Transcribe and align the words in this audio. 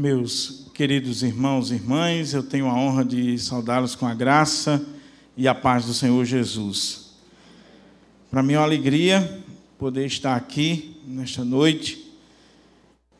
Meus 0.00 0.64
queridos 0.72 1.22
irmãos 1.22 1.70
e 1.70 1.74
irmãs, 1.74 2.32
eu 2.32 2.42
tenho 2.42 2.66
a 2.66 2.74
honra 2.74 3.04
de 3.04 3.38
saudá-los 3.38 3.94
com 3.94 4.06
a 4.06 4.14
graça 4.14 4.82
e 5.36 5.46
a 5.46 5.54
paz 5.54 5.84
do 5.84 5.92
Senhor 5.92 6.24
Jesus. 6.24 7.16
Para 8.30 8.42
mim 8.42 8.54
é 8.54 8.58
uma 8.58 8.64
alegria 8.64 9.44
poder 9.78 10.06
estar 10.06 10.36
aqui 10.36 10.98
nesta 11.06 11.44
noite, 11.44 12.10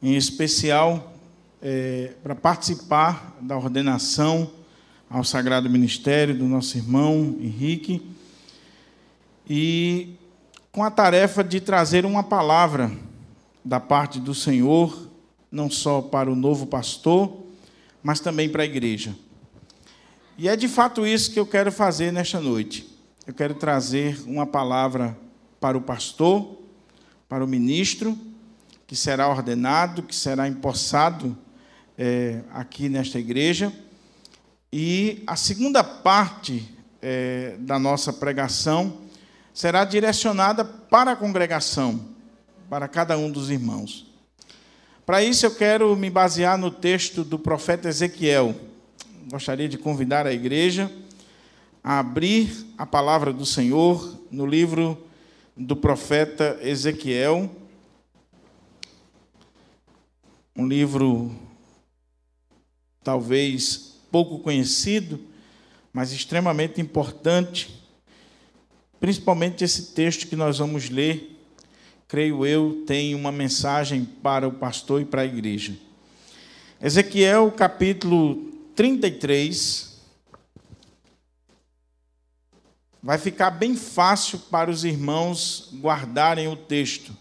em 0.03 0.17
especial 0.17 1.13
é, 1.61 2.15
para 2.23 2.35
participar 2.35 3.37
da 3.43 3.59
ordenação 3.59 4.51
ao 5.11 5.23
Sagrado 5.23 5.69
Ministério 5.69 6.35
do 6.35 6.47
nosso 6.47 6.79
irmão 6.79 7.37
Henrique 7.43 8.01
e 9.47 10.15
com 10.73 10.83
a 10.83 10.91
tarefa 10.91 11.45
de 11.45 11.61
trazer 11.61 12.07
uma 12.07 12.23
palavra 12.23 12.91
da 13.63 13.79
parte 13.79 14.19
do 14.19 14.35
Senhor, 14.35 15.10
não 15.51 15.71
só 15.71 16.01
para 16.01 16.31
o 16.31 16.37
novo 16.37 16.67
pastor, 16.67 17.45
mas 18.03 18.21
também 18.21 18.49
para 18.49 18.63
a 18.63 18.67
igreja. 18.67 19.15
E 20.39 20.49
é 20.49 20.57
de 20.57 20.69
fato 20.69 21.07
isso 21.07 21.33
que 21.33 21.41
eu 21.41 21.47
quero 21.47 21.71
fazer 21.71 22.13
nesta 22.13 22.41
noite. 22.41 22.89
Eu 23.27 23.35
quero 23.35 23.55
trazer 23.55 24.21
uma 24.27 24.47
palavra 24.47 25.17
para 25.61 25.77
o 25.77 25.81
pastor, 25.81 26.59
para 27.29 27.45
o 27.45 27.49
ministro, 27.49 28.17
que 28.87 28.97
será 28.97 29.29
ordenado, 29.29 30.03
que 30.03 30.15
será 30.17 30.49
empossado 30.49 31.37
é, 31.99 32.41
aqui 32.53 32.89
nesta 32.89 33.19
igreja. 33.19 33.73
E 34.73 35.23
a 35.27 35.37
segunda 35.37 35.85
parte 35.85 36.75
é, 37.03 37.57
da 37.59 37.79
nossa 37.79 38.13
pregação 38.13 38.99
será 39.53 39.85
direcionada 39.85 40.65
para 40.65 41.13
a 41.13 41.17
congregação, 41.17 42.01
para 42.69 42.89
cada 42.89 43.19
um 43.19 43.31
dos 43.31 43.51
irmãos. 43.51 44.10
Para 45.11 45.25
isso, 45.25 45.45
eu 45.45 45.53
quero 45.53 45.97
me 45.97 46.09
basear 46.09 46.57
no 46.57 46.71
texto 46.71 47.25
do 47.25 47.37
profeta 47.37 47.89
Ezequiel. 47.89 48.55
Gostaria 49.29 49.69
de 49.69 49.77
convidar 49.77 50.25
a 50.25 50.33
igreja 50.33 50.89
a 51.83 51.99
abrir 51.99 52.65
a 52.79 52.87
palavra 52.87 53.33
do 53.33 53.45
Senhor 53.45 54.17
no 54.31 54.47
livro 54.47 54.97
do 55.57 55.75
profeta 55.75 56.61
Ezequiel, 56.63 57.51
um 60.55 60.69
livro 60.69 61.35
talvez 63.03 63.97
pouco 64.13 64.39
conhecido, 64.39 65.19
mas 65.93 66.13
extremamente 66.13 66.81
importante 66.81 67.81
Principalmente 69.01 69.65
esse 69.65 69.95
texto 69.95 70.29
que 70.29 70.37
nós 70.37 70.59
vamos 70.59 70.91
ler, 70.91 71.40
creio 72.11 72.45
eu, 72.45 72.83
tem 72.89 73.15
uma 73.15 73.31
mensagem 73.31 74.05
para 74.05 74.49
o 74.49 74.51
pastor 74.51 75.01
e 75.01 75.05
para 75.05 75.23
a 75.23 75.25
igreja. 75.25 75.77
Ezequiel 76.83 77.53
capítulo 77.53 78.51
33. 78.75 79.97
Vai 83.01 83.17
ficar 83.17 83.53
bem 83.53 83.77
fácil 83.77 84.41
para 84.51 84.69
os 84.69 84.83
irmãos 84.83 85.71
guardarem 85.75 86.49
o 86.49 86.57
texto. 86.57 87.17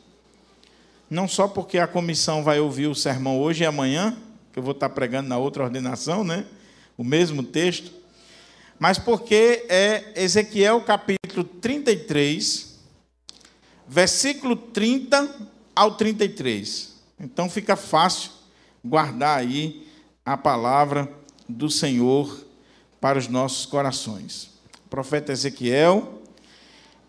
Não 1.08 1.28
só 1.28 1.48
porque 1.48 1.78
a 1.78 1.86
comissão 1.86 2.44
vai 2.44 2.60
ouvir 2.60 2.88
o 2.88 2.96
sermão 2.96 3.40
hoje 3.40 3.64
e 3.64 3.68
amanhã, 3.68 4.18
que 4.52 4.58
eu 4.58 4.64
vou 4.64 4.72
estar 4.72 4.90
pregando 4.90 5.30
na 5.30 5.38
outra 5.38 5.66
ordenação, 5.66 6.24
né? 6.24 6.48
O 6.98 7.04
mesmo 7.04 7.44
texto, 7.44 7.92
mas 8.80 8.98
porque 8.98 9.68
é 9.70 10.14
Ezequiel 10.16 10.82
capítulo 10.82 11.44
33, 11.44 12.69
versículo 13.90 14.56
30 14.56 15.50
ao 15.76 15.96
33. 15.96 16.94
Então 17.20 17.50
fica 17.50 17.76
fácil 17.76 18.32
guardar 18.86 19.40
aí 19.40 19.88
a 20.24 20.38
palavra 20.38 21.12
do 21.48 21.70
Senhor 21.70 22.46
para 23.02 23.18
os 23.18 23.28
nossos 23.28 23.66
corações. 23.66 24.52
O 24.86 24.90
profeta 24.90 25.32
Ezequiel, 25.32 26.22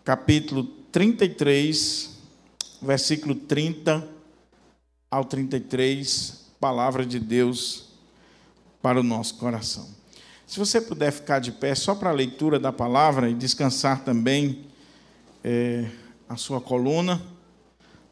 capítulo 0.03 0.63
33, 0.91 2.17
versículo 2.81 3.35
30 3.35 4.07
ao 5.09 5.23
33, 5.23 6.47
palavra 6.59 7.05
de 7.05 7.19
Deus 7.19 7.89
para 8.81 8.99
o 8.99 9.03
nosso 9.03 9.35
coração. 9.35 9.87
Se 10.47 10.57
você 10.57 10.81
puder 10.81 11.11
ficar 11.11 11.39
de 11.39 11.51
pé 11.51 11.75
só 11.75 11.93
para 11.93 12.09
a 12.09 12.13
leitura 12.13 12.59
da 12.59 12.73
palavra 12.73 13.29
e 13.29 13.35
descansar 13.35 14.03
também 14.03 14.65
é, 15.43 15.85
a 16.31 16.37
sua 16.37 16.61
coluna. 16.61 17.21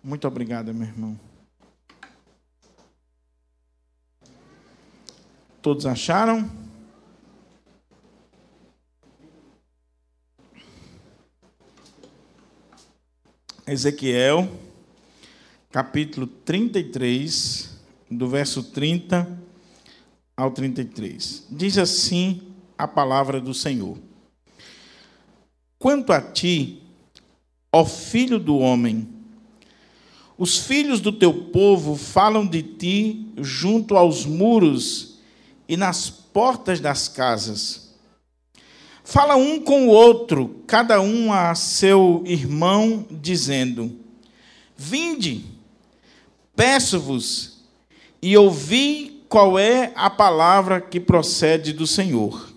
Muito 0.03 0.27
obrigado, 0.27 0.73
meu 0.73 0.85
irmão. 0.85 1.17
Todos 5.61 5.85
acharam? 5.85 6.51
Ezequiel, 13.65 14.51
capítulo 15.71 16.27
33, 16.27 17.79
do 18.11 18.27
verso 18.27 18.63
30 18.63 19.41
ao 20.35 20.51
33. 20.51 21.47
Diz 21.49 21.77
assim 21.77 22.53
a 22.77 22.85
palavra 22.85 23.39
do 23.39 23.53
Senhor: 23.53 23.97
Quanto 25.77 26.11
a 26.11 26.21
ti, 26.21 26.88
ó 27.71 27.85
filho 27.85 28.39
do 28.39 28.57
homem, 28.57 29.07
os 30.37 30.57
filhos 30.57 31.01
do 31.01 31.11
teu 31.11 31.33
povo 31.33 31.95
falam 31.95 32.47
de 32.47 32.63
ti 32.63 33.27
junto 33.37 33.97
aos 33.97 34.25
muros 34.25 35.19
e 35.67 35.75
nas 35.75 36.09
portas 36.09 36.79
das 36.79 37.09
casas. 37.09 37.89
Fala 39.03 39.35
um 39.35 39.59
com 39.59 39.87
o 39.87 39.91
outro, 39.91 40.63
cada 40.65 41.01
um 41.01 41.33
a 41.33 41.53
seu 41.55 42.23
irmão, 42.25 43.05
dizendo: 43.11 43.91
Vinde, 44.77 45.43
peço-vos, 46.55 47.65
e 48.21 48.37
ouvi 48.37 49.25
qual 49.27 49.59
é 49.59 49.91
a 49.95 50.09
palavra 50.09 50.79
que 50.79 51.01
procede 51.01 51.73
do 51.73 51.85
Senhor. 51.85 52.49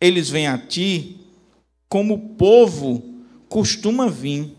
Eles 0.00 0.30
vêm 0.30 0.46
a 0.46 0.56
ti 0.56 1.16
como 1.88 2.36
povo 2.36 3.09
costuma 3.50 4.08
vir, 4.08 4.56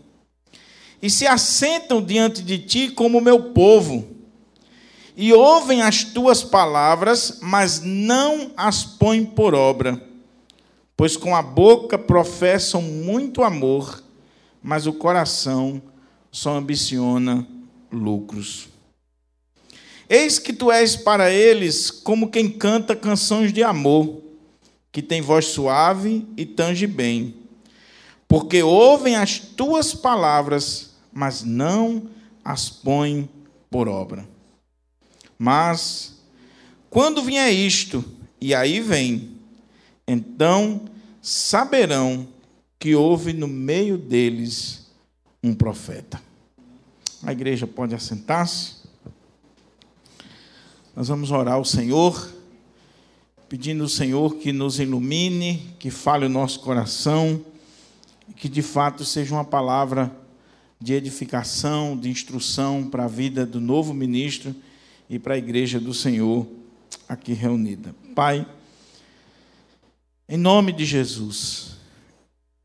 e 1.00 1.10
se 1.10 1.26
assentam 1.26 2.00
diante 2.00 2.42
de 2.42 2.58
ti 2.58 2.90
como 2.90 3.20
meu 3.20 3.52
povo, 3.52 4.06
e 5.16 5.32
ouvem 5.32 5.82
as 5.82 6.04
tuas 6.04 6.44
palavras, 6.44 7.38
mas 7.42 7.80
não 7.82 8.52
as 8.56 8.84
põem 8.84 9.24
por 9.24 9.54
obra, 9.54 10.00
pois 10.96 11.16
com 11.16 11.34
a 11.34 11.42
boca 11.42 11.98
professam 11.98 12.80
muito 12.80 13.42
amor, 13.42 14.02
mas 14.62 14.86
o 14.86 14.92
coração 14.92 15.82
só 16.30 16.56
ambiciona 16.56 17.46
lucros. 17.90 18.68
Eis 20.08 20.38
que 20.38 20.52
tu 20.52 20.70
és 20.70 20.94
para 20.94 21.30
eles 21.30 21.90
como 21.90 22.30
quem 22.30 22.50
canta 22.50 22.94
canções 22.94 23.52
de 23.52 23.62
amor, 23.62 24.20
que 24.92 25.00
tem 25.00 25.22
voz 25.22 25.46
suave 25.46 26.26
e 26.36 26.44
tange 26.44 26.86
bem, 26.86 27.41
porque 28.32 28.62
ouvem 28.62 29.14
as 29.14 29.38
tuas 29.38 29.92
palavras, 29.92 30.94
mas 31.12 31.44
não 31.44 32.08
as 32.42 32.70
põem 32.70 33.28
por 33.70 33.88
obra. 33.88 34.26
Mas, 35.38 36.14
quando 36.88 37.22
vier 37.22 37.52
isto, 37.52 38.02
e 38.40 38.54
aí 38.54 38.80
vem, 38.80 39.36
então 40.08 40.86
saberão 41.20 42.26
que 42.78 42.94
houve 42.94 43.34
no 43.34 43.46
meio 43.46 43.98
deles 43.98 44.86
um 45.44 45.52
profeta. 45.54 46.18
A 47.22 47.32
igreja 47.32 47.66
pode 47.66 47.94
assentar-se. 47.94 48.76
Nós 50.96 51.08
vamos 51.08 51.30
orar 51.30 51.56
ao 51.56 51.66
Senhor, 51.66 52.32
pedindo 53.46 53.82
ao 53.82 53.90
Senhor 53.90 54.36
que 54.36 54.54
nos 54.54 54.80
ilumine, 54.80 55.74
que 55.78 55.90
fale 55.90 56.24
o 56.24 56.30
nosso 56.30 56.60
coração, 56.60 57.44
que 58.32 58.48
de 58.48 58.62
fato 58.62 59.04
seja 59.04 59.34
uma 59.34 59.44
palavra 59.44 60.14
de 60.80 60.94
edificação, 60.94 61.96
de 61.96 62.10
instrução 62.10 62.88
para 62.88 63.04
a 63.04 63.08
vida 63.08 63.46
do 63.46 63.60
novo 63.60 63.94
ministro 63.94 64.54
e 65.08 65.18
para 65.18 65.34
a 65.34 65.38
igreja 65.38 65.78
do 65.78 65.94
Senhor 65.94 66.46
aqui 67.08 67.32
reunida. 67.32 67.94
Pai, 68.14 68.46
em 70.28 70.36
nome 70.36 70.72
de 70.72 70.84
Jesus, 70.84 71.76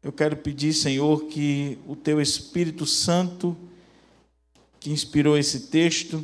eu 0.02 0.12
quero 0.12 0.38
pedir, 0.38 0.74
Senhor, 0.74 1.26
que 1.26 1.78
o 1.86 1.96
teu 1.96 2.22
Espírito 2.22 2.86
Santo, 2.86 3.58
que 4.80 4.90
inspirou 4.90 5.38
esse 5.38 5.68
texto, 5.68 6.24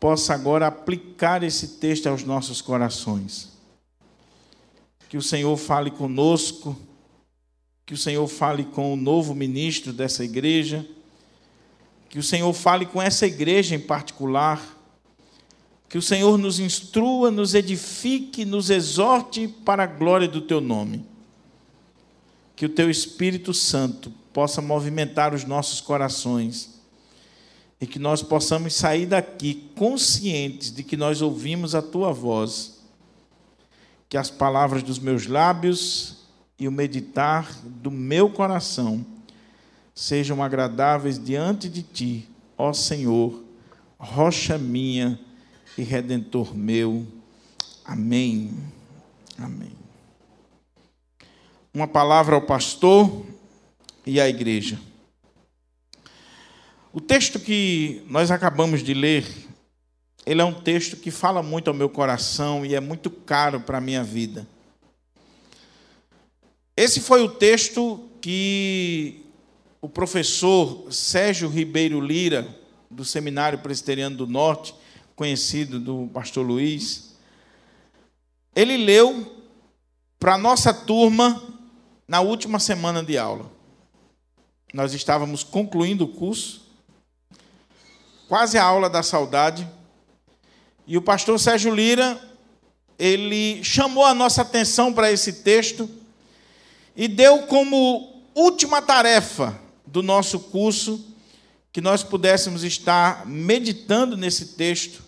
possa 0.00 0.32
agora 0.32 0.66
aplicar 0.66 1.42
esse 1.42 1.76
texto 1.78 2.06
aos 2.06 2.24
nossos 2.24 2.62
corações. 2.62 3.50
Que 5.08 5.16
o 5.16 5.22
Senhor 5.22 5.56
fale 5.56 5.90
conosco, 5.90 6.76
que 7.88 7.94
o 7.94 7.96
Senhor 7.96 8.28
fale 8.28 8.64
com 8.64 8.92
o 8.92 8.96
novo 8.96 9.34
ministro 9.34 9.94
dessa 9.94 10.22
igreja, 10.22 10.86
que 12.10 12.18
o 12.18 12.22
Senhor 12.22 12.52
fale 12.52 12.84
com 12.84 13.00
essa 13.00 13.26
igreja 13.26 13.74
em 13.74 13.80
particular, 13.80 14.76
Que 15.88 15.96
o 15.96 16.02
Senhor 16.02 16.36
nos 16.36 16.60
instrua, 16.60 17.30
nos 17.30 17.54
edifique, 17.54 18.44
nos 18.44 18.68
exorte 18.68 19.48
para 19.48 19.84
a 19.84 19.86
glória 19.86 20.28
do 20.28 20.42
teu 20.42 20.60
nome. 20.60 21.02
Que 22.54 22.66
o 22.66 22.68
teu 22.68 22.90
Espírito 22.90 23.54
Santo 23.54 24.12
possa 24.30 24.60
movimentar 24.60 25.32
os 25.32 25.44
nossos 25.44 25.80
corações 25.80 26.78
e 27.80 27.86
que 27.86 27.98
nós 27.98 28.22
possamos 28.22 28.74
sair 28.74 29.06
daqui 29.06 29.70
conscientes 29.74 30.70
de 30.70 30.82
que 30.82 30.94
nós 30.94 31.22
ouvimos 31.22 31.74
a 31.74 31.80
tua 31.80 32.12
voz. 32.12 32.82
Que 34.10 34.18
as 34.18 34.30
palavras 34.30 34.82
dos 34.82 34.98
meus 34.98 35.26
lábios 35.26 36.17
e 36.58 36.66
o 36.66 36.72
meditar 36.72 37.52
do 37.64 37.90
meu 37.90 38.28
coração 38.30 39.04
sejam 39.94 40.42
agradáveis 40.42 41.22
diante 41.22 41.68
de 41.68 41.82
ti, 41.82 42.28
ó 42.56 42.72
Senhor, 42.72 43.42
rocha 43.98 44.58
minha 44.58 45.18
e 45.76 45.82
redentor 45.82 46.56
meu. 46.56 47.06
Amém. 47.84 48.52
Amém. 49.38 49.72
Uma 51.72 51.86
palavra 51.86 52.34
ao 52.34 52.42
pastor 52.42 53.24
e 54.04 54.20
à 54.20 54.28
igreja. 54.28 54.80
O 56.92 57.00
texto 57.00 57.38
que 57.38 58.02
nós 58.08 58.30
acabamos 58.30 58.82
de 58.82 58.94
ler, 58.94 59.26
ele 60.26 60.40
é 60.40 60.44
um 60.44 60.54
texto 60.54 60.96
que 60.96 61.10
fala 61.10 61.42
muito 61.42 61.68
ao 61.68 61.74
meu 61.74 61.88
coração 61.88 62.66
e 62.66 62.74
é 62.74 62.80
muito 62.80 63.10
caro 63.10 63.60
para 63.60 63.78
a 63.78 63.80
minha 63.80 64.02
vida. 64.02 64.46
Esse 66.78 67.00
foi 67.00 67.24
o 67.24 67.28
texto 67.28 68.08
que 68.20 69.26
o 69.82 69.88
professor 69.88 70.86
Sérgio 70.92 71.48
Ribeiro 71.48 72.00
Lira, 72.00 72.56
do 72.88 73.04
Seminário 73.04 73.58
Presbiteriano 73.58 74.16
do 74.16 74.28
Norte, 74.28 74.72
conhecido 75.16 75.80
do 75.80 76.08
pastor 76.14 76.46
Luiz, 76.46 77.16
ele 78.54 78.76
leu 78.76 79.42
para 80.20 80.34
a 80.34 80.38
nossa 80.38 80.72
turma 80.72 81.42
na 82.06 82.20
última 82.20 82.60
semana 82.60 83.02
de 83.02 83.18
aula. 83.18 83.50
Nós 84.72 84.94
estávamos 84.94 85.42
concluindo 85.42 86.04
o 86.04 86.14
curso, 86.14 86.64
quase 88.28 88.56
a 88.56 88.62
aula 88.62 88.88
da 88.88 89.02
saudade, 89.02 89.68
e 90.86 90.96
o 90.96 91.02
pastor 91.02 91.40
Sérgio 91.40 91.74
Lira, 91.74 92.22
ele 92.96 93.64
chamou 93.64 94.04
a 94.04 94.14
nossa 94.14 94.42
atenção 94.42 94.92
para 94.92 95.10
esse 95.10 95.42
texto 95.42 95.97
e 96.98 97.06
deu 97.06 97.42
como 97.42 98.24
última 98.34 98.82
tarefa 98.82 99.56
do 99.86 100.02
nosso 100.02 100.40
curso 100.40 101.14
que 101.72 101.80
nós 101.80 102.02
pudéssemos 102.02 102.64
estar 102.64 103.24
meditando 103.24 104.16
nesse 104.16 104.46
texto 104.56 105.04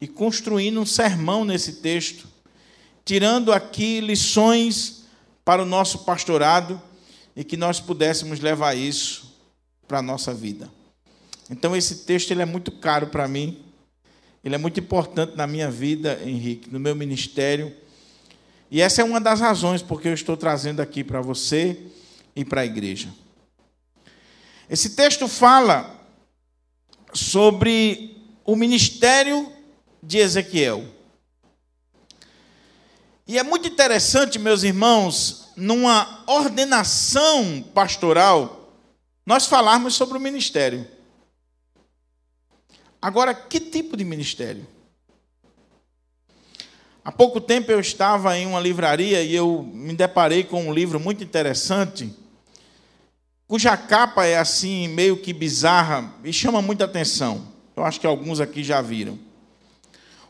e 0.00 0.08
construindo 0.08 0.80
um 0.80 0.84
sermão 0.84 1.44
nesse 1.44 1.74
texto, 1.74 2.26
tirando 3.04 3.52
aqui 3.52 4.00
lições 4.00 5.04
para 5.44 5.62
o 5.62 5.66
nosso 5.66 6.00
pastorado 6.00 6.82
e 7.36 7.44
que 7.44 7.56
nós 7.56 7.78
pudéssemos 7.78 8.40
levar 8.40 8.74
isso 8.74 9.38
para 9.86 10.00
a 10.00 10.02
nossa 10.02 10.34
vida. 10.34 10.68
Então 11.48 11.76
esse 11.76 11.98
texto 11.98 12.32
ele 12.32 12.42
é 12.42 12.46
muito 12.46 12.72
caro 12.72 13.06
para 13.06 13.28
mim, 13.28 13.62
ele 14.42 14.56
é 14.56 14.58
muito 14.58 14.80
importante 14.80 15.36
na 15.36 15.46
minha 15.46 15.70
vida, 15.70 16.20
Henrique, 16.24 16.68
no 16.68 16.80
meu 16.80 16.96
ministério. 16.96 17.72
E 18.72 18.80
essa 18.80 19.02
é 19.02 19.04
uma 19.04 19.20
das 19.20 19.38
razões 19.38 19.82
porque 19.82 20.08
eu 20.08 20.14
estou 20.14 20.34
trazendo 20.34 20.80
aqui 20.80 21.04
para 21.04 21.20
você 21.20 21.78
e 22.34 22.42
para 22.42 22.62
a 22.62 22.64
igreja. 22.64 23.12
Esse 24.66 24.96
texto 24.96 25.28
fala 25.28 25.94
sobre 27.12 28.16
o 28.46 28.56
ministério 28.56 29.52
de 30.02 30.16
Ezequiel. 30.16 30.86
E 33.28 33.38
é 33.38 33.42
muito 33.42 33.68
interessante, 33.68 34.38
meus 34.38 34.62
irmãos, 34.62 35.52
numa 35.54 36.24
ordenação 36.26 37.62
pastoral, 37.74 38.72
nós 39.26 39.44
falarmos 39.44 39.92
sobre 39.92 40.16
o 40.16 40.20
ministério. 40.20 40.88
Agora, 43.02 43.34
que 43.34 43.60
tipo 43.60 43.98
de 43.98 44.04
ministério? 44.04 44.66
Há 47.04 47.10
pouco 47.10 47.40
tempo 47.40 47.70
eu 47.70 47.80
estava 47.80 48.36
em 48.38 48.46
uma 48.46 48.60
livraria 48.60 49.22
e 49.22 49.34
eu 49.34 49.62
me 49.72 49.92
deparei 49.94 50.44
com 50.44 50.68
um 50.68 50.72
livro 50.72 51.00
muito 51.00 51.24
interessante 51.24 52.22
cuja 53.52 53.76
capa 53.76 54.24
é 54.24 54.38
assim, 54.38 54.88
meio 54.88 55.18
que 55.18 55.30
bizarra 55.30 56.10
e 56.24 56.32
chama 56.32 56.62
muita 56.62 56.86
atenção. 56.86 57.48
Eu 57.76 57.84
acho 57.84 58.00
que 58.00 58.06
alguns 58.06 58.40
aqui 58.40 58.64
já 58.64 58.80
viram. 58.80 59.18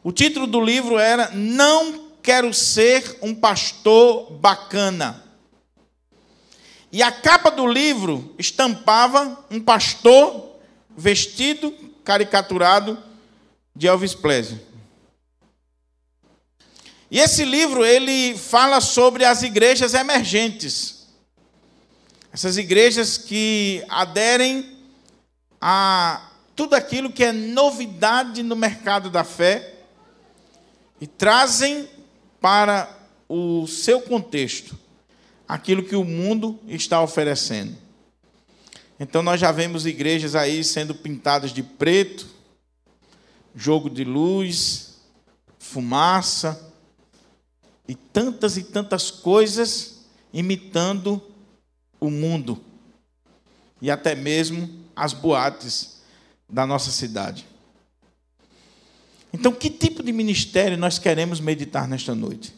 O 0.03 0.11
título 0.11 0.45
do 0.45 0.61
livro 0.61 0.99
era 0.99 1.31
Não 1.31 2.09
Quero 2.21 2.53
Ser 2.53 3.19
um 3.23 3.33
Pastor 3.33 4.33
Bacana. 4.33 5.23
E 6.91 7.01
a 7.01 7.13
capa 7.13 7.49
do 7.53 7.65
livro 7.65 8.35
estampava 8.41 9.39
um 9.49 9.61
pastor 9.61 10.57
vestido, 10.97 11.73
caricaturado 12.03 12.99
de 13.73 13.87
Elvis 13.87 14.17
Presley. 14.17 14.61
E 17.13 17.19
esse 17.19 17.45
livro 17.45 17.85
ele 17.85 18.39
fala 18.39 18.81
sobre 18.81 19.23
as 19.23 19.43
igrejas 19.43 19.93
emergentes. 19.93 21.09
Essas 22.33 22.57
igrejas 22.57 23.19
que 23.19 23.85
aderem 23.87 24.79
a 25.61 26.31
tudo 26.57 26.73
aquilo 26.73 27.13
que 27.13 27.23
é 27.23 27.31
novidade 27.31 28.43
no 28.43 28.57
mercado 28.57 29.11
da 29.11 29.25
fé 29.25 29.75
e 31.03 31.07
trazem 31.07 31.87
para 32.41 32.89
o 33.29 33.67
seu 33.67 34.01
contexto 34.01 34.75
aquilo 35.47 35.83
que 35.83 35.95
o 35.95 36.05
mundo 36.05 36.59
está 36.67 37.03
oferecendo. 37.03 37.77
Então 38.99 39.23
nós 39.23 39.39
já 39.39 39.53
vemos 39.53 39.85
igrejas 39.85 40.35
aí 40.35 40.65
sendo 40.65 40.95
pintadas 40.95 41.51
de 41.51 41.63
preto, 41.63 42.27
jogo 43.55 43.91
de 43.91 44.03
luz, 44.03 44.95
fumaça 45.59 46.72
e 47.93 47.95
tantas 47.95 48.57
e 48.57 48.63
tantas 48.63 49.11
coisas 49.11 49.99
imitando 50.33 51.21
o 52.01 52.09
mundo 52.09 52.59
e 53.83 53.91
até 53.91 54.15
mesmo 54.15 54.83
as 54.97 55.13
boates 55.13 56.01
da 56.49 56.67
nossa 56.67 56.91
cidade. 56.91 57.47
Então, 59.31 59.53
que 59.53 59.69
tipo 59.69 60.03
de 60.03 60.11
ministério 60.11 60.79
nós 60.79 60.99
queremos 60.99 61.39
meditar 61.39 61.87
nesta 61.87 62.15
noite? 62.15 62.55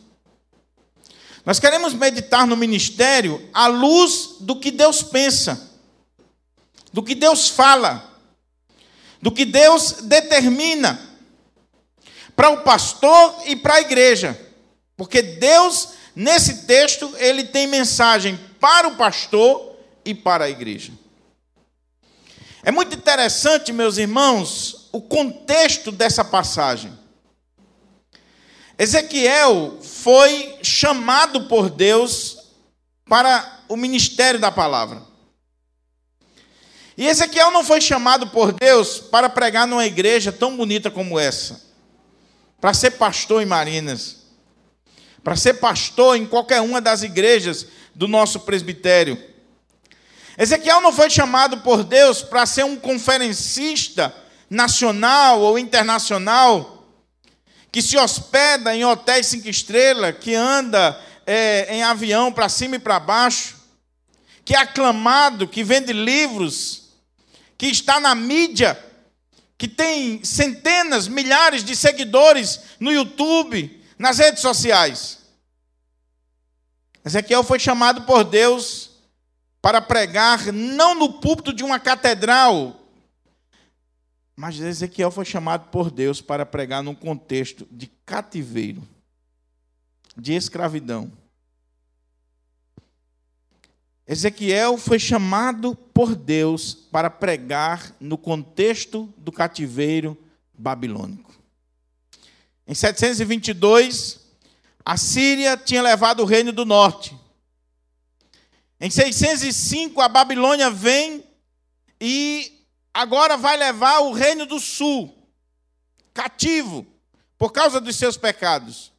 Nós 1.44 1.58
queremos 1.58 1.92
meditar 1.94 2.46
no 2.46 2.56
ministério 2.56 3.44
à 3.52 3.66
luz 3.66 4.36
do 4.38 4.54
que 4.54 4.70
Deus 4.70 5.02
pensa, 5.02 5.76
do 6.92 7.02
que 7.02 7.16
Deus 7.16 7.48
fala, 7.48 8.20
do 9.20 9.32
que 9.32 9.44
Deus 9.44 9.94
determina 10.02 11.00
para 12.36 12.50
o 12.50 12.62
pastor 12.62 13.42
e 13.46 13.56
para 13.56 13.74
a 13.74 13.80
igreja. 13.80 14.43
Porque 14.96 15.22
Deus, 15.22 15.90
nesse 16.14 16.66
texto, 16.66 17.12
ele 17.18 17.44
tem 17.44 17.66
mensagem 17.66 18.38
para 18.60 18.88
o 18.88 18.96
pastor 18.96 19.76
e 20.04 20.14
para 20.14 20.44
a 20.44 20.50
igreja. 20.50 20.92
É 22.62 22.70
muito 22.70 22.96
interessante, 22.96 23.72
meus 23.72 23.98
irmãos, 23.98 24.88
o 24.90 25.00
contexto 25.00 25.92
dessa 25.92 26.24
passagem. 26.24 26.92
Ezequiel 28.78 29.78
foi 29.82 30.58
chamado 30.62 31.46
por 31.46 31.68
Deus 31.68 32.38
para 33.06 33.60
o 33.68 33.76
ministério 33.76 34.40
da 34.40 34.50
palavra. 34.50 35.02
E 36.96 37.06
Ezequiel 37.06 37.50
não 37.50 37.64
foi 37.64 37.80
chamado 37.80 38.28
por 38.28 38.52
Deus 38.52 38.98
para 38.98 39.28
pregar 39.28 39.66
numa 39.66 39.84
igreja 39.84 40.32
tão 40.32 40.56
bonita 40.56 40.90
como 40.90 41.18
essa, 41.18 41.60
para 42.60 42.72
ser 42.72 42.92
pastor 42.92 43.42
em 43.42 43.46
Marinas, 43.46 44.23
para 45.24 45.34
ser 45.34 45.54
pastor 45.54 46.16
em 46.18 46.26
qualquer 46.26 46.60
uma 46.60 46.82
das 46.82 47.02
igrejas 47.02 47.66
do 47.94 48.06
nosso 48.06 48.40
presbitério. 48.40 49.18
Ezequiel 50.36 50.82
não 50.82 50.92
foi 50.92 51.08
chamado 51.08 51.58
por 51.58 51.82
Deus 51.82 52.20
para 52.20 52.44
ser 52.44 52.64
um 52.64 52.76
conferencista 52.76 54.14
nacional 54.50 55.40
ou 55.40 55.58
internacional 55.58 56.86
que 57.72 57.80
se 57.80 57.96
hospeda 57.96 58.76
em 58.76 58.84
hotéis 58.84 59.26
cinco 59.26 59.48
estrelas, 59.48 60.16
que 60.20 60.34
anda 60.34 61.00
é, 61.26 61.74
em 61.74 61.82
avião 61.82 62.30
para 62.30 62.48
cima 62.48 62.76
e 62.76 62.78
para 62.78 63.00
baixo, 63.00 63.56
que 64.44 64.54
é 64.54 64.58
aclamado, 64.58 65.48
que 65.48 65.64
vende 65.64 65.92
livros, 65.92 66.90
que 67.56 67.66
está 67.66 67.98
na 67.98 68.14
mídia, 68.14 68.78
que 69.56 69.66
tem 69.66 70.22
centenas, 70.22 71.08
milhares 71.08 71.64
de 71.64 71.74
seguidores 71.74 72.60
no 72.78 72.92
YouTube, 72.92 73.83
nas 74.04 74.18
redes 74.18 74.42
sociais. 74.42 75.18
Ezequiel 77.02 77.42
foi 77.42 77.58
chamado 77.58 78.02
por 78.02 78.22
Deus 78.22 78.90
para 79.62 79.80
pregar 79.80 80.52
não 80.52 80.94
no 80.94 81.14
púlpito 81.22 81.54
de 81.54 81.64
uma 81.64 81.80
catedral, 81.80 82.80
Mas 84.36 84.58
Ezequiel 84.58 85.12
foi 85.12 85.24
chamado 85.24 85.70
por 85.70 85.92
Deus 85.92 86.20
para 86.20 86.44
pregar 86.44 86.82
num 86.82 86.94
contexto 86.94 87.66
de 87.70 87.86
cativeiro, 88.04 88.82
de 90.16 90.34
escravidão. 90.34 91.10
Ezequiel 94.06 94.76
foi 94.76 94.98
chamado 94.98 95.76
por 95.76 96.16
Deus 96.16 96.74
para 96.74 97.08
pregar 97.08 97.94
no 98.00 98.18
contexto 98.18 99.08
do 99.16 99.30
cativeiro 99.30 100.18
babilônico. 100.52 101.23
Em 102.66 102.74
722, 102.74 104.20
a 104.84 104.96
Síria 104.96 105.56
tinha 105.56 105.82
levado 105.82 106.20
o 106.20 106.26
reino 106.26 106.52
do 106.52 106.64
norte. 106.64 107.16
Em 108.80 108.90
605, 108.90 110.00
a 110.00 110.08
Babilônia 110.08 110.70
vem 110.70 111.24
e 112.00 112.66
agora 112.92 113.36
vai 113.36 113.56
levar 113.56 114.00
o 114.00 114.12
reino 114.12 114.46
do 114.46 114.58
sul 114.58 115.14
cativo 116.12 116.86
por 117.36 117.50
causa 117.52 117.80
dos 117.80 117.96
seus 117.96 118.16
pecados. 118.16 118.92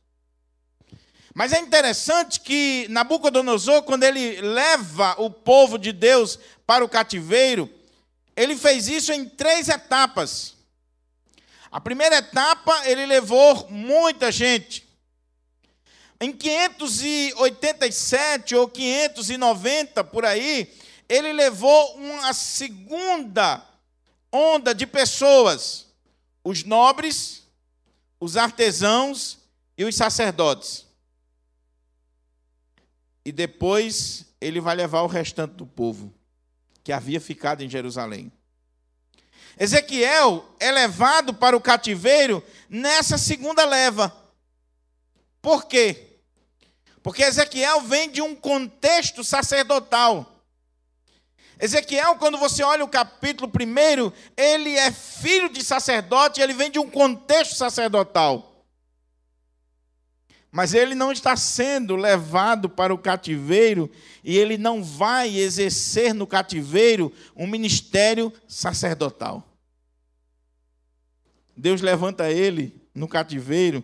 Mas 1.34 1.52
é 1.52 1.60
interessante 1.60 2.40
que 2.40 2.88
Nabucodonosor, 2.90 3.84
quando 3.84 4.04
ele 4.04 4.40
leva 4.42 5.16
o 5.18 5.30
povo 5.30 5.78
de 5.78 5.92
Deus 5.92 6.40
para 6.66 6.84
o 6.84 6.90
cativeiro, 6.90 7.70
ele 8.36 8.56
fez 8.56 8.88
isso 8.88 9.12
em 9.12 9.28
três 9.28 9.70
etapas. 9.70 10.55
A 11.76 11.82
primeira 11.82 12.20
etapa, 12.20 12.88
ele 12.88 13.06
levou 13.06 13.70
muita 13.70 14.32
gente. 14.32 14.88
Em 16.22 16.32
587 16.32 18.56
ou 18.56 18.70
590 18.70 20.02
por 20.06 20.24
aí, 20.24 20.74
ele 21.10 21.34
levou 21.34 21.98
uma 21.98 22.34
segunda 22.34 23.62
onda 24.32 24.74
de 24.74 24.88
pessoas: 24.88 25.88
os 26.46 26.64
nobres, 26.64 27.44
os 28.22 28.38
artesãos 28.38 29.38
e 29.78 29.84
os 29.84 29.96
sacerdotes 29.96 30.86
e 33.26 33.32
depois 33.32 34.28
ele 34.40 34.62
vai 34.62 34.76
levar 34.76 35.02
o 35.02 35.08
restante 35.08 35.56
do 35.56 35.66
povo 35.66 36.14
que 36.84 36.94
havia 36.94 37.20
ficado 37.20 37.64
em 37.64 37.70
Jerusalém. 37.70 38.32
Ezequiel 39.60 40.46
é 40.60 40.72
levado 40.72 41.34
para 41.34 41.56
o 41.56 41.62
cativeiro 41.62 42.44
nessa 42.70 43.18
segunda 43.18 43.66
leva. 43.66 44.16
Por 45.42 45.66
quê? 45.66 46.20
Porque 47.02 47.24
Ezequiel 47.24 47.82
vem 47.82 48.10
de 48.10 48.22
um 48.22 48.36
contexto 48.36 49.24
sacerdotal. 49.24 50.44
Ezequiel, 51.60 52.16
quando 52.16 52.38
você 52.38 52.64
olha 52.64 52.84
o 52.84 52.90
capítulo 52.90 53.50
primeiro, 53.50 54.12
ele 54.36 54.76
é 54.76 54.92
filho 54.92 55.50
de 55.50 55.64
sacerdote, 55.64 56.42
ele 56.42 56.54
vem 56.54 56.70
de 56.70 56.80
um 56.80 56.90
contexto 56.90 57.56
sacerdotal 57.56 58.55
mas 60.56 60.74
ele 60.74 60.96
não 60.96 61.12
está 61.12 61.36
sendo 61.36 61.98
levado 61.98 62.70
para 62.70 62.94
o 62.94 62.98
cativeiro 62.98 63.92
e 64.24 64.38
ele 64.38 64.58
não 64.58 64.82
vai 64.82 65.38
exercer 65.38 66.14
no 66.14 66.26
cativeiro 66.26 67.12
um 67.36 67.46
ministério 67.46 68.32
sacerdotal. 68.48 69.46
Deus 71.58 71.82
levanta 71.82 72.32
ele 72.32 72.74
no 72.94 73.06
cativeiro 73.06 73.84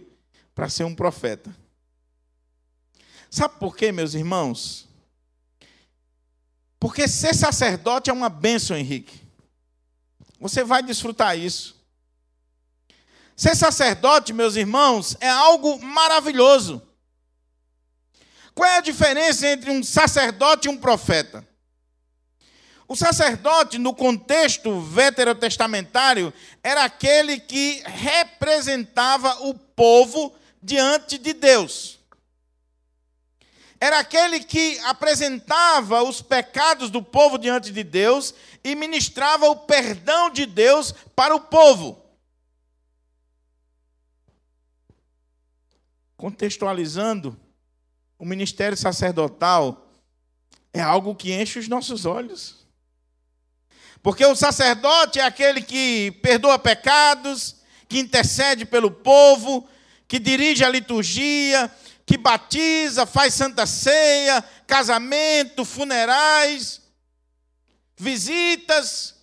para 0.55 0.69
ser 0.69 0.85
um 0.85 0.95
profeta. 0.95 1.53
Sabe 3.29 3.59
por 3.59 3.75
quê, 3.75 3.91
meus 3.91 4.13
irmãos? 4.13 4.87
Porque 6.79 7.05
ser 7.05 7.35
sacerdote 7.35 8.09
é 8.09 8.13
uma 8.13 8.29
bênção, 8.29 8.77
Henrique. 8.77 9.19
Você 10.39 10.63
vai 10.63 10.81
desfrutar 10.81 11.37
isso. 11.37 11.80
Ser 13.41 13.55
sacerdote, 13.55 14.33
meus 14.33 14.55
irmãos, 14.55 15.17
é 15.19 15.27
algo 15.27 15.83
maravilhoso. 15.83 16.79
Qual 18.53 18.69
é 18.69 18.77
a 18.77 18.81
diferença 18.81 19.47
entre 19.47 19.71
um 19.71 19.81
sacerdote 19.81 20.67
e 20.67 20.69
um 20.69 20.77
profeta? 20.77 21.43
O 22.87 22.95
sacerdote, 22.95 23.79
no 23.79 23.95
contexto 23.95 24.79
veterotestamentário, 24.81 26.31
era 26.63 26.83
aquele 26.83 27.39
que 27.39 27.81
representava 27.83 29.35
o 29.47 29.55
povo 29.55 30.35
diante 30.61 31.17
de 31.17 31.33
Deus. 31.33 31.97
Era 33.79 33.97
aquele 33.97 34.41
que 34.41 34.77
apresentava 34.81 36.03
os 36.03 36.21
pecados 36.21 36.91
do 36.91 37.01
povo 37.01 37.39
diante 37.39 37.71
de 37.71 37.83
Deus 37.83 38.35
e 38.63 38.75
ministrava 38.75 39.49
o 39.49 39.55
perdão 39.55 40.29
de 40.29 40.45
Deus 40.45 40.93
para 41.15 41.33
o 41.33 41.39
povo. 41.39 42.00
Contextualizando, 46.21 47.35
o 48.19 48.23
ministério 48.23 48.77
sacerdotal 48.77 49.91
é 50.71 50.79
algo 50.79 51.15
que 51.15 51.33
enche 51.33 51.57
os 51.57 51.67
nossos 51.67 52.05
olhos. 52.05 52.57
Porque 54.03 54.23
o 54.23 54.35
sacerdote 54.35 55.19
é 55.19 55.23
aquele 55.23 55.63
que 55.63 56.11
perdoa 56.21 56.59
pecados, 56.59 57.55
que 57.89 57.97
intercede 57.97 58.65
pelo 58.65 58.91
povo, 58.91 59.67
que 60.07 60.19
dirige 60.19 60.63
a 60.63 60.69
liturgia, 60.69 61.71
que 62.05 62.19
batiza, 62.19 63.07
faz 63.07 63.33
santa 63.33 63.65
ceia, 63.65 64.43
casamento, 64.67 65.65
funerais, 65.65 66.81
visitas. 67.97 69.15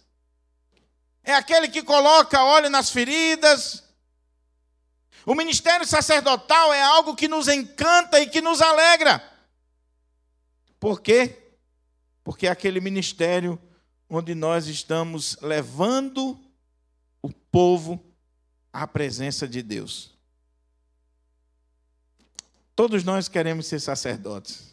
É 1.22 1.32
aquele 1.32 1.68
que 1.68 1.84
coloca 1.84 2.42
óleo 2.42 2.68
nas 2.68 2.90
feridas, 2.90 3.84
o 5.28 5.34
ministério 5.34 5.86
sacerdotal 5.86 6.72
é 6.72 6.82
algo 6.82 7.14
que 7.14 7.28
nos 7.28 7.48
encanta 7.48 8.18
e 8.18 8.26
que 8.26 8.40
nos 8.40 8.62
alegra. 8.62 9.22
Por 10.80 11.02
quê? 11.02 11.52
Porque 12.24 12.46
é 12.46 12.50
aquele 12.50 12.80
ministério 12.80 13.60
onde 14.08 14.34
nós 14.34 14.68
estamos 14.68 15.36
levando 15.42 16.40
o 17.20 17.30
povo 17.30 18.02
à 18.72 18.86
presença 18.86 19.46
de 19.46 19.62
Deus. 19.62 20.16
Todos 22.74 23.04
nós 23.04 23.28
queremos 23.28 23.66
ser 23.66 23.80
sacerdotes. 23.80 24.72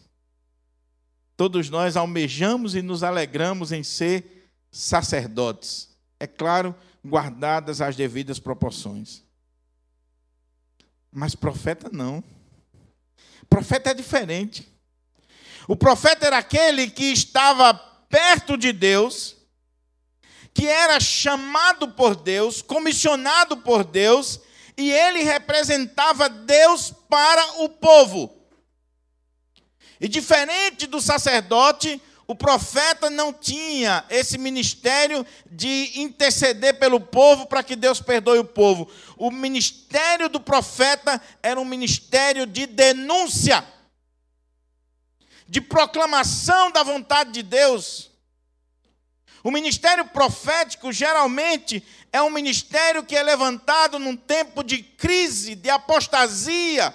Todos 1.35 1.69
nós 1.69 1.97
almejamos 1.97 2.75
e 2.75 2.81
nos 2.81 3.03
alegramos 3.03 3.73
em 3.73 3.83
ser 3.83 4.49
sacerdotes. 4.71 5.89
É 6.17 6.25
claro, 6.25 6.73
guardadas 7.05 7.81
as 7.81 7.97
devidas 7.97 8.39
proporções. 8.39 9.24
Mas 11.17 11.33
profeta 11.33 11.89
não. 11.93 12.21
Profeta 13.49 13.91
é 13.91 13.93
diferente. 13.93 14.67
O 15.65 15.73
profeta 15.73 16.25
era 16.25 16.39
aquele 16.39 16.89
que 16.89 17.05
estava 17.05 17.73
perto 17.73 18.57
de 18.57 18.73
Deus, 18.73 19.37
que 20.53 20.67
era 20.67 20.99
chamado 20.99 21.87
por 21.93 22.17
Deus, 22.17 22.61
comissionado 22.61 23.55
por 23.55 23.85
Deus, 23.85 24.41
e 24.75 24.91
ele 24.91 25.23
representava 25.23 26.27
Deus 26.27 26.93
para 27.07 27.61
o 27.61 27.69
povo. 27.69 28.35
E 30.01 30.09
diferente 30.09 30.85
do 30.85 30.99
sacerdote, 30.99 32.01
o 32.27 32.33
profeta 32.33 33.09
não 33.09 33.31
tinha 33.31 34.03
esse 34.09 34.37
ministério 34.37 35.25
de 35.45 36.01
interceder 36.01 36.79
pelo 36.79 36.99
povo 36.99 37.45
para 37.45 37.61
que 37.61 37.75
Deus 37.75 38.01
perdoe 38.01 38.39
o 38.39 38.45
povo. 38.45 38.89
O 39.15 39.29
ministério 39.29 40.27
do 40.27 40.39
profeta 40.39 41.21
era 41.43 41.59
um 41.59 41.65
ministério 41.65 42.47
de 42.47 42.65
denúncia, 42.65 43.63
de 45.47 45.61
proclamação 45.61 46.71
da 46.71 46.81
vontade 46.81 47.31
de 47.31 47.43
Deus. 47.43 48.09
O 49.43 49.51
ministério 49.51 50.05
profético 50.05 50.91
geralmente 50.91 51.83
é 52.11 52.19
um 52.23 52.31
ministério 52.31 53.03
que 53.03 53.15
é 53.15 53.21
levantado 53.21 53.99
num 53.99 54.15
tempo 54.15 54.63
de 54.63 54.79
crise, 54.79 55.53
de 55.53 55.69
apostasia 55.69 56.91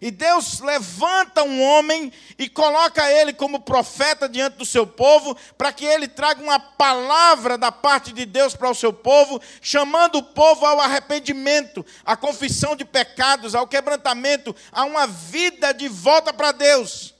e 0.00 0.10
Deus 0.10 0.60
levanta 0.60 1.42
um 1.42 1.62
homem 1.62 2.12
e 2.38 2.48
coloca 2.48 3.10
ele 3.10 3.32
como 3.32 3.60
profeta 3.60 4.28
diante 4.28 4.56
do 4.56 4.64
seu 4.66 4.86
povo, 4.86 5.36
para 5.56 5.72
que 5.72 5.84
ele 5.84 6.06
traga 6.06 6.42
uma 6.42 6.60
palavra 6.60 7.56
da 7.56 7.72
parte 7.72 8.12
de 8.12 8.26
Deus 8.26 8.54
para 8.54 8.70
o 8.70 8.74
seu 8.74 8.92
povo, 8.92 9.40
chamando 9.60 10.18
o 10.18 10.22
povo 10.22 10.66
ao 10.66 10.80
arrependimento, 10.80 11.84
à 12.04 12.16
confissão 12.16 12.76
de 12.76 12.84
pecados, 12.84 13.54
ao 13.54 13.66
quebrantamento, 13.66 14.54
a 14.70 14.84
uma 14.84 15.06
vida 15.06 15.72
de 15.72 15.88
volta 15.88 16.32
para 16.32 16.52
Deus. 16.52 17.14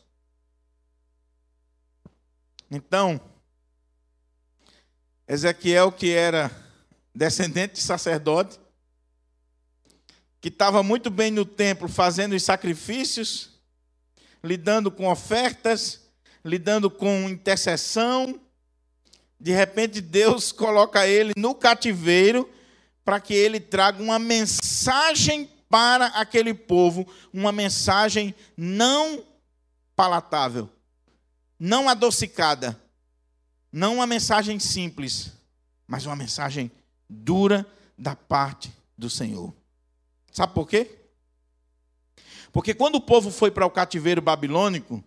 Então, 2.71 3.21
Ezequiel, 5.27 5.91
que 5.91 6.13
era 6.13 6.51
descendente 7.15 7.75
de 7.75 7.81
sacerdote, 7.81 8.61
que 10.47 10.51
estava 10.51 10.81
muito 10.81 11.11
bem 11.11 11.33
no 11.33 11.45
templo 11.45 11.89
fazendo 11.89 12.37
os 12.37 12.43
sacrifícios, 12.45 13.51
lidando 14.45 14.93
com 14.93 15.11
ofertas, 15.11 16.03
lidando 16.45 16.89
com 16.89 17.29
intercessão, 17.29 18.41
De 19.41 19.51
repente, 19.51 20.01
Deus 20.01 20.53
coloca 20.53 21.05
ele 21.05 21.33
no 21.37 21.53
cativeiro 21.53 22.49
para 23.05 23.19
que 23.19 23.35
ele 23.35 23.59
traga 23.59 24.01
uma 24.01 24.21
mensagem 24.21 25.51
para 25.69 26.07
aquele 26.07 26.55
povo, 26.55 27.05
uma 27.33 27.51
mensagem 27.51 28.33
não 28.57 29.25
palatável, 29.97 30.71
não 31.59 31.89
adocicada, 31.89 32.81
não 33.73 33.97
uma 33.97 34.07
mensagem 34.07 34.61
simples, 34.61 35.33
mas 35.89 36.07
uma 36.07 36.15
mensagem 36.15 36.71
dura 37.11 37.67
da 37.99 38.15
parte 38.15 38.73
do 38.97 39.11
Senhor. 39.11 39.53
Sabe 40.37 40.53
por 40.53 40.69
quê? 40.69 40.91
Porque 42.53 42.75
quando 42.75 42.97
o 42.97 43.01
povo 43.01 43.31
foi 43.31 43.51
para 43.51 43.65
o 43.65 43.71
cativeiro 43.71 44.21
babilônico, 44.21 45.03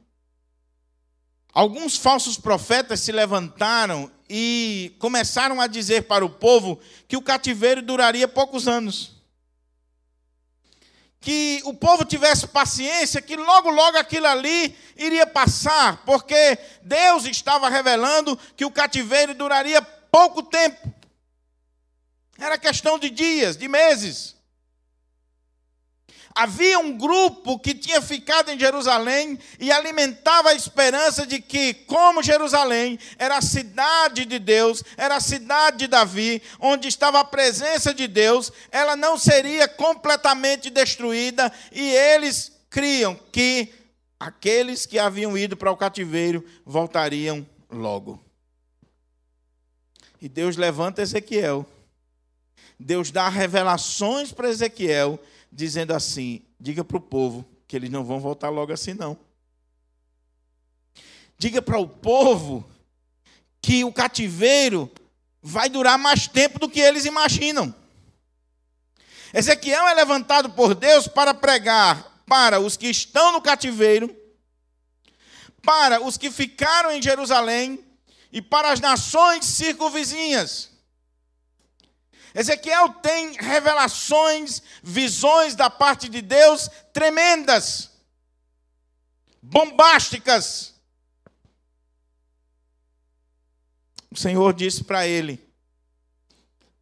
alguns 1.54 1.96
falsos 1.96 2.36
profetas 2.36 3.02
se 3.02 3.12
levantaram 3.12 4.12
e 4.28 4.96
começaram 4.98 5.62
a 5.62 5.68
dizer 5.68 6.08
para 6.08 6.26
o 6.26 6.32
povo 6.32 6.80
que 7.08 7.16
o 7.16 7.22
cativeiro 7.22 7.84
duraria 7.84 8.28
poucos 8.28 8.68
anos. 8.68 9.22
Que 11.22 11.62
o 11.64 11.76
povo 11.76 12.04
tivesse 12.06 12.48
paciência, 12.48 13.22
que 13.22 13.36
logo, 13.36 13.70
logo 13.70 14.00
aquilo 14.00 14.26
ali 14.26 14.76
iria 14.98 15.28
passar, 15.28 16.04
porque 16.06 16.58
Deus 16.82 17.26
estava 17.26 17.70
revelando 17.70 18.36
que 18.58 18.66
o 18.66 18.72
cativeiro 18.72 19.36
duraria 19.36 19.80
pouco 19.80 20.42
tempo. 20.42 20.92
Era 22.36 22.58
questão 22.58 22.98
de 22.98 23.12
dias, 23.12 23.56
de 23.56 23.68
meses. 23.68 24.39
Havia 26.40 26.80
um 26.80 26.98
grupo 26.98 27.60
que 27.60 27.74
tinha 27.74 28.02
ficado 28.02 28.50
em 28.50 28.58
Jerusalém 28.58 29.38
e 29.60 29.74
alimentava 29.74 30.52
a 30.52 30.54
esperança 30.54 31.28
de 31.28 31.42
que, 31.42 31.74
como 31.74 32.24
Jerusalém 32.24 32.98
era 33.18 33.40
a 33.40 33.42
cidade 33.42 34.24
de 34.24 34.40
Deus, 34.40 34.82
era 34.96 35.18
a 35.18 35.20
cidade 35.20 35.80
de 35.80 35.88
Davi, 35.88 36.42
onde 36.58 36.88
estava 36.88 37.20
a 37.20 37.26
presença 37.26 37.94
de 37.94 38.08
Deus, 38.08 38.54
ela 38.72 38.96
não 38.96 39.18
seria 39.18 39.68
completamente 39.68 40.70
destruída 40.70 41.52
e 41.74 41.92
eles 41.92 42.54
criam 42.70 43.20
que 43.34 43.74
aqueles 44.18 44.86
que 44.86 44.98
haviam 44.98 45.38
ido 45.38 45.58
para 45.58 45.74
o 45.74 45.76
cativeiro 45.76 46.46
voltariam 46.66 47.46
logo. 47.70 48.18
E 50.22 50.30
Deus 50.30 50.56
levanta 50.56 51.02
Ezequiel. 51.02 51.66
Deus 52.80 53.12
dá 53.12 53.28
revelações 53.28 54.32
para 54.32 54.48
Ezequiel 54.48 55.20
dizendo 55.52 55.94
assim: 55.94 56.42
diga 56.60 56.84
para 56.84 56.98
o 56.98 57.02
povo 57.02 57.46
que 57.68 57.76
eles 57.76 57.90
não 57.90 58.04
vão 58.04 58.20
voltar 58.20 58.50
logo 58.50 58.74
assim, 58.74 58.94
não. 58.94 59.18
Diga 61.38 61.62
para 61.62 61.80
o 61.80 61.88
povo 61.88 62.70
que 63.62 63.84
o 63.84 63.94
cativeiro 63.94 64.92
vai 65.42 65.70
durar 65.70 65.98
mais 65.98 66.28
tempo 66.28 66.60
do 66.60 66.70
que 66.70 66.80
eles 66.80 67.06
imaginam. 67.06 67.74
Ezequiel 69.34 69.88
é 69.88 69.94
levantado 69.94 70.50
por 70.50 70.74
Deus 70.74 71.08
para 71.08 71.34
pregar 71.34 72.24
para 72.26 72.60
os 72.60 72.78
que 72.78 72.88
estão 72.88 73.32
no 73.32 73.42
cativeiro, 73.42 74.16
para 75.62 76.02
os 76.02 76.18
que 76.18 76.30
ficaram 76.30 76.92
em 76.92 77.02
Jerusalém 77.02 77.84
e 78.32 78.42
para 78.42 78.72
as 78.72 78.80
nações 78.80 79.46
circunvizinhas. 79.46 80.70
Ezequiel 82.40 82.94
tem 82.94 83.34
revelações, 83.34 84.62
visões 84.82 85.56
da 85.56 85.70
parte 85.70 86.08
de 86.08 86.22
Deus 86.22 86.70
tremendas, 86.94 87.92
bombásticas. 89.42 90.74
O 94.10 94.16
Senhor 94.16 94.54
disse 94.54 94.86
para 94.86 95.06
ele: 95.06 95.46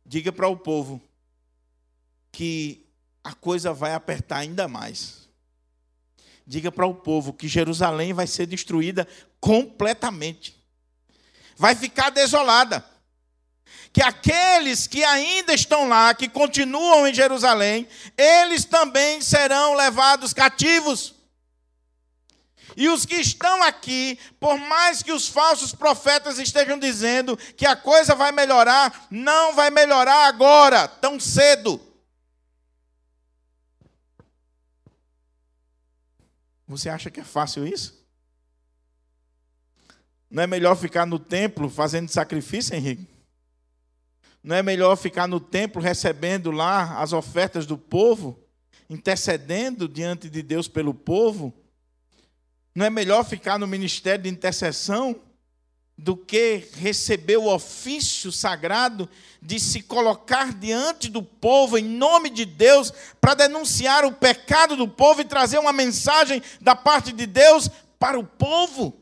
diga 0.06 0.32
para 0.32 0.48
o 0.48 0.56
povo 0.56 1.02
que 2.32 2.86
a 3.24 3.34
coisa 3.34 3.74
vai 3.74 3.96
apertar 3.96 4.38
ainda 4.38 4.68
mais. 4.68 5.28
Diga 6.46 6.72
para 6.72 6.86
o 6.86 6.94
povo 6.94 7.34
que 7.34 7.48
Jerusalém 7.48 8.14
vai 8.14 8.28
ser 8.28 8.46
destruída 8.46 9.08
completamente. 9.40 10.56
Vai 11.56 11.74
ficar 11.74 12.12
desolada 12.12 12.86
que 13.98 14.04
aqueles 14.04 14.86
que 14.86 15.04
ainda 15.04 15.56
estão 15.56 15.90
lá, 15.90 16.14
que 16.14 16.30
continuam 16.30 17.08
em 17.08 17.14
Jerusalém, 17.16 17.88
eles 18.16 18.64
também 18.64 19.20
serão 19.22 19.74
levados 19.74 20.34
cativos. 20.34 21.16
E 22.76 22.88
os 22.90 23.08
que 23.08 23.16
estão 23.16 23.64
aqui, 23.64 24.20
por 24.40 24.56
mais 24.60 25.02
que 25.02 25.12
os 25.12 25.28
falsos 25.28 25.74
profetas 25.74 26.38
estejam 26.38 26.78
dizendo 26.78 27.36
que 27.36 27.66
a 27.66 27.76
coisa 27.76 28.14
vai 28.14 28.32
melhorar, 28.32 29.08
não 29.10 29.56
vai 29.56 29.72
melhorar 29.72 30.28
agora, 30.28 30.88
tão 30.88 31.20
cedo. 31.20 31.82
Você 36.68 36.88
acha 36.88 37.10
que 37.10 37.20
é 37.20 37.24
fácil 37.24 37.66
isso? 37.66 38.00
Não 40.30 40.44
é 40.44 40.46
melhor 40.46 40.76
ficar 40.76 41.08
no 41.08 41.18
templo 41.18 41.68
fazendo 41.68 42.10
sacrifício, 42.10 42.76
Henrique? 42.76 43.17
Não 44.48 44.56
é 44.56 44.64
melhor 44.64 44.96
ficar 44.96 45.28
no 45.28 45.42
templo 45.42 45.82
recebendo 45.82 46.52
lá 46.52 47.02
as 47.02 47.12
ofertas 47.12 47.66
do 47.66 47.78
povo, 47.78 48.40
intercedendo 48.90 49.90
diante 49.90 50.30
de 50.30 50.42
Deus 50.42 50.70
pelo 50.70 50.94
povo? 50.94 51.54
Não 52.74 52.86
é 52.86 52.90
melhor 52.90 53.26
ficar 53.26 53.60
no 53.60 53.68
ministério 53.68 54.24
de 54.24 54.30
intercessão 54.30 55.20
do 55.98 56.16
que 56.16 56.66
receber 56.76 57.36
o 57.36 57.54
ofício 57.54 58.32
sagrado 58.32 59.10
de 59.42 59.60
se 59.60 59.82
colocar 59.82 60.54
diante 60.54 61.10
do 61.10 61.22
povo 61.22 61.78
em 61.78 61.84
nome 61.84 62.30
de 62.30 62.46
Deus 62.46 62.94
para 63.20 63.34
denunciar 63.34 64.06
o 64.06 64.14
pecado 64.14 64.78
do 64.78 64.88
povo 64.88 65.20
e 65.20 65.26
trazer 65.26 65.60
uma 65.60 65.74
mensagem 65.74 66.42
da 66.62 66.74
parte 66.74 67.12
de 67.12 67.26
Deus 67.26 67.70
para 68.00 68.18
o 68.18 68.24
povo? 68.24 68.98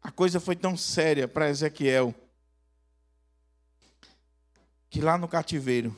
A 0.00 0.12
coisa 0.12 0.38
foi 0.38 0.54
tão 0.54 0.76
séria 0.76 1.26
para 1.26 1.50
Ezequiel 1.50 2.14
que 4.90 5.00
lá 5.00 5.16
no 5.16 5.28
cativeiro 5.28 5.96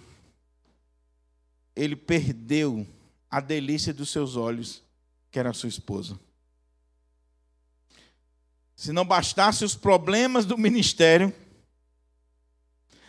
ele 1.74 1.96
perdeu 1.96 2.86
a 3.30 3.40
delícia 3.40 3.94
dos 3.94 4.10
seus 4.10 4.36
olhos, 4.36 4.82
que 5.30 5.38
era 5.38 5.54
sua 5.54 5.70
esposa. 5.70 6.20
Se 8.76 8.92
não 8.92 9.06
bastasse 9.06 9.64
os 9.64 9.74
problemas 9.74 10.44
do 10.44 10.58
ministério, 10.58 11.34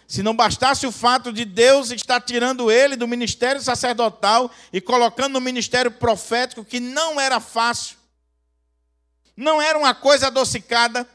se 0.08 0.24
não 0.24 0.34
bastasse 0.34 0.88
o 0.88 0.92
fato 0.92 1.34
de 1.34 1.44
Deus 1.44 1.92
estar 1.92 2.22
tirando 2.22 2.72
ele 2.72 2.96
do 2.96 3.08
ministério 3.08 3.62
sacerdotal 3.62 4.50
e 4.72 4.80
colocando 4.80 5.34
no 5.34 5.42
ministério 5.42 5.92
profético, 5.92 6.64
que 6.64 6.80
não 6.80 7.20
era 7.20 7.42
fácil, 7.42 7.98
não 9.36 9.62
era 9.62 9.78
uma 9.78 9.94
coisa 9.94 10.28
adocicada, 10.28 11.06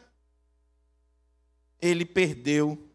ele 1.80 2.04
perdeu 2.04 2.92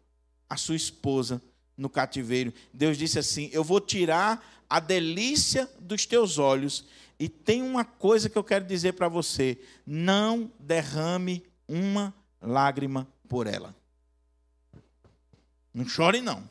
a 0.48 0.56
sua 0.56 0.76
esposa 0.76 1.42
no 1.76 1.88
cativeiro. 1.88 2.52
Deus 2.72 2.96
disse 2.96 3.18
assim: 3.18 3.50
Eu 3.52 3.64
vou 3.64 3.80
tirar 3.80 4.64
a 4.68 4.80
delícia 4.80 5.68
dos 5.78 6.06
teus 6.06 6.38
olhos. 6.38 6.84
E 7.18 7.28
tem 7.28 7.62
uma 7.62 7.84
coisa 7.84 8.28
que 8.28 8.36
eu 8.36 8.44
quero 8.44 8.64
dizer 8.64 8.94
para 8.94 9.08
você: 9.08 9.58
não 9.86 10.50
derrame 10.58 11.44
uma 11.68 12.14
lágrima 12.40 13.08
por 13.28 13.46
ela. 13.46 13.74
Não 15.72 15.86
chore, 15.86 16.20
não. 16.20 16.48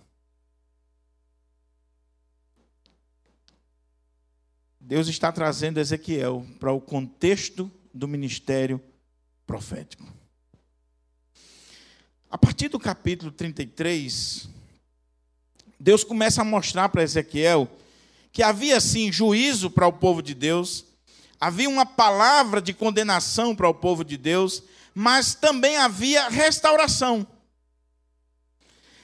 Deus 4.80 5.08
está 5.08 5.32
trazendo 5.32 5.80
Ezequiel 5.80 6.46
para 6.60 6.74
o 6.74 6.82
contexto 6.82 7.72
do 7.94 8.06
ministério 8.06 8.82
profético. 9.48 10.06
A 12.30 12.38
partir 12.38 12.68
do 12.68 12.80
capítulo 12.80 13.32
33, 13.32 14.50
Deus 15.84 16.02
começa 16.02 16.42
a 16.42 16.46
mostrar 16.46 16.88
para 16.88 17.04
Ezequiel 17.04 17.70
que 18.32 18.42
havia 18.42 18.80
sim 18.80 19.12
juízo 19.12 19.70
para 19.70 19.86
o 19.86 19.92
povo 19.92 20.22
de 20.22 20.34
Deus, 20.34 20.86
havia 21.38 21.68
uma 21.68 21.86
palavra 21.86 22.62
de 22.62 22.74
condenação 22.74 23.54
para 23.54 23.68
o 23.68 23.74
povo 23.74 24.02
de 24.02 24.16
Deus, 24.16 24.64
mas 24.96 25.36
também 25.36 25.76
havia 25.76 26.30
restauração. 26.30 27.28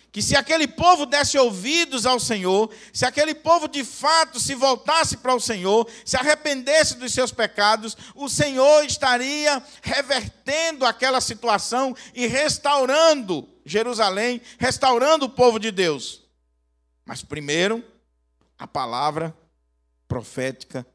Que 0.10 0.22
se 0.22 0.38
aquele 0.38 0.70
povo 0.70 1.06
desse 1.06 1.38
ouvidos 1.38 2.06
ao 2.06 2.18
Senhor, 2.18 2.72
se 2.94 3.06
aquele 3.06 3.36
povo 3.36 3.68
de 3.68 3.84
fato 3.84 4.40
se 4.40 4.56
voltasse 4.56 5.18
para 5.18 5.36
o 5.36 5.40
Senhor, 5.42 5.86
se 6.06 6.16
arrependesse 6.16 6.96
dos 6.96 7.14
seus 7.14 7.34
pecados, 7.34 7.98
o 8.16 8.30
Senhor 8.30 8.86
estaria 8.86 9.62
revertendo 9.82 10.86
aquela 10.86 11.20
situação 11.20 11.94
e 12.16 12.26
restaurando 12.26 13.46
Jerusalém, 13.66 14.42
restaurando 14.58 15.26
o 15.26 15.30
povo 15.30 15.60
de 15.60 15.72
Deus. 15.72 16.29
Mas 17.10 17.24
primeiro, 17.24 17.84
a 18.56 18.68
palavra 18.68 19.36
profética 20.08 20.86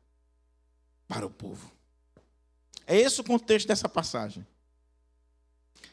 para 1.09 1.27
o 1.27 1.31
povo. 1.31 1.73
É 2.87 2.97
esse 2.97 3.21
o 3.21 3.25
contexto 3.25 3.67
dessa 3.67 3.89
passagem. 3.89 4.47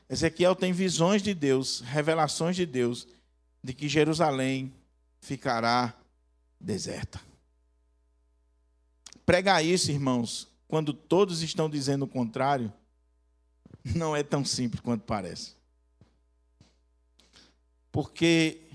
Ezequiel 0.08 0.56
tem 0.56 0.72
visões 0.72 1.24
de 1.24 1.34
Deus, 1.34 1.80
revelações 1.80 2.56
de 2.56 2.68
Deus, 2.68 3.08
de 3.64 3.74
que 3.74 3.90
Jerusalém 3.90 4.72
ficará 5.22 5.92
deserta. 6.60 7.20
Pregar 9.26 9.66
isso, 9.66 9.90
irmãos, 9.90 10.48
quando 10.68 10.94
todos 10.94 11.42
estão 11.42 11.68
dizendo 11.68 12.06
o 12.06 12.08
contrário, 12.08 12.72
não 13.84 14.16
é 14.16 14.22
tão 14.22 14.46
simples 14.46 14.82
quanto 14.82 15.02
parece. 15.02 15.56
Porque 17.92 18.68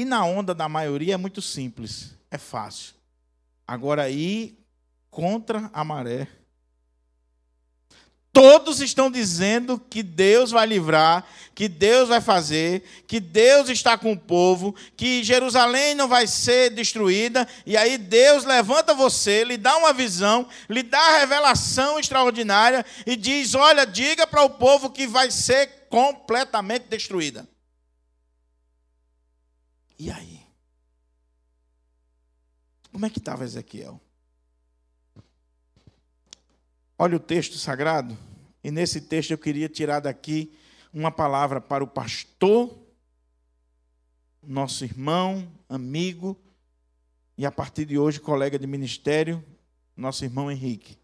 ir 0.00 0.04
na 0.04 0.24
onda 0.24 0.54
da 0.54 0.68
maioria 0.68 1.14
é 1.14 1.16
muito 1.16 1.40
simples, 1.42 2.14
é 2.30 2.38
fácil. 2.38 2.94
Agora, 3.66 4.08
ir 4.08 4.58
contra 5.10 5.70
a 5.72 5.84
maré 5.84 6.28
Todos 8.36 8.82
estão 8.82 9.10
dizendo 9.10 9.78
que 9.88 10.02
Deus 10.02 10.50
vai 10.50 10.66
livrar, 10.66 11.24
que 11.54 11.68
Deus 11.68 12.06
vai 12.10 12.20
fazer, 12.20 12.82
que 13.06 13.18
Deus 13.18 13.70
está 13.70 13.96
com 13.96 14.12
o 14.12 14.18
povo, 14.18 14.74
que 14.94 15.24
Jerusalém 15.24 15.94
não 15.94 16.06
vai 16.06 16.26
ser 16.26 16.68
destruída. 16.68 17.48
E 17.64 17.78
aí 17.78 17.96
Deus 17.96 18.44
levanta 18.44 18.92
você, 18.92 19.42
lhe 19.42 19.56
dá 19.56 19.78
uma 19.78 19.90
visão, 19.90 20.46
lhe 20.68 20.82
dá 20.82 21.00
a 21.00 21.18
revelação 21.20 21.98
extraordinária 21.98 22.84
e 23.06 23.16
diz: 23.16 23.54
Olha, 23.54 23.86
diga 23.86 24.26
para 24.26 24.42
o 24.42 24.50
povo 24.50 24.90
que 24.90 25.06
vai 25.06 25.30
ser 25.30 25.86
completamente 25.88 26.88
destruída. 26.90 27.48
E 29.98 30.10
aí? 30.10 30.40
Como 32.92 33.04
é 33.04 33.10
que 33.10 33.18
estava 33.18 33.44
Ezequiel? 33.44 34.00
Olha 36.98 37.16
o 37.16 37.20
texto 37.20 37.56
sagrado. 37.58 38.16
E 38.64 38.70
nesse 38.70 39.00
texto 39.00 39.30
eu 39.30 39.38
queria 39.38 39.68
tirar 39.68 40.00
daqui 40.00 40.52
uma 40.92 41.10
palavra 41.10 41.60
para 41.60 41.84
o 41.84 41.86
pastor, 41.86 42.76
nosso 44.42 44.84
irmão, 44.84 45.46
amigo, 45.68 46.40
e 47.36 47.44
a 47.44 47.52
partir 47.52 47.84
de 47.84 47.98
hoje, 47.98 48.18
colega 48.18 48.58
de 48.58 48.66
ministério, 48.66 49.44
nosso 49.94 50.24
irmão 50.24 50.50
Henrique. 50.50 50.98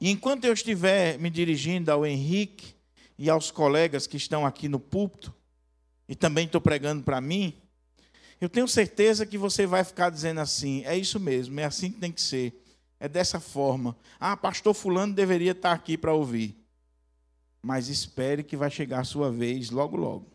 E 0.00 0.10
enquanto 0.10 0.46
eu 0.46 0.54
estiver 0.54 1.18
me 1.18 1.28
dirigindo 1.28 1.92
ao 1.92 2.06
Henrique 2.06 2.74
e 3.18 3.28
aos 3.28 3.50
colegas 3.50 4.06
que 4.06 4.16
estão 4.16 4.46
aqui 4.46 4.66
no 4.66 4.80
púlpito, 4.80 5.34
e 6.10 6.16
também 6.16 6.46
estou 6.46 6.60
pregando 6.60 7.04
para 7.04 7.20
mim, 7.20 7.54
eu 8.40 8.48
tenho 8.48 8.66
certeza 8.66 9.24
que 9.24 9.38
você 9.38 9.64
vai 9.64 9.84
ficar 9.84 10.10
dizendo 10.10 10.40
assim: 10.40 10.82
é 10.84 10.98
isso 10.98 11.20
mesmo, 11.20 11.60
é 11.60 11.64
assim 11.64 11.92
que 11.92 12.00
tem 12.00 12.10
que 12.10 12.20
ser. 12.20 12.64
É 12.98 13.08
dessa 13.08 13.38
forma. 13.38 13.96
Ah, 14.18 14.36
pastor 14.36 14.74
Fulano 14.74 15.14
deveria 15.14 15.52
estar 15.52 15.70
aqui 15.70 15.96
para 15.96 16.12
ouvir. 16.12 16.56
Mas 17.62 17.88
espere 17.88 18.42
que 18.42 18.56
vai 18.56 18.70
chegar 18.70 19.00
a 19.00 19.04
sua 19.04 19.30
vez 19.30 19.70
logo, 19.70 19.96
logo. 19.96 20.26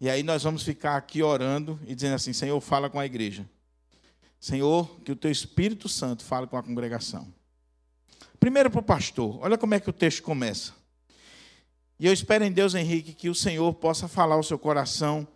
E 0.00 0.10
aí 0.10 0.24
nós 0.24 0.42
vamos 0.42 0.64
ficar 0.64 0.96
aqui 0.96 1.22
orando 1.22 1.78
e 1.86 1.94
dizendo 1.94 2.16
assim: 2.16 2.32
Senhor, 2.32 2.60
fala 2.60 2.90
com 2.90 2.98
a 2.98 3.06
igreja. 3.06 3.48
Senhor, 4.40 4.98
que 5.04 5.12
o 5.12 5.16
teu 5.16 5.30
Espírito 5.30 5.88
Santo 5.88 6.24
fale 6.24 6.48
com 6.48 6.56
a 6.56 6.62
congregação. 6.62 7.32
Primeiro 8.40 8.68
para 8.68 8.80
o 8.80 8.82
pastor, 8.82 9.38
olha 9.40 9.56
como 9.56 9.74
é 9.74 9.80
que 9.80 9.88
o 9.88 9.92
texto 9.92 10.24
começa. 10.24 10.74
E 11.98 12.06
eu 12.06 12.12
espero 12.12 12.44
em 12.44 12.52
Deus, 12.52 12.74
Henrique, 12.74 13.14
que 13.14 13.30
o 13.30 13.34
Senhor 13.34 13.72
possa 13.74 14.06
falar 14.06 14.34
ao 14.34 14.42
seu 14.42 14.58
coração 14.58 15.26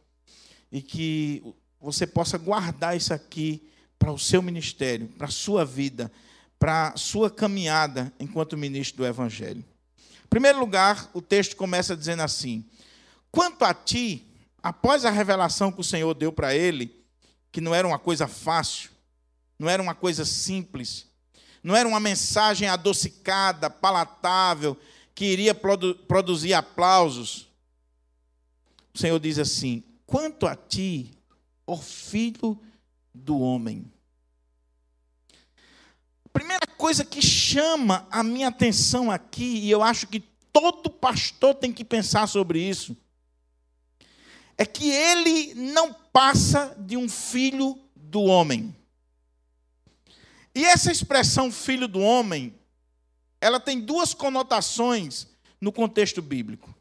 e 0.71 0.83
que 0.83 1.43
você 1.81 2.07
possa 2.07 2.37
guardar 2.37 2.95
isso 2.95 3.15
aqui 3.15 3.67
para 3.99 4.13
o 4.13 4.19
seu 4.19 4.43
ministério, 4.43 5.09
para 5.09 5.27
a 5.27 5.31
sua 5.31 5.65
vida, 5.65 6.13
para 6.59 6.89
a 6.89 6.97
sua 6.99 7.31
caminhada 7.31 8.13
enquanto 8.21 8.59
ministro 8.59 8.99
do 8.99 9.07
Evangelho. 9.07 9.65
Em 10.25 10.29
primeiro 10.29 10.61
lugar, 10.61 11.11
o 11.15 11.23
texto 11.23 11.57
começa 11.57 11.97
dizendo 11.97 12.23
assim: 12.23 12.65
Quanto 13.31 13.65
a 13.65 13.73
ti, 13.73 14.27
após 14.63 15.07
a 15.07 15.11
revelação 15.11 15.73
que 15.73 15.81
o 15.81 15.85
Senhor 15.85 16.13
deu 16.13 16.31
para 16.31 16.55
ele, 16.55 16.95
que 17.51 17.61
não 17.61 17.75
era 17.75 17.89
uma 17.89 17.99
coisa 17.99 18.29
fácil, 18.29 18.91
não 19.59 19.69
era 19.69 19.83
uma 19.83 19.95
coisa 19.95 20.27
simples, 20.27 21.07
não 21.63 21.75
era 21.75 21.89
uma 21.89 22.01
mensagem 22.01 22.69
adocicada, 22.69 23.71
palatável, 23.71 24.77
que 25.21 25.27
iria 25.27 25.55
produ 25.55 25.95
produzir 26.09 26.55
aplausos. 26.55 27.47
O 28.95 28.99
Senhor 28.99 29.21
diz 29.21 29.39
assim: 29.39 29.85
Quanto 30.07 30.47
a 30.47 30.57
ti, 30.57 31.11
ó 31.67 31.77
filho 31.77 32.59
do 33.15 33.39
homem. 33.39 33.85
A 36.25 36.29
primeira 36.33 36.67
coisa 36.67 37.05
que 37.05 37.21
chama 37.21 38.09
a 38.11 38.23
minha 38.23 38.49
atenção 38.49 39.11
aqui, 39.11 39.59
e 39.59 39.71
eu 39.71 39.83
acho 39.83 40.07
que 40.07 40.21
todo 40.51 40.89
pastor 40.89 41.55
tem 41.55 41.71
que 41.71 41.85
pensar 41.85 42.27
sobre 42.27 42.59
isso, 42.59 42.97
é 44.57 44.65
que 44.65 44.91
ele 44.91 45.53
não 45.53 45.93
passa 45.93 46.75
de 46.79 46.97
um 46.97 47.11
filho 47.11 47.79
do 47.95 48.23
homem. 48.23 48.75
E 50.55 50.65
essa 50.65 50.91
expressão 50.91 51.53
filho 51.53 51.87
do 51.87 52.01
homem, 52.01 52.59
ela 53.41 53.59
tem 53.59 53.81
duas 53.81 54.13
conotações 54.13 55.27
no 55.61 55.73
contexto 55.73 56.21
bíblico. 56.21 56.75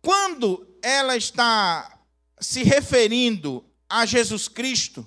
Quando 0.00 0.66
ela 0.82 1.16
está 1.16 1.98
se 2.40 2.62
referindo 2.62 3.64
a 3.88 4.04
Jesus 4.04 4.48
Cristo, 4.48 5.06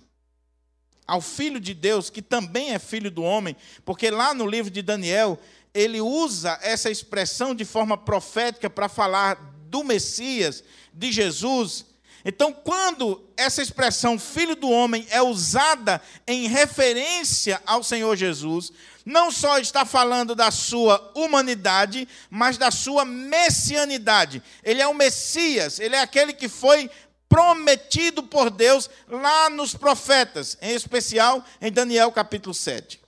ao 1.07 1.21
Filho 1.21 1.59
de 1.59 1.73
Deus, 1.73 2.09
que 2.09 2.21
também 2.21 2.73
é 2.73 2.79
filho 2.79 3.11
do 3.11 3.21
homem, 3.23 3.55
porque 3.83 4.09
lá 4.09 4.33
no 4.33 4.47
livro 4.47 4.71
de 4.71 4.81
Daniel, 4.81 5.39
ele 5.73 6.01
usa 6.01 6.57
essa 6.61 6.89
expressão 6.89 7.53
de 7.53 7.65
forma 7.65 7.97
profética 7.97 8.69
para 8.69 8.89
falar 8.89 9.35
do 9.67 9.83
Messias, 9.83 10.63
de 10.93 11.11
Jesus. 11.11 11.85
Então, 12.23 12.51
quando 12.51 13.29
essa 13.37 13.61
expressão 13.61 14.17
filho 14.17 14.55
do 14.55 14.69
homem 14.69 15.05
é 15.09 15.21
usada 15.21 16.01
em 16.25 16.47
referência 16.47 17.61
ao 17.65 17.83
Senhor 17.83 18.15
Jesus, 18.15 18.71
não 19.05 19.31
só 19.31 19.59
está 19.59 19.85
falando 19.85 20.33
da 20.33 20.49
sua 20.49 21.11
humanidade, 21.13 22.07
mas 22.29 22.57
da 22.57 22.71
sua 22.71 23.05
messianidade. 23.05 24.41
Ele 24.63 24.81
é 24.81 24.87
o 24.87 24.93
Messias, 24.93 25.79
ele 25.79 25.95
é 25.95 26.01
aquele 26.01 26.33
que 26.33 26.49
foi 26.49 26.89
prometido 27.29 28.23
por 28.23 28.49
Deus 28.49 28.89
lá 29.07 29.49
nos 29.49 29.75
profetas, 29.75 30.57
em 30.61 30.73
especial 30.73 31.45
em 31.61 31.71
Daniel 31.71 32.11
capítulo 32.11 32.53
7. 32.53 32.99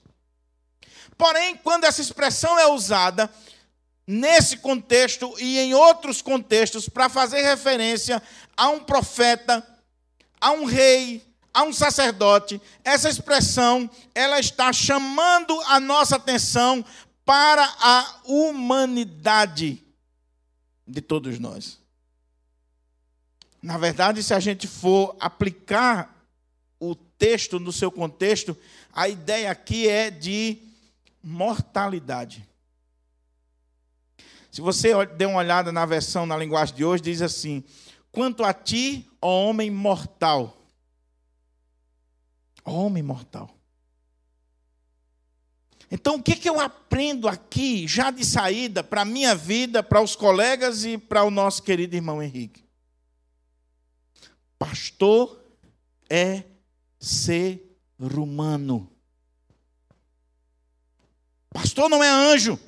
Porém, 1.16 1.56
quando 1.56 1.84
essa 1.84 2.00
expressão 2.00 2.56
é 2.58 2.68
usada 2.68 3.28
nesse 4.06 4.58
contexto 4.58 5.34
e 5.38 5.58
em 5.58 5.74
outros 5.74 6.22
contextos 6.22 6.88
para 6.88 7.08
fazer 7.08 7.42
referência 7.42 8.22
a 8.56 8.68
um 8.68 8.80
profeta, 8.80 9.66
a 10.40 10.52
um 10.52 10.64
rei, 10.64 11.27
a 11.58 11.64
um 11.64 11.72
sacerdote, 11.72 12.62
essa 12.84 13.08
expressão 13.08 13.90
ela 14.14 14.38
está 14.38 14.72
chamando 14.72 15.60
a 15.62 15.80
nossa 15.80 16.14
atenção 16.14 16.84
para 17.24 17.64
a 17.80 18.20
humanidade 18.24 19.84
de 20.86 21.00
todos 21.00 21.40
nós. 21.40 21.80
Na 23.60 23.76
verdade, 23.76 24.22
se 24.22 24.32
a 24.32 24.38
gente 24.38 24.68
for 24.68 25.16
aplicar 25.18 26.16
o 26.78 26.94
texto 26.94 27.58
no 27.58 27.72
seu 27.72 27.90
contexto, 27.90 28.56
a 28.92 29.08
ideia 29.08 29.50
aqui 29.50 29.88
é 29.88 30.12
de 30.12 30.58
mortalidade. 31.20 32.48
Se 34.48 34.60
você 34.60 34.94
der 35.06 35.26
uma 35.26 35.40
olhada 35.40 35.72
na 35.72 35.84
versão 35.84 36.24
na 36.24 36.36
linguagem 36.36 36.76
de 36.76 36.84
hoje, 36.84 37.02
diz 37.02 37.20
assim: 37.20 37.64
Quanto 38.12 38.44
a 38.44 38.54
ti, 38.54 39.10
ó 39.20 39.48
homem 39.48 39.72
mortal. 39.72 40.54
Homem 42.68 43.02
mortal. 43.02 43.58
Então, 45.90 46.16
o 46.16 46.22
que, 46.22 46.36
que 46.36 46.48
eu 46.48 46.60
aprendo 46.60 47.26
aqui, 47.28 47.88
já 47.88 48.10
de 48.10 48.24
saída, 48.24 48.84
para 48.84 49.02
a 49.02 49.06
minha 49.06 49.34
vida, 49.34 49.82
para 49.82 50.02
os 50.02 50.14
colegas 50.14 50.84
e 50.84 50.98
para 50.98 51.24
o 51.24 51.30
nosso 51.30 51.62
querido 51.62 51.96
irmão 51.96 52.22
Henrique? 52.22 52.64
Pastor 54.58 55.42
é 56.10 56.44
ser 56.98 57.62
humano. 57.98 58.90
Pastor 61.50 61.88
não 61.88 62.04
é 62.04 62.08
anjo. 62.08 62.58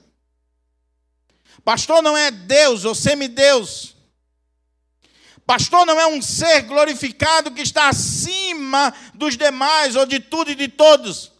Pastor 1.62 2.02
não 2.02 2.16
é 2.16 2.30
Deus 2.30 2.84
ou 2.84 2.94
semideus. 2.94 3.96
Pastor 5.44 5.84
não 5.84 6.00
é 6.00 6.06
um 6.06 6.22
ser 6.22 6.62
glorificado 6.62 7.50
que 7.50 7.60
está 7.60 7.88
acima 7.88 8.49
dos 9.14 9.37
demais, 9.37 9.96
ou 9.96 10.06
de 10.06 10.20
tudo 10.20 10.50
e 10.50 10.54
de 10.54 10.68
todos. 10.68 11.33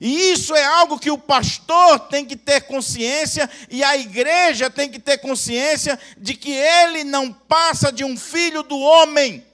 E 0.00 0.32
isso 0.32 0.54
é 0.54 0.64
algo 0.64 0.98
que 0.98 1.10
o 1.10 1.18
pastor 1.18 2.00
tem 2.08 2.24
que 2.24 2.34
ter 2.34 2.62
consciência 2.62 3.48
e 3.68 3.84
a 3.84 3.98
igreja 3.98 4.70
tem 4.70 4.90
que 4.90 4.98
ter 4.98 5.18
consciência 5.18 6.00
de 6.16 6.34
que 6.34 6.50
ele 6.50 7.04
não 7.04 7.30
passa 7.30 7.92
de 7.92 8.02
um 8.02 8.16
filho 8.16 8.62
do 8.62 8.78
homem, 8.78 9.46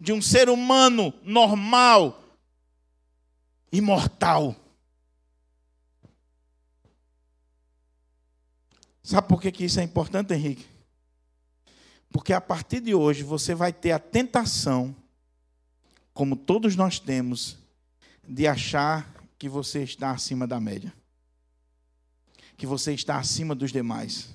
de 0.00 0.12
um 0.12 0.20
ser 0.20 0.48
humano 0.48 1.14
normal, 1.22 2.20
imortal. 3.70 4.56
Sabe 9.04 9.28
por 9.28 9.40
que, 9.40 9.52
que 9.52 9.64
isso 9.64 9.78
é 9.78 9.84
importante, 9.84 10.34
Henrique? 10.34 10.69
Porque 12.12 12.32
a 12.32 12.40
partir 12.40 12.80
de 12.80 12.94
hoje 12.94 13.22
você 13.22 13.54
vai 13.54 13.72
ter 13.72 13.92
a 13.92 13.98
tentação, 13.98 14.94
como 16.12 16.36
todos 16.36 16.74
nós 16.76 16.98
temos, 16.98 17.56
de 18.26 18.46
achar 18.46 19.12
que 19.38 19.48
você 19.48 19.82
está 19.82 20.10
acima 20.10 20.46
da 20.46 20.60
média, 20.60 20.92
que 22.56 22.66
você 22.66 22.92
está 22.92 23.16
acima 23.16 23.54
dos 23.54 23.72
demais. 23.72 24.28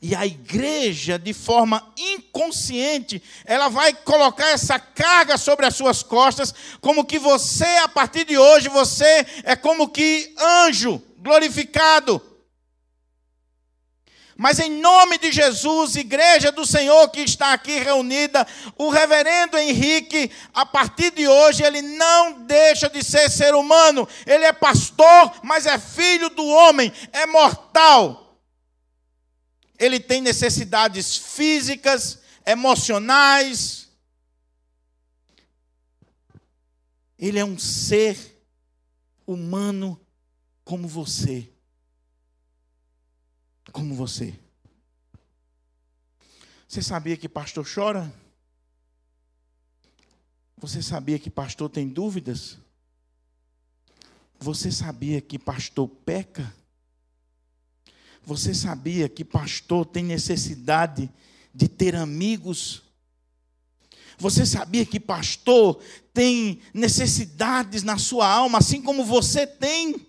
E 0.00 0.14
a 0.14 0.26
igreja, 0.26 1.18
de 1.18 1.32
forma 1.32 1.92
inconsciente, 1.96 3.22
ela 3.44 3.68
vai 3.68 3.94
colocar 3.94 4.48
essa 4.48 4.78
carga 4.78 5.38
sobre 5.38 5.64
as 5.64 5.74
suas 5.74 6.02
costas, 6.02 6.54
como 6.80 7.04
que 7.04 7.18
você, 7.18 7.64
a 7.64 7.88
partir 7.88 8.24
de 8.26 8.36
hoje, 8.36 8.68
você 8.68 9.26
é 9.44 9.56
como 9.56 9.88
que 9.88 10.34
anjo 10.38 11.02
glorificado. 11.18 12.20
Mas 14.36 14.58
em 14.58 14.70
nome 14.70 15.18
de 15.18 15.32
Jesus, 15.32 15.96
igreja 15.96 16.52
do 16.52 16.66
Senhor 16.66 17.08
que 17.08 17.20
está 17.20 17.52
aqui 17.52 17.78
reunida, 17.78 18.46
o 18.76 18.90
reverendo 18.90 19.56
Henrique, 19.56 20.30
a 20.52 20.66
partir 20.66 21.10
de 21.10 21.26
hoje, 21.26 21.62
ele 21.62 21.80
não 21.80 22.42
deixa 22.42 22.88
de 22.88 23.02
ser 23.02 23.30
ser 23.30 23.54
humano. 23.54 24.06
Ele 24.26 24.44
é 24.44 24.52
pastor, 24.52 25.32
mas 25.42 25.64
é 25.64 25.78
filho 25.78 26.28
do 26.28 26.44
homem, 26.44 26.92
é 27.12 27.24
mortal 27.26 28.26
ele 29.78 30.00
tem 30.00 30.20
necessidades 30.20 31.16
físicas, 31.16 32.18
emocionais. 32.44 33.88
Ele 37.18 37.38
é 37.38 37.44
um 37.44 37.58
ser 37.58 38.42
humano 39.26 40.00
como 40.64 40.88
você. 40.88 41.50
Como 43.76 43.94
você. 43.94 44.32
Você 46.66 46.80
sabia 46.80 47.14
que 47.14 47.28
pastor 47.28 47.68
chora? 47.70 48.10
Você 50.56 50.80
sabia 50.80 51.18
que 51.18 51.28
pastor 51.28 51.68
tem 51.68 51.86
dúvidas? 51.86 52.56
Você 54.40 54.72
sabia 54.72 55.20
que 55.20 55.38
pastor 55.38 55.90
peca? 55.90 56.56
Você 58.24 58.54
sabia 58.54 59.10
que 59.10 59.22
pastor 59.22 59.84
tem 59.84 60.04
necessidade 60.04 61.12
de 61.52 61.68
ter 61.68 61.94
amigos? 61.94 62.82
Você 64.16 64.46
sabia 64.46 64.86
que 64.86 64.98
pastor 64.98 65.82
tem 66.14 66.62
necessidades 66.72 67.82
na 67.82 67.98
sua 67.98 68.26
alma, 68.26 68.56
assim 68.56 68.80
como 68.80 69.04
você 69.04 69.46
tem? 69.46 70.05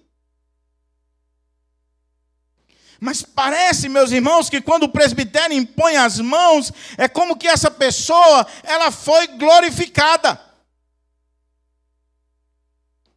Mas 2.99 3.21
parece, 3.21 3.87
meus 3.87 4.11
irmãos, 4.11 4.49
que 4.49 4.61
quando 4.61 4.83
o 4.83 4.89
presbitério 4.89 5.55
impõe 5.55 5.97
as 5.97 6.19
mãos, 6.19 6.71
é 6.97 7.07
como 7.07 7.37
que 7.37 7.47
essa 7.47 7.69
pessoa, 7.69 8.47
ela 8.63 8.91
foi 8.91 9.27
glorificada. 9.27 10.41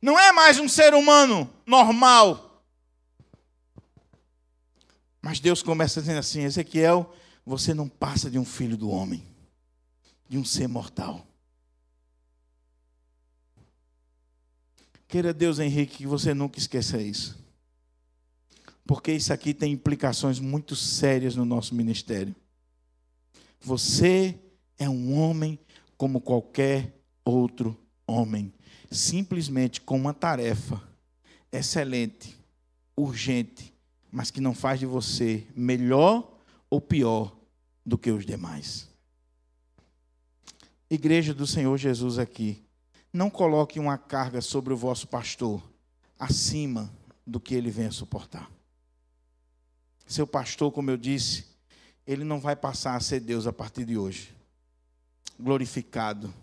Não 0.03 0.19
é 0.19 0.33
mais 0.33 0.59
um 0.59 0.69
ser 0.69 0.95
humano 0.95 1.51
normal. 1.67 2.63
Mas 5.23 5.41
Deus 5.41 5.63
começa 5.63 6.01
dizendo 6.01 6.19
assim: 6.19 6.43
Ezequiel, 6.43 7.15
você 7.45 7.73
não 7.75 7.89
passa 7.89 8.31
de 8.31 8.39
um 8.39 8.45
filho 8.45 8.77
do 8.77 8.91
homem, 8.91 9.27
de 10.29 10.39
um 10.39 10.45
ser 10.45 10.69
mortal. 10.69 11.27
Queira 15.09 15.35
Deus, 15.35 15.59
Henrique, 15.59 15.99
que 15.99 16.07
você 16.07 16.33
nunca 16.33 16.59
esqueça 16.59 17.01
isso. 17.03 17.40
Porque 18.87 19.13
isso 19.13 19.33
aqui 19.33 19.55
tem 19.55 19.73
implicações 19.73 20.41
muito 20.41 20.75
sérias 20.75 21.37
no 21.37 21.45
nosso 21.45 21.75
ministério. 21.75 22.35
Você 23.61 24.39
é 24.79 24.89
um 24.89 25.19
homem 25.19 25.59
como 25.97 26.21
qualquer 26.21 26.99
outro 27.25 27.79
homem, 28.07 28.53
simplesmente 28.91 29.81
com 29.81 29.97
uma 29.97 30.15
tarefa 30.15 30.83
excelente, 31.53 32.37
urgente 32.97 33.71
mas 34.11 34.31
que 34.31 34.41
não 34.41 34.55
faz 34.55 34.81
de 34.81 34.87
você 34.87 35.47
melhor 35.55 36.39
ou 36.69 36.81
pior 36.81 37.37
do 37.85 37.97
que 37.97 38.11
os 38.11 38.27
demais. 38.27 38.89
Igreja 40.89 41.33
do 41.33 41.47
Senhor 41.47 41.77
Jesus 41.79 42.19
aqui, 42.19 42.65
não 43.13 43.31
coloque 43.31 43.79
uma 43.79 43.97
carga 43.97 44.41
sobre 44.41 44.73
o 44.73 44.77
vosso 44.77 45.07
pastor 45.07 45.63
acima 46.19 46.93
do 47.27 47.39
que 47.39 47.55
ele 47.55 47.71
venha 47.71 47.93
suportar. 47.93 48.51
Seu 50.11 50.27
pastor, 50.27 50.73
como 50.73 50.91
eu 50.91 50.97
disse, 50.97 51.47
ele 52.05 52.25
não 52.25 52.41
vai 52.41 52.57
passar 52.57 52.97
a 52.97 53.01
ser 53.01 53.21
Deus 53.21 53.47
a 53.47 53.53
partir 53.53 53.85
de 53.85 53.97
hoje. 53.97 54.35
Glorificado, 55.39 56.35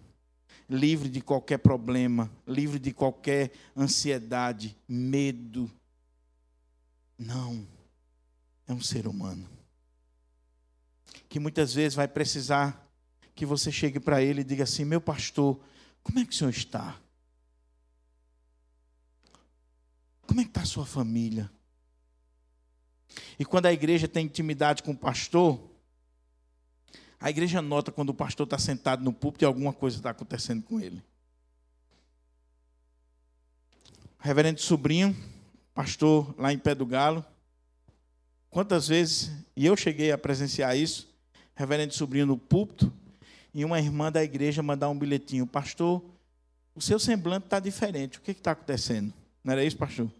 livre 0.69 1.09
de 1.09 1.19
qualquer 1.19 1.57
problema, 1.57 2.31
livre 2.47 2.79
de 2.79 2.93
qualquer 2.93 3.51
ansiedade, 3.75 4.73
medo, 4.87 5.69
não. 7.17 7.67
É 8.65 8.71
um 8.71 8.79
ser 8.79 9.05
humano. 9.05 9.45
Que 11.27 11.37
muitas 11.37 11.73
vezes 11.73 11.93
vai 11.93 12.07
precisar 12.07 12.89
que 13.35 13.45
você 13.45 13.69
chegue 13.69 13.99
para 13.99 14.21
ele 14.21 14.39
e 14.41 14.45
diga 14.45 14.63
assim: 14.63 14.85
Meu 14.85 15.01
pastor, 15.01 15.59
como 16.01 16.19
é 16.19 16.25
que 16.25 16.31
o 16.31 16.35
senhor 16.37 16.51
está? 16.51 16.97
Como 20.25 20.39
é 20.39 20.45
que 20.45 20.51
está 20.51 20.61
a 20.61 20.65
sua 20.65 20.85
família? 20.85 21.51
E 23.39 23.45
quando 23.45 23.67
a 23.67 23.73
igreja 23.73 24.07
tem 24.07 24.25
intimidade 24.25 24.83
com 24.83 24.91
o 24.91 24.97
pastor, 24.97 25.59
a 27.19 27.29
igreja 27.29 27.61
nota 27.61 27.91
quando 27.91 28.09
o 28.09 28.13
pastor 28.13 28.45
está 28.45 28.57
sentado 28.57 29.03
no 29.03 29.11
púlpito 29.11 29.43
e 29.43 29.45
alguma 29.45 29.73
coisa 29.73 29.97
está 29.97 30.11
acontecendo 30.11 30.63
com 30.63 30.79
ele. 30.79 31.01
Reverendo 34.19 34.59
sobrinho, 34.59 35.15
pastor 35.73 36.33
lá 36.37 36.51
em 36.51 36.59
Pé 36.59 36.75
do 36.75 36.85
Galo. 36.85 37.25
Quantas 38.49 38.87
vezes, 38.87 39.31
e 39.55 39.65
eu 39.65 39.75
cheguei 39.75 40.11
a 40.11 40.17
presenciar 40.17 40.77
isso, 40.77 41.07
reverendo 41.55 41.93
sobrinho 41.93 42.25
no 42.25 42.37
púlpito, 42.37 42.91
e 43.53 43.65
uma 43.65 43.79
irmã 43.79 44.11
da 44.11 44.23
igreja 44.23 44.61
mandar 44.61 44.89
um 44.89 44.97
bilhetinho, 44.97 45.47
pastor, 45.47 46.03
o 46.75 46.81
seu 46.81 46.99
semblante 46.99 47.47
está 47.47 47.59
diferente, 47.59 48.19
o 48.19 48.21
que 48.21 48.31
está 48.31 48.51
acontecendo? 48.51 49.11
Não 49.43 49.53
era 49.53 49.63
isso, 49.63 49.77
pastor? 49.77 50.11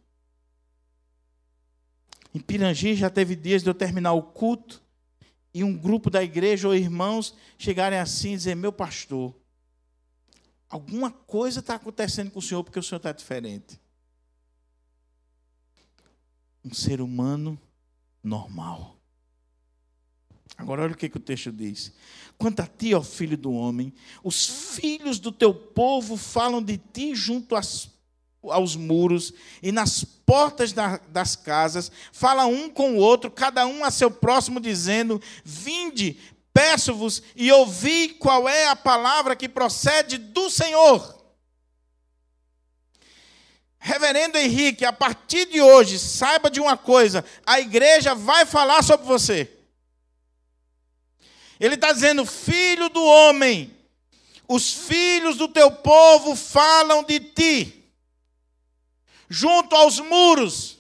Em 2.38 2.40
Pirangi 2.40 2.94
já 2.94 3.10
teve 3.10 3.36
dias 3.36 3.64
de 3.64 3.70
eu 3.72 3.74
terminar 3.74 4.14
o 4.14 4.22
culto 4.22 4.80
e 5.52 5.64
um 5.64 5.76
grupo 5.76 6.08
da 6.08 6.24
igreja 6.24 6.68
ou 6.68 6.76
irmãos 6.76 7.34
chegarem 7.58 7.98
assim 7.98 8.34
e 8.34 8.38
dizer: 8.38 8.56
Meu 8.56 8.72
pastor, 8.72 9.36
alguma 10.70 11.10
coisa 11.10 11.62
está 11.62 11.74
acontecendo 11.74 12.30
com 12.30 12.38
o 12.38 12.42
senhor 12.42 12.64
porque 12.64 12.78
o 12.78 12.84
senhor 12.84 12.98
está 12.98 13.12
diferente 13.12 13.80
um 16.64 16.72
ser 16.72 17.02
humano 17.02 17.60
normal. 18.24 19.00
Agora, 20.56 20.84
olha 20.84 20.94
o 20.94 20.98
que, 20.98 21.10
que 21.10 21.18
o 21.18 21.20
texto 21.20 21.52
diz. 21.52 21.92
Quanto 22.38 22.60
a 22.60 22.68
ti, 22.68 22.94
ó 22.94 23.02
filho 23.02 23.36
do 23.38 23.52
homem, 23.52 23.92
os 24.24 24.76
filhos 24.76 25.18
do 25.18 25.32
teu 25.32 25.56
povo 25.56 26.16
falam 26.16 26.62
de 26.62 26.78
ti 26.78 27.16
junto 27.16 27.56
às, 27.56 27.90
aos 28.44 28.76
muros 28.76 29.34
e 29.62 29.72
nas 29.72 30.04
portas 30.04 30.72
da, 30.74 31.00
das 31.10 31.36
casas, 31.36 31.92
fala 32.12 32.46
um 32.46 32.70
com 32.70 32.94
o 32.94 32.98
outro, 32.98 33.32
cada 33.32 33.66
um 33.66 33.84
a 33.84 33.92
seu 33.92 34.12
próximo, 34.12 34.60
dizendo: 34.60 35.22
Vinde, 35.44 36.18
peço-vos 36.54 37.22
e 37.36 37.52
ouvi 37.52 38.10
qual 38.10 38.48
é 38.48 38.68
a 38.68 38.76
palavra 38.76 39.36
que 39.36 39.48
procede 39.48 40.18
do 40.18 40.50
Senhor. 40.50 41.16
Reverendo 43.80 44.38
Henrique, 44.38 44.84
a 44.84 44.92
partir 44.92 45.46
de 45.46 45.62
hoje, 45.62 46.00
saiba 46.00 46.50
de 46.50 46.60
uma 46.60 46.76
coisa: 46.76 47.24
a 47.46 47.60
igreja 47.60 48.16
vai 48.16 48.46
falar 48.46 48.84
sobre 48.84 49.06
você. 49.06 49.52
Ele 51.60 51.76
está 51.76 51.92
dizendo, 51.92 52.26
filho 52.26 52.90
do 52.90 53.04
homem, 53.04 53.76
os 54.48 54.72
filhos 54.74 55.38
do 55.38 55.48
teu 55.48 55.72
povo 55.72 56.36
falam 56.36 57.04
de 57.04 57.20
ti, 57.20 57.77
junto 59.30 59.76
aos 59.76 60.00
muros, 60.00 60.78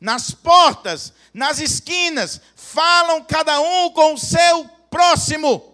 nas 0.00 0.30
portas, 0.30 1.12
nas 1.32 1.58
esquinas, 1.60 2.40
falam 2.54 3.22
cada 3.24 3.60
um 3.60 3.90
com 3.90 4.14
o 4.14 4.18
seu 4.18 4.68
próximo. 4.90 5.73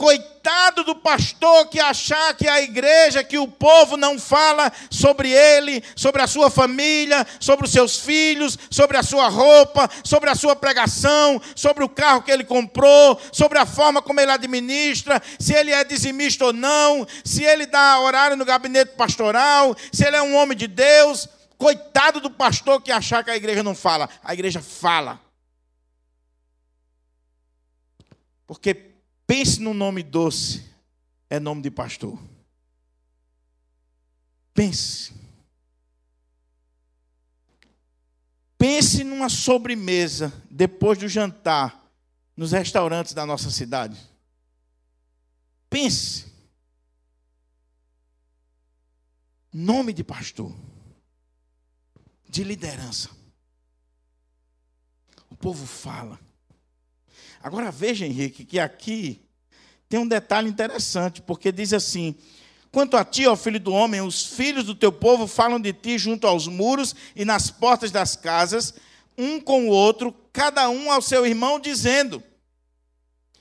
Coitado 0.00 0.82
do 0.82 0.96
pastor 0.96 1.68
que 1.68 1.78
achar 1.78 2.34
que 2.34 2.48
a 2.48 2.62
igreja, 2.62 3.22
que 3.22 3.36
o 3.36 3.46
povo 3.46 3.98
não 3.98 4.18
fala 4.18 4.72
sobre 4.88 5.30
ele, 5.30 5.84
sobre 5.94 6.22
a 6.22 6.26
sua 6.26 6.48
família, 6.48 7.26
sobre 7.38 7.66
os 7.66 7.70
seus 7.70 7.98
filhos, 7.98 8.58
sobre 8.70 8.96
a 8.96 9.02
sua 9.02 9.28
roupa, 9.28 9.90
sobre 10.02 10.30
a 10.30 10.34
sua 10.34 10.56
pregação, 10.56 11.38
sobre 11.54 11.84
o 11.84 11.88
carro 11.88 12.22
que 12.22 12.30
ele 12.30 12.44
comprou, 12.44 13.20
sobre 13.30 13.58
a 13.58 13.66
forma 13.66 14.00
como 14.00 14.18
ele 14.18 14.30
administra, 14.30 15.20
se 15.38 15.52
ele 15.52 15.70
é 15.70 15.84
dizimista 15.84 16.46
ou 16.46 16.52
não, 16.54 17.06
se 17.22 17.44
ele 17.44 17.66
dá 17.66 18.00
horário 18.00 18.38
no 18.38 18.44
gabinete 18.46 18.92
pastoral, 18.96 19.76
se 19.92 20.06
ele 20.06 20.16
é 20.16 20.22
um 20.22 20.34
homem 20.34 20.56
de 20.56 20.66
Deus. 20.66 21.28
Coitado 21.58 22.22
do 22.22 22.30
pastor 22.30 22.80
que 22.80 22.90
achar 22.90 23.22
que 23.22 23.30
a 23.30 23.36
igreja 23.36 23.62
não 23.62 23.74
fala. 23.74 24.08
A 24.24 24.32
igreja 24.32 24.62
fala. 24.62 25.20
Porque 28.46 28.89
pense 29.30 29.60
no 29.60 29.72
nome 29.72 30.02
doce, 30.02 30.68
é 31.28 31.38
nome 31.38 31.62
de 31.62 31.70
pastor. 31.70 32.20
Pense. 34.52 35.14
Pense 38.58 39.04
numa 39.04 39.28
sobremesa 39.28 40.32
depois 40.50 40.98
do 40.98 41.06
jantar 41.06 41.80
nos 42.36 42.50
restaurantes 42.50 43.14
da 43.14 43.24
nossa 43.24 43.52
cidade. 43.52 43.96
Pense. 45.68 46.26
Nome 49.52 49.92
de 49.92 50.02
pastor. 50.02 50.52
De 52.28 52.42
liderança. 52.42 53.10
O 55.30 55.36
povo 55.36 55.64
fala. 55.64 56.18
Agora 57.42 57.70
veja, 57.70 58.04
Henrique, 58.04 58.44
que 58.44 58.60
aqui 58.60 59.22
tem 59.88 59.98
um 59.98 60.06
detalhe 60.06 60.48
interessante, 60.48 61.22
porque 61.22 61.50
diz 61.50 61.72
assim: 61.72 62.14
Quanto 62.70 62.96
a 62.96 63.04
ti, 63.04 63.26
ó 63.26 63.34
filho 63.34 63.58
do 63.58 63.72
homem, 63.72 64.00
os 64.00 64.26
filhos 64.26 64.64
do 64.64 64.74
teu 64.74 64.92
povo 64.92 65.26
falam 65.26 65.58
de 65.58 65.72
ti 65.72 65.98
junto 65.98 66.26
aos 66.26 66.46
muros 66.46 66.94
e 67.16 67.24
nas 67.24 67.50
portas 67.50 67.90
das 67.90 68.14
casas, 68.14 68.74
um 69.16 69.40
com 69.40 69.68
o 69.68 69.70
outro, 69.70 70.14
cada 70.32 70.68
um 70.68 70.92
ao 70.92 71.02
seu 71.02 71.26
irmão, 71.26 71.58
dizendo: 71.58 72.22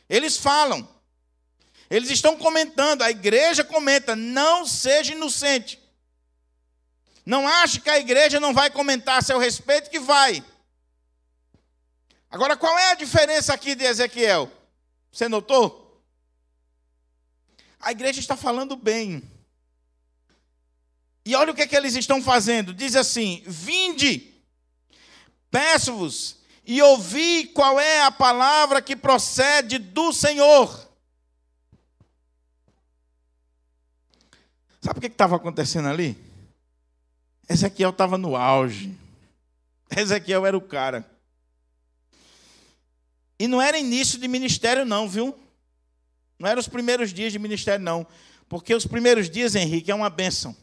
Eles 0.09 0.37
falam, 0.37 0.87
eles 1.89 2.09
estão 2.09 2.37
comentando, 2.37 3.01
a 3.01 3.11
igreja 3.11 3.63
comenta, 3.63 4.15
não 4.15 4.65
seja 4.65 5.13
inocente. 5.13 5.79
Não 7.25 7.47
ache 7.47 7.79
que 7.79 7.89
a 7.89 7.99
igreja 7.99 8.39
não 8.39 8.53
vai 8.53 8.71
comentar 8.71 9.19
a 9.19 9.21
seu 9.21 9.37
respeito, 9.37 9.89
que 9.89 9.99
vai. 9.99 10.43
Agora, 12.29 12.55
qual 12.55 12.77
é 12.77 12.91
a 12.91 12.95
diferença 12.95 13.53
aqui 13.53 13.73
de 13.73 13.83
Ezequiel? 13.83 14.51
Você 15.11 15.27
notou? 15.27 16.03
A 17.79 17.91
igreja 17.91 18.19
está 18.19 18.35
falando 18.35 18.75
bem. 18.75 19.23
E 21.25 21.35
olha 21.35 21.51
o 21.51 21.55
que, 21.55 21.61
é 21.61 21.67
que 21.67 21.75
eles 21.75 21.95
estão 21.95 22.21
fazendo. 22.21 22.73
Diz 22.73 22.95
assim: 22.95 23.43
Vinde, 23.47 24.33
peço-vos, 25.49 26.37
e 26.65 26.81
ouvi 26.81 27.47
qual 27.47 27.79
é 27.79 28.03
a 28.03 28.11
palavra 28.11 28.81
que 28.81 28.95
procede 28.95 29.79
do 29.79 30.13
Senhor. 30.13 30.87
Sabe 34.81 34.99
o 34.99 35.01
que 35.01 35.07
estava 35.07 35.35
acontecendo 35.35 35.89
ali? 35.89 36.17
Ezequiel 37.49 37.89
estava 37.89 38.17
no 38.17 38.35
auge. 38.35 38.95
Ezequiel 39.89 40.45
era 40.45 40.55
o 40.55 40.61
cara. 40.61 41.09
E 43.39 43.47
não 43.47 43.61
era 43.61 43.79
início 43.79 44.19
de 44.19 44.27
ministério, 44.27 44.83
não, 44.83 45.07
viu? 45.07 45.33
Não 46.37 46.47
eram 46.47 46.59
os 46.59 46.67
primeiros 46.67 47.13
dias 47.13 47.31
de 47.31 47.39
ministério, 47.39 47.83
não. 47.83 48.05
Porque 48.49 48.75
os 48.75 48.85
primeiros 48.85 49.29
dias, 49.29 49.55
Henrique, 49.55 49.89
é 49.89 49.95
uma 49.95 50.09
bênção. 50.09 50.55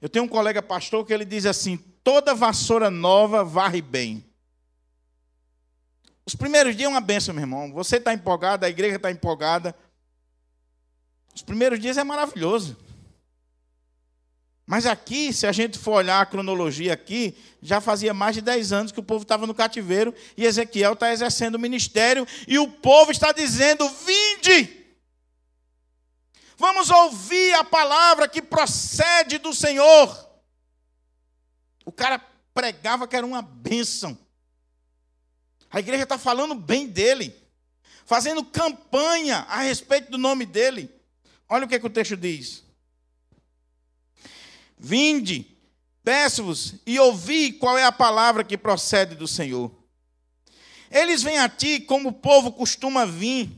Eu 0.00 0.08
tenho 0.08 0.24
um 0.24 0.28
colega 0.28 0.62
pastor 0.62 1.04
que 1.04 1.12
ele 1.12 1.24
diz 1.24 1.44
assim: 1.44 1.76
toda 2.04 2.34
vassoura 2.34 2.90
nova 2.90 3.44
varre 3.44 3.82
bem. 3.82 4.24
Os 6.24 6.36
primeiros 6.36 6.76
dias 6.76 6.86
é 6.86 6.90
uma 6.90 7.00
bênção, 7.00 7.34
meu 7.34 7.42
irmão. 7.42 7.72
Você 7.72 7.96
está 7.96 8.14
empolgado, 8.14 8.64
a 8.64 8.70
igreja 8.70 8.96
está 8.96 9.10
empolgada. 9.10 9.74
Os 11.34 11.42
primeiros 11.42 11.80
dias 11.80 11.96
é 11.96 12.04
maravilhoso. 12.04 12.76
Mas 14.72 14.86
aqui, 14.86 15.34
se 15.34 15.46
a 15.46 15.52
gente 15.52 15.78
for 15.78 15.96
olhar 15.96 16.22
a 16.22 16.24
cronologia 16.24 16.94
aqui, 16.94 17.36
já 17.60 17.78
fazia 17.78 18.14
mais 18.14 18.36
de 18.36 18.40
10 18.40 18.72
anos 18.72 18.90
que 18.90 18.98
o 18.98 19.02
povo 19.02 19.20
estava 19.20 19.46
no 19.46 19.54
cativeiro 19.54 20.14
e 20.34 20.46
Ezequiel 20.46 20.94
está 20.94 21.12
exercendo 21.12 21.56
o 21.56 21.58
ministério 21.58 22.26
e 22.48 22.58
o 22.58 22.66
povo 22.66 23.12
está 23.12 23.32
dizendo: 23.32 23.86
Vinde! 23.86 24.82
Vamos 26.56 26.88
ouvir 26.88 27.52
a 27.52 27.62
palavra 27.62 28.26
que 28.26 28.40
procede 28.40 29.36
do 29.36 29.52
Senhor. 29.52 30.30
O 31.84 31.92
cara 31.92 32.18
pregava 32.54 33.06
que 33.06 33.14
era 33.14 33.26
uma 33.26 33.42
bênção. 33.42 34.16
A 35.70 35.80
igreja 35.80 36.04
está 36.04 36.16
falando 36.16 36.54
bem 36.54 36.86
dele, 36.86 37.36
fazendo 38.06 38.42
campanha 38.42 39.44
a 39.50 39.60
respeito 39.64 40.10
do 40.10 40.16
nome 40.16 40.46
dele. 40.46 40.90
Olha 41.46 41.66
o 41.66 41.68
que, 41.68 41.74
é 41.74 41.78
que 41.78 41.86
o 41.86 41.90
texto 41.90 42.16
diz. 42.16 42.71
Vinde, 44.84 45.46
peço-vos 46.02 46.74
e 46.84 46.98
ouvi 46.98 47.52
qual 47.52 47.78
é 47.78 47.84
a 47.84 47.92
palavra 47.92 48.42
que 48.42 48.58
procede 48.58 49.14
do 49.14 49.28
Senhor. 49.28 49.70
Eles 50.90 51.22
vêm 51.22 51.38
a 51.38 51.48
ti 51.48 51.78
como 51.78 52.08
o 52.08 52.12
povo 52.12 52.50
costuma 52.50 53.06
vir, 53.06 53.48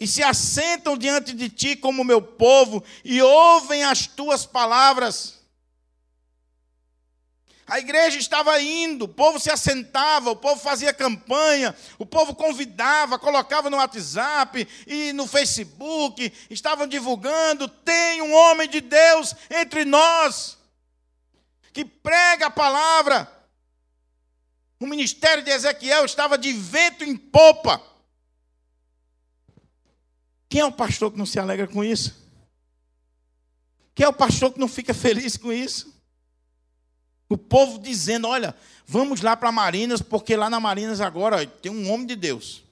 e 0.00 0.06
se 0.06 0.22
assentam 0.22 0.96
diante 0.96 1.34
de 1.34 1.50
ti 1.50 1.76
como 1.76 2.02
meu 2.02 2.22
povo, 2.22 2.82
e 3.04 3.20
ouvem 3.20 3.84
as 3.84 4.06
tuas 4.06 4.46
palavras. 4.46 5.39
A 7.70 7.78
igreja 7.78 8.18
estava 8.18 8.60
indo, 8.60 9.04
o 9.04 9.08
povo 9.08 9.38
se 9.38 9.48
assentava, 9.48 10.28
o 10.32 10.34
povo 10.34 10.60
fazia 10.60 10.92
campanha, 10.92 11.72
o 12.00 12.04
povo 12.04 12.34
convidava, 12.34 13.16
colocava 13.16 13.70
no 13.70 13.76
WhatsApp 13.76 14.66
e 14.88 15.12
no 15.12 15.24
Facebook, 15.24 16.32
estavam 16.50 16.88
divulgando: 16.88 17.68
tem 17.68 18.22
um 18.22 18.34
homem 18.34 18.68
de 18.68 18.80
Deus 18.80 19.36
entre 19.48 19.84
nós, 19.84 20.58
que 21.72 21.84
prega 21.84 22.46
a 22.46 22.50
palavra. 22.50 23.30
O 24.80 24.86
ministério 24.86 25.44
de 25.44 25.52
Ezequiel 25.52 26.04
estava 26.04 26.36
de 26.36 26.52
vento 26.52 27.04
em 27.04 27.16
popa. 27.16 27.80
Quem 30.48 30.62
é 30.62 30.64
o 30.64 30.72
pastor 30.72 31.12
que 31.12 31.18
não 31.18 31.26
se 31.26 31.38
alegra 31.38 31.68
com 31.68 31.84
isso? 31.84 32.20
Quem 33.94 34.06
é 34.06 34.08
o 34.08 34.12
pastor 34.12 34.52
que 34.52 34.58
não 34.58 34.66
fica 34.66 34.92
feliz 34.92 35.36
com 35.36 35.52
isso? 35.52 35.89
O 37.30 37.38
povo 37.38 37.78
dizendo: 37.78 38.26
olha, 38.26 38.54
vamos 38.84 39.22
lá 39.22 39.36
para 39.36 39.52
Marinas, 39.52 40.02
porque 40.02 40.36
lá 40.36 40.50
na 40.50 40.58
Marinas 40.58 41.00
agora 41.00 41.46
tem 41.46 41.70
um 41.70 41.90
homem 41.90 42.04
de 42.04 42.16
Deus. 42.16 42.64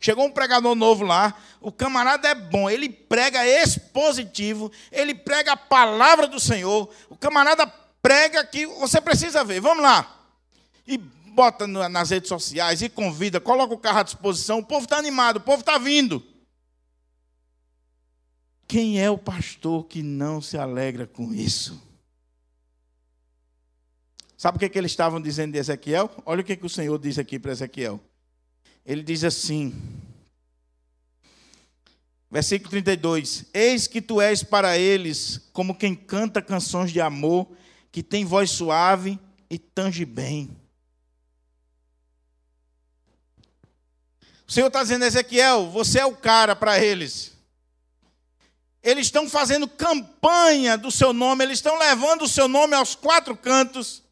Chegou 0.00 0.24
um 0.24 0.32
pregador 0.32 0.74
novo 0.74 1.04
lá, 1.04 1.36
o 1.60 1.70
camarada 1.70 2.26
é 2.26 2.34
bom, 2.34 2.68
ele 2.68 2.88
prega 2.88 3.46
expositivo, 3.46 4.72
ele 4.90 5.14
prega 5.14 5.52
a 5.52 5.56
palavra 5.56 6.26
do 6.26 6.40
Senhor, 6.40 6.92
o 7.08 7.16
camarada 7.16 7.64
prega 8.00 8.44
que 8.44 8.66
você 8.66 9.00
precisa 9.00 9.44
ver, 9.44 9.60
vamos 9.60 9.84
lá. 9.84 10.20
E 10.84 10.98
bota 10.98 11.68
nas 11.68 12.10
redes 12.10 12.28
sociais 12.28 12.82
e 12.82 12.88
convida, 12.88 13.40
coloca 13.40 13.74
o 13.74 13.78
carro 13.78 14.00
à 14.00 14.02
disposição, 14.02 14.58
o 14.58 14.64
povo 14.64 14.84
está 14.84 14.96
animado, 14.96 15.36
o 15.36 15.40
povo 15.40 15.60
está 15.60 15.78
vindo. 15.78 16.20
Quem 18.66 19.00
é 19.00 19.08
o 19.08 19.18
pastor 19.18 19.84
que 19.84 20.02
não 20.02 20.42
se 20.42 20.58
alegra 20.58 21.06
com 21.06 21.32
isso? 21.32 21.91
Sabe 24.42 24.56
o 24.56 24.58
que, 24.58 24.64
é 24.64 24.68
que 24.68 24.76
eles 24.76 24.90
estavam 24.90 25.20
dizendo 25.20 25.52
de 25.52 25.58
Ezequiel? 25.60 26.10
Olha 26.26 26.40
o 26.40 26.44
que, 26.44 26.54
é 26.54 26.56
que 26.56 26.66
o 26.66 26.68
Senhor 26.68 26.98
diz 26.98 27.16
aqui 27.16 27.38
para 27.38 27.52
Ezequiel. 27.52 28.00
Ele 28.84 29.00
diz 29.00 29.22
assim, 29.22 29.72
versículo 32.28 32.68
32: 32.68 33.44
Eis 33.54 33.86
que 33.86 34.02
tu 34.02 34.20
és 34.20 34.42
para 34.42 34.76
eles 34.76 35.48
como 35.52 35.76
quem 35.76 35.94
canta 35.94 36.42
canções 36.42 36.90
de 36.90 37.00
amor, 37.00 37.46
que 37.92 38.02
tem 38.02 38.24
voz 38.24 38.50
suave 38.50 39.16
e 39.48 39.60
tange 39.60 40.04
bem. 40.04 40.50
O 44.48 44.50
Senhor 44.50 44.66
está 44.66 44.82
dizendo, 44.82 45.04
Ezequiel, 45.04 45.70
você 45.70 46.00
é 46.00 46.04
o 46.04 46.16
cara 46.16 46.56
para 46.56 46.82
eles. 46.82 47.30
Eles 48.82 49.06
estão 49.06 49.30
fazendo 49.30 49.68
campanha 49.68 50.76
do 50.76 50.90
seu 50.90 51.12
nome, 51.12 51.44
eles 51.44 51.58
estão 51.58 51.78
levando 51.78 52.22
o 52.22 52.28
seu 52.28 52.48
nome 52.48 52.74
aos 52.74 52.96
quatro 52.96 53.36
cantos. 53.36 54.02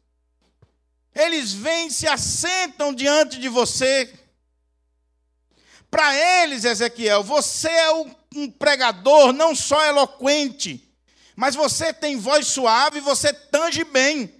Eles 1.13 1.51
vêm 1.51 1.87
e 1.87 1.91
se 1.91 2.07
assentam 2.07 2.93
diante 2.93 3.37
de 3.37 3.49
você. 3.49 4.11
Para 5.89 6.15
eles, 6.43 6.63
Ezequiel, 6.63 7.21
você 7.21 7.67
é 7.67 7.91
um 8.35 8.49
pregador 8.49 9.33
não 9.33 9.53
só 9.53 9.85
eloquente, 9.85 10.89
mas 11.35 11.53
você 11.53 11.93
tem 11.93 12.17
voz 12.17 12.47
suave 12.47 12.99
e 12.99 13.01
você 13.01 13.33
tange 13.33 13.83
bem. 13.83 14.33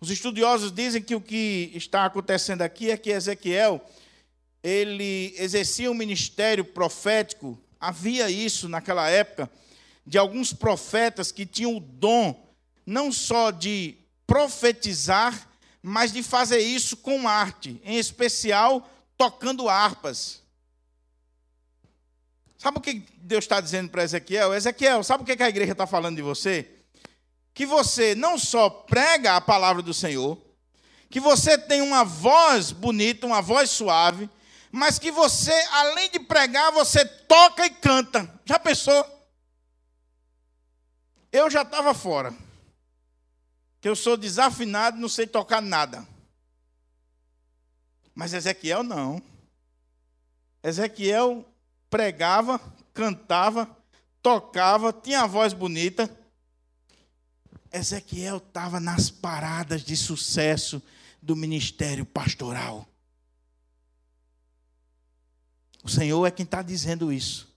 Os 0.00 0.10
estudiosos 0.10 0.72
dizem 0.72 1.00
que 1.00 1.14
o 1.14 1.20
que 1.20 1.70
está 1.74 2.04
acontecendo 2.04 2.62
aqui 2.62 2.90
é 2.90 2.96
que 2.96 3.10
Ezequiel, 3.10 3.80
ele 4.62 5.34
exercia 5.38 5.90
um 5.90 5.94
ministério 5.94 6.64
profético, 6.64 7.58
havia 7.80 8.28
isso 8.28 8.68
naquela 8.68 9.08
época, 9.08 9.48
de 10.04 10.18
alguns 10.18 10.52
profetas 10.52 11.30
que 11.30 11.46
tinham 11.46 11.76
o 11.76 11.80
dom 11.80 12.44
não 12.84 13.10
só 13.10 13.50
de 13.50 13.96
profetizar, 14.26 15.48
mas 15.82 16.12
de 16.12 16.22
fazer 16.22 16.58
isso 16.58 16.96
com 16.96 17.28
arte, 17.28 17.80
em 17.84 17.96
especial 17.96 18.88
tocando 19.16 19.68
harpas. 19.68 20.42
Sabe 22.58 22.78
o 22.78 22.80
que 22.80 23.06
Deus 23.18 23.44
está 23.44 23.60
dizendo 23.60 23.90
para 23.90 24.02
Ezequiel? 24.02 24.52
Ezequiel, 24.54 25.04
sabe 25.04 25.22
o 25.22 25.26
que 25.26 25.42
a 25.42 25.48
igreja 25.48 25.72
está 25.72 25.86
falando 25.86 26.16
de 26.16 26.22
você? 26.22 26.76
que 27.56 27.64
você 27.64 28.14
não 28.14 28.36
só 28.36 28.68
prega 28.68 29.34
a 29.34 29.40
palavra 29.40 29.80
do 29.80 29.94
Senhor, 29.94 30.36
que 31.08 31.18
você 31.18 31.56
tem 31.56 31.80
uma 31.80 32.04
voz 32.04 32.70
bonita, 32.70 33.26
uma 33.26 33.40
voz 33.40 33.70
suave, 33.70 34.28
mas 34.70 34.98
que 34.98 35.10
você, 35.10 35.54
além 35.72 36.10
de 36.10 36.20
pregar, 36.20 36.70
você 36.70 37.02
toca 37.02 37.64
e 37.64 37.70
canta. 37.70 38.30
Já 38.44 38.58
pensou? 38.58 39.02
Eu 41.32 41.48
já 41.48 41.62
estava 41.62 41.94
fora. 41.94 42.34
Que 43.80 43.88
eu 43.88 43.96
sou 43.96 44.16
desafinado, 44.16 44.98
não 44.98 45.08
sei 45.08 45.26
tocar 45.26 45.60
nada. 45.60 46.06
Mas 48.14 48.32
Ezequiel 48.32 48.82
não. 48.82 49.22
Ezequiel 50.62 51.46
pregava, 51.90 52.58
cantava, 52.92 53.70
tocava, 54.22 54.92
tinha 54.92 55.22
a 55.22 55.26
voz 55.26 55.52
bonita. 55.52 56.10
Ezequiel 57.72 58.38
estava 58.38 58.80
nas 58.80 59.10
paradas 59.10 59.82
de 59.82 59.96
sucesso 59.96 60.82
do 61.20 61.36
ministério 61.36 62.06
pastoral. 62.06 62.88
O 65.84 65.88
Senhor 65.88 66.26
é 66.26 66.30
quem 66.30 66.44
está 66.44 66.62
dizendo 66.62 67.12
isso. 67.12 67.54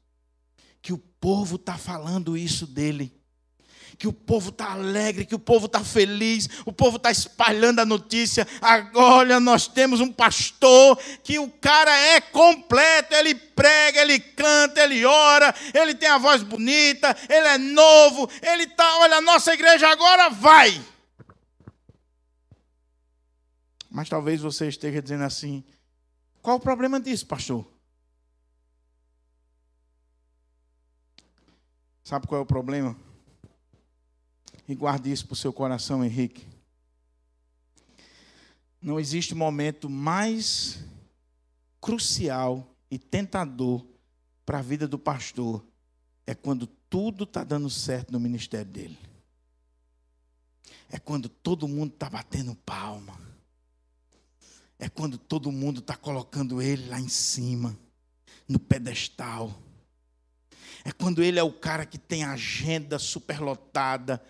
Que 0.82 0.94
o 0.94 0.98
povo 0.98 1.56
está 1.56 1.78
falando 1.78 2.38
isso 2.38 2.68
dele 2.68 3.19
que 4.00 4.08
o 4.08 4.14
povo 4.14 4.48
está 4.48 4.72
alegre, 4.72 5.26
que 5.26 5.36
o 5.36 5.40
povo 5.40 5.66
está 5.66 5.84
feliz, 5.84 6.48
o 6.66 6.72
povo 6.72 6.96
está 6.96 7.12
espalhando 7.12 7.80
a 7.82 7.86
notícia. 7.86 8.48
Agora 8.62 9.42
nós 9.42 9.68
temos 9.68 10.00
um 10.00 10.10
pastor 10.10 10.98
que 11.22 11.38
o 11.38 11.52
cara 11.52 11.92
é 11.92 12.22
completo, 12.22 13.14
ele 13.14 13.36
prega, 13.36 14.02
ele 14.02 14.18
canta, 14.18 14.82
ele 14.82 15.04
ora, 15.04 15.54
ele 15.74 15.94
tem 15.94 16.08
a 16.08 16.18
voz 16.18 16.42
bonita, 16.42 17.14
ele 17.28 17.46
é 17.46 17.58
novo, 17.58 18.30
ele 18.42 18.64
está, 18.64 19.00
olha, 19.00 19.18
a 19.18 19.22
nossa 19.22 19.54
igreja 19.54 19.90
agora 19.90 20.30
vai. 20.30 20.82
Mas 23.92 24.08
talvez 24.08 24.40
você 24.40 24.70
esteja 24.70 25.02
dizendo 25.02 25.26
assim: 25.26 25.62
qual 26.42 26.56
o 26.56 26.62
problema 26.62 27.02
disso, 27.02 27.28
pastor? 27.28 27.70
Sabe 32.02 32.28
qual 32.28 32.40
é 32.40 32.44
o 32.44 32.46
problema? 32.46 33.09
E 34.70 34.76
guarde 34.76 35.12
isso 35.12 35.26
para 35.26 35.34
o 35.34 35.36
seu 35.36 35.52
coração, 35.52 36.06
Henrique. 36.06 36.46
Não 38.80 39.00
existe 39.00 39.34
momento 39.34 39.90
mais 39.90 40.78
crucial 41.82 42.72
e 42.92 43.00
tentador 43.00 43.84
para 44.46 44.60
a 44.60 44.62
vida 44.62 44.88
do 44.88 45.00
pastor 45.00 45.66
é 46.24 46.36
quando 46.36 46.68
tudo 46.68 47.24
está 47.24 47.44
dando 47.44 47.68
certo 47.68 48.12
no 48.12 48.20
ministério 48.20 48.72
dele. 48.72 49.00
É 50.92 51.00
quando 51.00 51.30
todo 51.30 51.68
mundo 51.68 51.94
está 51.94 52.08
batendo 52.08 52.54
palma. 52.54 53.20
É 54.78 54.88
quando 54.88 55.18
todo 55.18 55.52
mundo 55.52 55.80
está 55.80 55.96
colocando 55.96 56.62
ele 56.62 56.88
lá 56.90 57.00
em 57.00 57.10
cima, 57.10 57.76
no 58.48 58.60
pedestal. 58.60 59.52
É 60.86 60.92
quando 60.92 61.24
ele 61.24 61.40
é 61.40 61.44
o 61.44 61.52
cara 61.52 61.88
que 61.88 61.98
tem 61.98 62.24
agenda 62.24 63.00
superlotada 63.00 64.24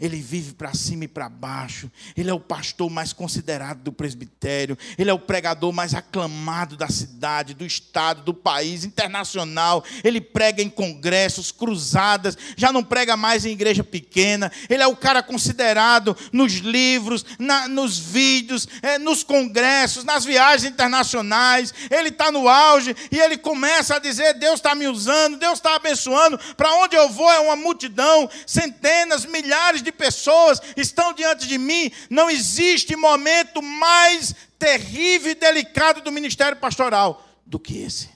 ele 0.00 0.20
vive 0.20 0.52
para 0.52 0.72
cima 0.74 1.04
e 1.04 1.08
para 1.08 1.28
baixo. 1.28 1.90
Ele 2.16 2.30
é 2.30 2.34
o 2.34 2.38
pastor 2.38 2.88
mais 2.88 3.12
considerado 3.12 3.82
do 3.82 3.92
presbitério. 3.92 4.78
Ele 4.96 5.10
é 5.10 5.12
o 5.12 5.18
pregador 5.18 5.72
mais 5.72 5.92
aclamado 5.92 6.76
da 6.76 6.88
cidade, 6.88 7.52
do 7.52 7.66
estado, 7.66 8.22
do 8.22 8.32
país, 8.32 8.84
internacional. 8.84 9.84
Ele 10.04 10.20
prega 10.20 10.62
em 10.62 10.70
congressos, 10.70 11.50
cruzadas. 11.50 12.38
Já 12.56 12.72
não 12.72 12.84
prega 12.84 13.16
mais 13.16 13.44
em 13.44 13.50
igreja 13.50 13.82
pequena. 13.82 14.52
Ele 14.70 14.82
é 14.82 14.86
o 14.86 14.94
cara 14.94 15.20
considerado 15.20 16.16
nos 16.32 16.54
livros, 16.54 17.26
na, 17.36 17.66
nos 17.66 17.98
vídeos, 17.98 18.68
é, 18.82 18.98
nos 18.98 19.24
congressos, 19.24 20.04
nas 20.04 20.24
viagens 20.24 20.70
internacionais. 20.70 21.74
Ele 21.90 22.10
está 22.10 22.30
no 22.30 22.48
auge 22.48 22.94
e 23.10 23.18
ele 23.18 23.36
começa 23.36 23.96
a 23.96 23.98
dizer: 23.98 24.34
Deus 24.34 24.56
está 24.60 24.76
me 24.76 24.86
usando, 24.86 25.38
Deus 25.38 25.58
está 25.58 25.74
abençoando. 25.74 26.38
Para 26.56 26.72
onde 26.74 26.94
eu 26.94 27.08
vou 27.08 27.30
é 27.30 27.40
uma 27.40 27.56
multidão, 27.56 28.30
centenas, 28.46 29.24
milhares 29.24 29.82
de 29.82 29.87
de 29.88 29.92
pessoas 29.92 30.60
estão 30.76 31.12
diante 31.12 31.46
de 31.46 31.56
mim, 31.56 31.90
não 32.10 32.28
existe 32.28 32.94
momento 32.94 33.62
mais 33.62 34.34
terrível 34.58 35.32
e 35.32 35.34
delicado 35.34 36.00
do 36.02 36.12
ministério 36.12 36.58
pastoral 36.58 37.26
do 37.46 37.58
que 37.58 37.78
esse. 37.78 38.10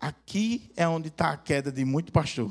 Aqui 0.00 0.70
é 0.76 0.88
onde 0.88 1.08
está 1.08 1.30
a 1.30 1.36
queda 1.36 1.70
de 1.70 1.84
muito 1.84 2.10
pastor. 2.10 2.50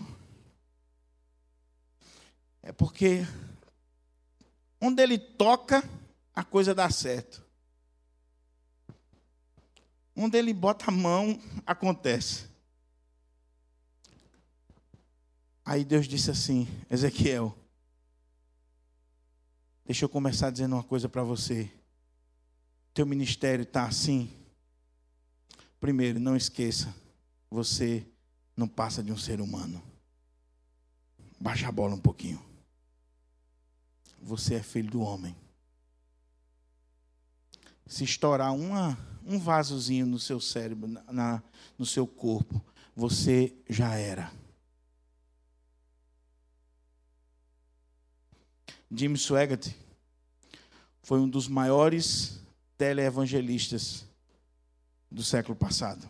É 2.61 2.71
porque 2.71 3.25
onde 4.79 5.01
ele 5.01 5.17
toca, 5.17 5.83
a 6.33 6.43
coisa 6.43 6.73
dá 6.73 6.89
certo. 6.89 7.43
Onde 10.15 10.37
ele 10.37 10.53
bota 10.53 10.85
a 10.87 10.91
mão, 10.91 11.41
acontece. 11.65 12.50
Aí 15.63 15.85
Deus 15.85 16.07
disse 16.07 16.31
assim: 16.31 16.67
Ezequiel, 16.89 17.55
deixa 19.85 20.05
eu 20.05 20.09
começar 20.09 20.49
dizendo 20.49 20.75
uma 20.75 20.83
coisa 20.83 21.07
para 21.07 21.23
você. 21.23 21.71
Teu 22.93 23.05
ministério 23.05 23.63
está 23.63 23.85
assim. 23.85 24.29
Primeiro, 25.79 26.19
não 26.19 26.35
esqueça, 26.35 26.93
você 27.49 28.05
não 28.55 28.67
passa 28.67 29.01
de 29.01 29.11
um 29.11 29.17
ser 29.17 29.41
humano. 29.41 29.81
Baixa 31.39 31.67
a 31.67 31.71
bola 31.71 31.95
um 31.95 31.99
pouquinho. 31.99 32.43
Você 34.21 34.55
é 34.55 34.63
filho 34.63 34.91
do 34.91 35.01
homem. 35.01 35.35
Se 37.87 38.03
estourar 38.03 38.53
uma, 38.53 38.97
um 39.25 39.39
vasozinho 39.39 40.05
no 40.05 40.19
seu 40.19 40.39
cérebro, 40.39 40.87
na, 41.11 41.41
no 41.77 41.85
seu 41.85 42.05
corpo, 42.05 42.63
você 42.95 43.55
já 43.67 43.95
era. 43.95 44.31
Jim 48.93 49.15
Swaggart 49.15 49.69
foi 51.01 51.21
um 51.21 51.29
dos 51.29 51.47
maiores 51.47 52.41
teleevangelistas 52.77 54.05
do 55.09 55.23
século 55.23 55.55
passado. 55.55 56.09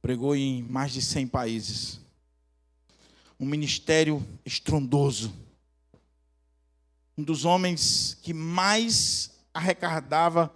Pregou 0.00 0.34
em 0.34 0.62
mais 0.62 0.92
de 0.92 1.02
100 1.02 1.26
países. 1.28 2.00
Um 3.38 3.44
ministério 3.44 4.26
estrondoso. 4.46 5.34
Um 7.18 7.22
dos 7.22 7.44
homens 7.44 8.16
que 8.22 8.32
mais 8.32 9.32
arrecadava 9.52 10.54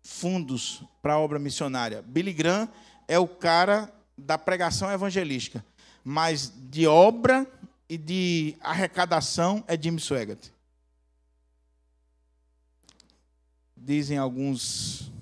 fundos 0.00 0.84
para 1.02 1.14
a 1.14 1.18
obra 1.18 1.40
missionária. 1.40 2.02
Billy 2.02 2.32
Graham 2.32 2.68
é 3.08 3.18
o 3.18 3.26
cara 3.26 3.92
da 4.16 4.38
pregação 4.38 4.92
evangelística, 4.92 5.64
mas 6.04 6.52
de 6.70 6.86
obra 6.86 7.50
e 7.88 7.98
de 7.98 8.56
arrecadação 8.60 9.62
é 9.66 9.80
Jim 9.80 9.98
Swaggart. 9.98 10.48
Dizem 13.76 14.16
alguns 14.16 15.12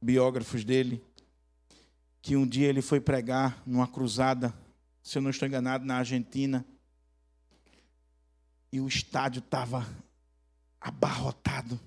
biógrafos 0.00 0.64
dele 0.64 1.04
que 2.22 2.36
um 2.36 2.46
dia 2.46 2.68
ele 2.68 2.82
foi 2.82 3.00
pregar 3.00 3.62
numa 3.66 3.86
cruzada, 3.86 4.54
se 5.02 5.18
eu 5.18 5.22
não 5.22 5.30
estou 5.30 5.46
enganado, 5.46 5.84
na 5.84 5.96
Argentina, 5.96 6.64
e 8.72 8.80
o 8.80 8.88
estádio 8.88 9.40
estava 9.40 9.86
abarrotado. 10.80 11.78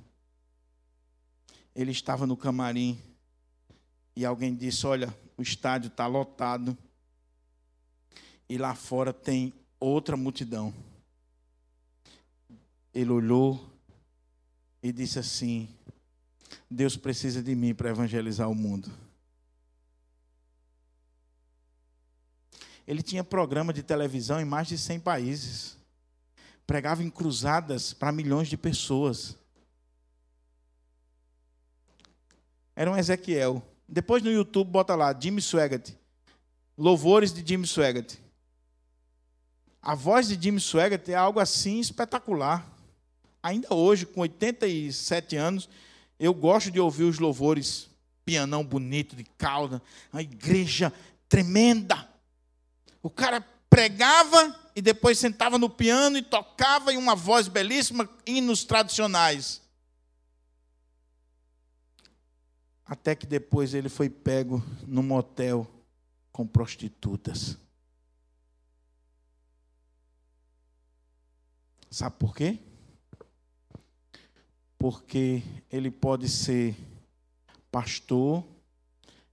Ele 1.75 1.91
estava 1.91 2.27
no 2.27 2.36
camarim 2.36 2.99
e 4.15 4.25
alguém 4.25 4.55
disse: 4.55 4.86
Olha, 4.86 5.15
o 5.38 5.41
estádio 5.41 5.88
está 5.88 6.05
lotado 6.05 6.77
e 8.49 8.57
lá 8.57 8.75
fora 8.75 9.13
tem 9.13 9.53
outra 9.82 10.15
multidão. 10.15 10.73
Ele 12.93 13.09
olhou 13.09 13.69
e 14.82 14.91
disse 14.91 15.19
assim: 15.19 15.67
Deus 16.69 16.95
precisa 16.95 17.41
de 17.41 17.55
mim 17.55 17.73
para 17.73 17.89
evangelizar 17.89 18.49
o 18.49 18.55
mundo. 18.55 18.89
Ele 22.88 23.01
tinha 23.01 23.23
programa 23.23 23.73
de 23.73 23.84
televisão 23.84 24.39
em 24.39 24.45
mais 24.45 24.67
de 24.67 24.77
100 24.77 24.99
países. 24.99 25.77
Pregava 26.65 27.03
em 27.03 27.09
cruzadas 27.09 27.93
para 27.93 28.11
milhões 28.11 28.47
de 28.47 28.57
pessoas. 28.57 29.36
Era 32.75 32.91
um 32.91 32.97
Ezequiel. 32.97 33.61
Depois 33.88 34.23
no 34.23 34.32
YouTube 34.32 34.69
bota 34.69 34.95
lá, 34.95 35.17
Jimmy 35.17 35.41
Swaggart. 35.41 35.91
Louvores 36.77 37.34
de 37.34 37.45
Jimmy 37.45 37.67
Swaggart. 37.67 38.20
A 39.82 39.95
voz 39.95 40.27
de 40.27 40.41
Jimmy 40.41 40.59
Swaggart 40.59 41.07
é 41.09 41.15
algo 41.15 41.39
assim 41.39 41.79
espetacular. 41.79 42.67
Ainda 43.41 43.73
hoje, 43.73 44.05
com 44.05 44.21
87 44.21 45.36
anos, 45.36 45.67
eu 46.19 46.34
gosto 46.34 46.69
de 46.69 46.79
ouvir 46.79 47.05
os 47.05 47.17
louvores, 47.17 47.89
pianão 48.23 48.63
bonito 48.63 49.15
de 49.15 49.23
cauda, 49.23 49.82
a 50.13 50.21
igreja 50.21 50.93
tremenda. 51.27 52.07
O 53.01 53.09
cara 53.09 53.41
pregava 53.67 54.55
e 54.75 54.82
depois 54.82 55.17
sentava 55.17 55.57
no 55.57 55.69
piano 55.69 56.17
e 56.17 56.21
tocava 56.21 56.93
em 56.93 56.97
uma 56.97 57.15
voz 57.15 57.47
belíssima 57.47 58.07
hinos 58.27 58.63
tradicionais. 58.63 59.61
Até 62.86 63.15
que 63.15 63.25
depois 63.25 63.73
ele 63.73 63.89
foi 63.89 64.09
pego 64.09 64.63
num 64.86 65.01
motel 65.01 65.65
com 66.32 66.45
prostitutas. 66.45 67.57
Sabe 71.92 72.16
por 72.18 72.34
quê? 72.34 72.58
Porque 74.80 75.44
ele 75.70 75.92
pode 75.92 76.30
ser 76.30 76.74
pastor, 77.70 78.48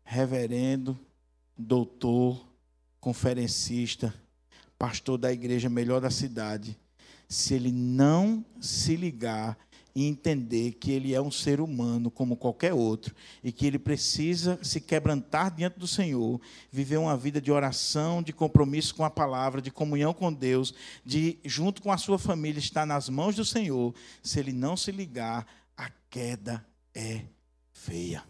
reverendo, 0.02 0.98
doutor, 1.56 2.44
conferencista, 3.00 4.12
pastor 4.76 5.18
da 5.18 5.32
igreja 5.32 5.70
melhor 5.70 6.00
da 6.00 6.10
cidade, 6.10 6.76
se 7.28 7.54
ele 7.54 7.70
não 7.70 8.44
se 8.60 8.96
ligar 8.96 9.56
e 9.98 10.06
entender 10.06 10.74
que 10.74 10.92
ele 10.92 11.12
é 11.12 11.20
um 11.20 11.28
ser 11.28 11.60
humano 11.60 12.08
como 12.08 12.36
qualquer 12.36 12.72
outro 12.72 13.12
e 13.42 13.50
que 13.50 13.66
ele 13.66 13.80
precisa 13.80 14.56
se 14.62 14.80
quebrantar 14.80 15.52
diante 15.52 15.76
do 15.76 15.88
Senhor, 15.88 16.40
viver 16.70 16.98
uma 16.98 17.16
vida 17.16 17.40
de 17.40 17.50
oração, 17.50 18.22
de 18.22 18.32
compromisso 18.32 18.94
com 18.94 19.04
a 19.04 19.10
palavra, 19.10 19.60
de 19.60 19.72
comunhão 19.72 20.14
com 20.14 20.32
Deus, 20.32 20.72
de 21.04 21.40
junto 21.44 21.82
com 21.82 21.90
a 21.90 21.98
sua 21.98 22.16
família 22.16 22.60
estar 22.60 22.86
nas 22.86 23.08
mãos 23.08 23.34
do 23.34 23.44
Senhor, 23.44 23.92
se 24.22 24.38
ele 24.38 24.52
não 24.52 24.76
se 24.76 24.92
ligar, 24.92 25.44
a 25.76 25.90
queda 26.08 26.64
é 26.94 27.24
feia. 27.72 28.22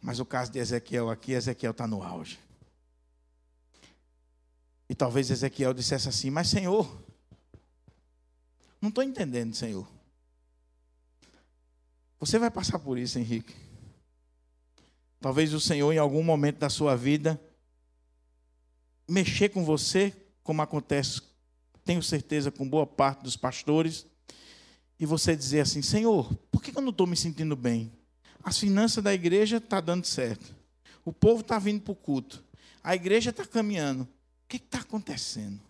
Mas 0.00 0.20
o 0.20 0.24
caso 0.24 0.52
de 0.52 0.60
Ezequiel 0.60 1.10
aqui, 1.10 1.32
Ezequiel 1.32 1.72
está 1.72 1.88
no 1.88 2.04
auge. 2.04 2.38
E 4.88 4.94
talvez 4.94 5.28
Ezequiel 5.28 5.74
dissesse 5.74 6.08
assim: 6.08 6.30
Mas 6.30 6.48
Senhor, 6.48 7.07
não 8.80 8.88
estou 8.88 9.02
entendendo, 9.02 9.54
Senhor. 9.54 9.88
Você 12.20 12.38
vai 12.38 12.50
passar 12.50 12.78
por 12.78 12.98
isso, 12.98 13.18
Henrique. 13.18 13.54
Talvez 15.20 15.52
o 15.52 15.60
Senhor, 15.60 15.92
em 15.92 15.98
algum 15.98 16.22
momento 16.22 16.58
da 16.58 16.68
sua 16.68 16.96
vida, 16.96 17.40
mexer 19.08 19.48
com 19.48 19.64
você, 19.64 20.12
como 20.42 20.62
acontece, 20.62 21.22
tenho 21.84 22.02
certeza, 22.02 22.50
com 22.50 22.68
boa 22.68 22.86
parte 22.86 23.22
dos 23.22 23.36
pastores, 23.36 24.06
e 24.98 25.06
você 25.06 25.34
dizer 25.34 25.60
assim: 25.60 25.82
Senhor, 25.82 26.34
por 26.50 26.62
que 26.62 26.76
eu 26.76 26.82
não 26.82 26.90
estou 26.90 27.06
me 27.06 27.16
sentindo 27.16 27.56
bem? 27.56 27.92
As 28.42 28.58
finanças 28.58 29.02
da 29.02 29.12
igreja 29.12 29.56
estão 29.56 29.70
tá 29.70 29.80
dando 29.80 30.06
certo. 30.06 30.54
O 31.04 31.12
povo 31.12 31.40
está 31.40 31.58
vindo 31.58 31.80
para 31.80 31.92
o 31.92 31.96
culto. 31.96 32.44
A 32.82 32.94
igreja 32.94 33.30
está 33.30 33.44
caminhando. 33.44 34.04
O 34.04 34.08
que 34.48 34.56
está 34.56 34.80
acontecendo? 34.80 35.60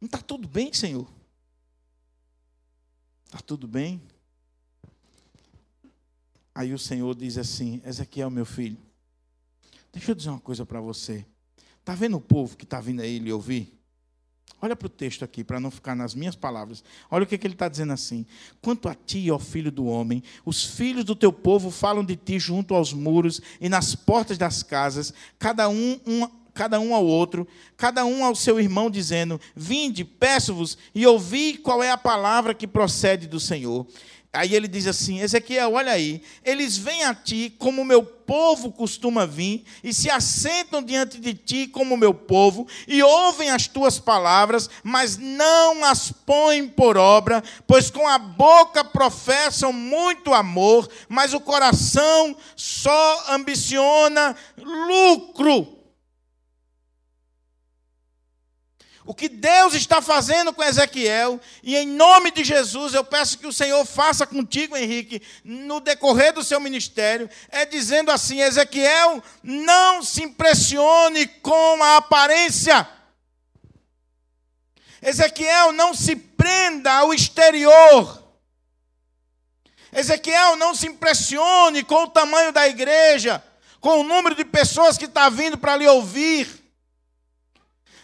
Não 0.00 0.06
está 0.06 0.18
tudo 0.18 0.46
bem, 0.48 0.72
Senhor? 0.72 1.08
Está 3.28 3.40
tudo 3.40 3.68
bem? 3.68 4.02
Aí 6.54 6.72
o 6.72 6.78
Senhor 6.78 7.14
diz 7.14 7.36
assim: 7.36 7.80
Ezequiel, 7.84 8.30
meu 8.30 8.46
filho, 8.46 8.78
deixa 9.92 10.10
eu 10.10 10.14
dizer 10.14 10.30
uma 10.30 10.40
coisa 10.40 10.64
para 10.64 10.80
você. 10.80 11.26
Está 11.78 11.94
vendo 11.94 12.16
o 12.16 12.20
povo 12.20 12.56
que 12.56 12.64
está 12.64 12.80
vindo 12.80 13.00
aí 13.00 13.18
lhe 13.18 13.30
ouvir? 13.30 13.78
Olha 14.60 14.74
para 14.74 14.86
o 14.86 14.90
texto 14.90 15.24
aqui, 15.24 15.44
para 15.44 15.60
não 15.60 15.70
ficar 15.70 15.94
nas 15.94 16.14
minhas 16.14 16.34
palavras. 16.34 16.82
Olha 17.10 17.22
o 17.22 17.26
que, 17.26 17.38
que 17.38 17.46
ele 17.46 17.54
está 17.54 17.68
dizendo 17.68 17.92
assim. 17.92 18.26
Quanto 18.60 18.88
a 18.88 18.94
ti, 18.94 19.30
ó 19.30 19.38
filho 19.38 19.70
do 19.70 19.84
homem, 19.84 20.22
os 20.44 20.64
filhos 20.64 21.04
do 21.04 21.14
teu 21.14 21.32
povo 21.32 21.70
falam 21.70 22.04
de 22.04 22.16
ti 22.16 22.40
junto 22.40 22.74
aos 22.74 22.92
muros 22.92 23.40
e 23.60 23.68
nas 23.68 23.94
portas 23.94 24.36
das 24.36 24.62
casas, 24.62 25.14
cada 25.38 25.68
um, 25.68 26.00
um 26.04 26.28
cada 26.58 26.80
um 26.80 26.92
ao 26.92 27.06
outro, 27.06 27.46
cada 27.76 28.04
um 28.04 28.24
ao 28.24 28.34
seu 28.34 28.58
irmão, 28.58 28.90
dizendo: 28.90 29.40
Vinde, 29.54 30.04
peço-vos 30.04 30.76
e 30.92 31.06
ouvi 31.06 31.56
qual 31.56 31.84
é 31.84 31.90
a 31.92 31.96
palavra 31.96 32.52
que 32.52 32.66
procede 32.66 33.28
do 33.28 33.38
Senhor. 33.38 33.86
Aí 34.32 34.56
ele 34.56 34.66
diz 34.66 34.88
assim: 34.88 35.20
Ezequiel, 35.20 35.74
olha 35.74 35.92
aí, 35.92 36.20
eles 36.44 36.76
vêm 36.76 37.04
a 37.04 37.14
ti 37.14 37.54
como 37.60 37.84
meu 37.84 38.02
povo 38.02 38.72
costuma 38.72 39.24
vir, 39.24 39.62
e 39.84 39.94
se 39.94 40.10
assentam 40.10 40.82
diante 40.82 41.20
de 41.20 41.32
ti 41.32 41.68
como 41.68 41.96
meu 41.96 42.12
povo, 42.12 42.66
e 42.88 43.04
ouvem 43.04 43.50
as 43.50 43.68
tuas 43.68 44.00
palavras, 44.00 44.68
mas 44.82 45.16
não 45.16 45.84
as 45.84 46.10
põem 46.10 46.66
por 46.66 46.96
obra, 46.96 47.40
pois 47.68 47.88
com 47.88 48.06
a 48.08 48.18
boca 48.18 48.82
professam 48.82 49.72
muito 49.72 50.34
amor, 50.34 50.90
mas 51.08 51.32
o 51.32 51.40
coração 51.40 52.36
só 52.56 53.26
ambiciona 53.30 54.34
lucro. 54.60 55.77
O 59.08 59.14
que 59.14 59.26
Deus 59.26 59.72
está 59.72 60.02
fazendo 60.02 60.52
com 60.52 60.62
Ezequiel, 60.62 61.40
e 61.62 61.74
em 61.74 61.86
nome 61.86 62.30
de 62.30 62.44
Jesus 62.44 62.92
eu 62.92 63.02
peço 63.02 63.38
que 63.38 63.46
o 63.46 63.52
Senhor 63.52 63.82
faça 63.86 64.26
contigo, 64.26 64.76
Henrique, 64.76 65.22
no 65.42 65.80
decorrer 65.80 66.34
do 66.34 66.44
seu 66.44 66.60
ministério, 66.60 67.30
é 67.48 67.64
dizendo 67.64 68.10
assim: 68.10 68.42
Ezequiel, 68.42 69.22
não 69.42 70.02
se 70.02 70.22
impressione 70.22 71.26
com 71.26 71.82
a 71.82 71.96
aparência. 71.96 72.86
Ezequiel, 75.00 75.72
não 75.72 75.94
se 75.94 76.14
prenda 76.14 76.92
ao 76.92 77.14
exterior. 77.14 78.22
Ezequiel, 79.90 80.54
não 80.56 80.74
se 80.74 80.86
impressione 80.86 81.82
com 81.82 82.02
o 82.02 82.08
tamanho 82.08 82.52
da 82.52 82.68
igreja, 82.68 83.42
com 83.80 84.00
o 84.00 84.04
número 84.04 84.34
de 84.34 84.44
pessoas 84.44 84.98
que 84.98 85.06
está 85.06 85.30
vindo 85.30 85.56
para 85.56 85.78
lhe 85.78 85.88
ouvir. 85.88 86.57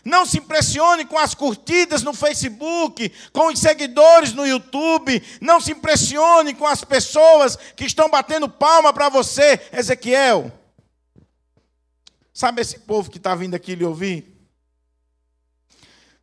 Não 0.04 0.26
se 0.26 0.38
impressione 0.38 1.04
com 1.06 1.18
as 1.18 1.34
curtidas 1.34 2.02
no 2.02 2.12
Facebook, 2.12 3.10
com 3.32 3.48
os 3.48 3.58
seguidores 3.58 4.32
no 4.32 4.46
YouTube. 4.46 5.22
Não 5.40 5.60
se 5.60 5.72
impressione 5.72 6.54
com 6.54 6.66
as 6.66 6.84
pessoas 6.84 7.56
que 7.74 7.84
estão 7.84 8.10
batendo 8.10 8.48
palma 8.48 8.92
para 8.92 9.08
você, 9.08 9.60
Ezequiel. 9.72 10.52
Sabe 12.32 12.60
esse 12.60 12.80
povo 12.80 13.10
que 13.10 13.16
está 13.16 13.34
vindo 13.34 13.54
aqui 13.54 13.74
lhe 13.74 13.84
ouvir? 13.84 14.34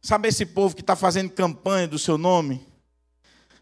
Sabe 0.01 0.27
esse 0.27 0.45
povo 0.45 0.75
que 0.75 0.82
está 0.82 0.95
fazendo 0.95 1.32
campanha 1.32 1.88
do 1.88 1.97
seu 1.97 2.17
nome? 2.17 2.67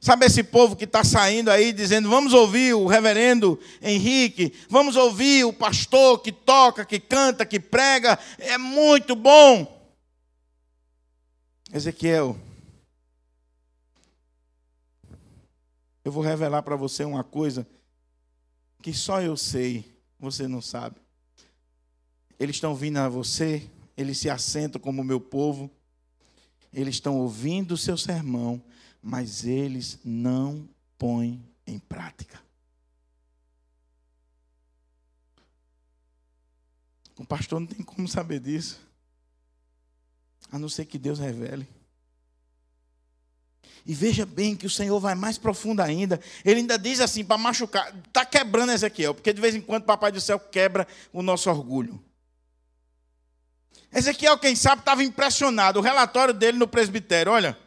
Sabe 0.01 0.26
esse 0.26 0.43
povo 0.43 0.76
que 0.76 0.86
está 0.86 1.03
saindo 1.03 1.51
aí 1.51 1.74
dizendo: 1.74 2.09
vamos 2.09 2.34
ouvir 2.34 2.74
o 2.74 2.88
reverendo 2.88 3.59
Henrique, 3.82 4.53
vamos 4.70 4.95
ouvir 4.95 5.43
o 5.43 5.53
pastor 5.53 6.20
que 6.20 6.32
toca, 6.32 6.86
que 6.86 6.99
canta, 6.99 7.45
que 7.45 7.59
prega, 7.59 8.17
é 8.38 8.57
muito 8.57 9.15
bom. 9.15 9.78
Ezequiel, 11.72 12.36
eu 16.03 16.11
vou 16.11 16.24
revelar 16.24 16.63
para 16.63 16.76
você 16.76 17.03
uma 17.03 17.24
coisa 17.24 17.67
que 18.82 18.91
só 18.91 19.22
eu 19.22 19.38
sei, 19.38 19.95
você 20.20 20.47
não 20.47 20.63
sabe. 20.63 20.99
Eles 22.39 22.55
estão 22.55 22.74
vindo 22.74 22.97
a 22.97 23.07
você, 23.07 23.70
eles 23.95 24.17
se 24.17 24.32
assentam 24.32 24.82
como 24.82 25.03
meu 25.03 25.22
povo, 25.22 25.70
eles 26.74 26.95
estão 26.95 27.17
ouvindo 27.20 27.74
o 27.74 27.78
seu 27.78 27.97
sermão, 27.97 28.63
mas 28.99 29.45
eles 29.45 29.99
não 30.03 30.67
põem 30.97 31.47
em 31.67 31.78
prática. 31.78 32.41
O 37.15 37.26
pastor 37.26 37.59
não 37.59 37.67
tem 37.67 37.84
como 37.84 38.07
saber 38.07 38.39
disso. 38.39 38.88
A 40.52 40.58
não 40.58 40.70
ser 40.70 40.86
que 40.86 40.97
Deus 40.97 41.20
revele. 41.20 41.68
E 43.86 43.93
veja 43.93 44.26
bem 44.26 44.56
que 44.56 44.66
o 44.66 44.70
Senhor 44.70 45.00
vai 45.00 45.16
mais 45.16 45.38
profundo 45.38 45.82
ainda. 45.82 46.20
Ele 46.43 46.60
ainda 46.60 46.78
diz 46.78 47.00
assim, 47.00 47.24
para 47.24 47.38
machucar, 47.38 47.93
está 48.08 48.26
quebrando 48.26 48.72
Ezequiel, 48.72 49.14
porque 49.14 49.34
de 49.34 49.41
vez 49.41 49.56
em 49.56 49.62
quando 49.62 49.84
o 49.84 49.86
Papai 49.86 50.12
do 50.12 50.22
Céu 50.22 50.39
quebra 50.39 50.88
o 51.12 51.22
nosso 51.22 51.50
orgulho. 51.50 52.04
Ezequiel, 53.91 54.38
quem 54.38 54.56
sabe, 54.56 54.82
estava 54.82 55.04
impressionado. 55.04 55.80
O 55.80 55.82
relatório 55.82 56.34
dele 56.34 56.58
no 56.58 56.68
presbitério, 56.68 57.32
olha. 57.32 57.58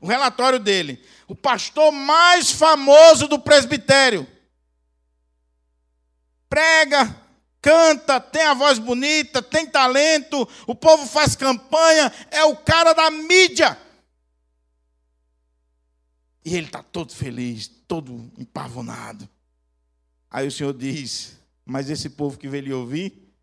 O 0.00 0.06
relatório 0.06 0.60
dele. 0.60 1.02
O 1.26 1.34
pastor 1.34 1.90
mais 1.90 2.50
famoso 2.52 3.26
do 3.26 3.38
presbitério. 3.38 4.26
Prega, 6.48 7.16
canta, 7.66 8.20
tem 8.20 8.42
a 8.42 8.54
voz 8.54 8.78
bonita, 8.78 9.42
tem 9.42 9.66
talento, 9.66 10.48
o 10.68 10.74
povo 10.74 11.04
faz 11.04 11.34
campanha, 11.34 12.12
é 12.30 12.44
o 12.44 12.54
cara 12.54 12.92
da 12.92 13.10
mídia. 13.10 13.76
E 16.44 16.54
ele 16.54 16.66
está 16.66 16.80
todo 16.80 17.12
feliz, 17.12 17.66
todo 17.88 18.30
empavonado. 18.38 19.28
Aí 20.30 20.46
o 20.46 20.52
Senhor 20.52 20.72
diz: 20.72 21.40
Mas 21.64 21.90
esse 21.90 22.08
povo 22.08 22.38
que 22.38 22.48
veio 22.48 22.62
lhe 22.62 22.72
ouvir, 22.72 23.34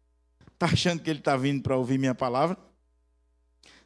está 0.54 0.68
achando 0.68 1.02
que 1.02 1.10
ele 1.10 1.20
está 1.20 1.36
vindo 1.36 1.62
para 1.62 1.76
ouvir 1.76 1.98
minha 1.98 2.16
palavra? 2.16 2.58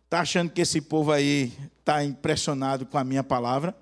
Está 0.03 0.19
achando 0.19 0.51
que 0.51 0.61
esse 0.61 0.79
povo 0.81 1.11
aí 1.11 1.51
está 1.79 2.03
impressionado 2.03 2.85
com 2.85 2.99
a 2.99 3.03
minha 3.03 3.23
palavra? 3.23 3.75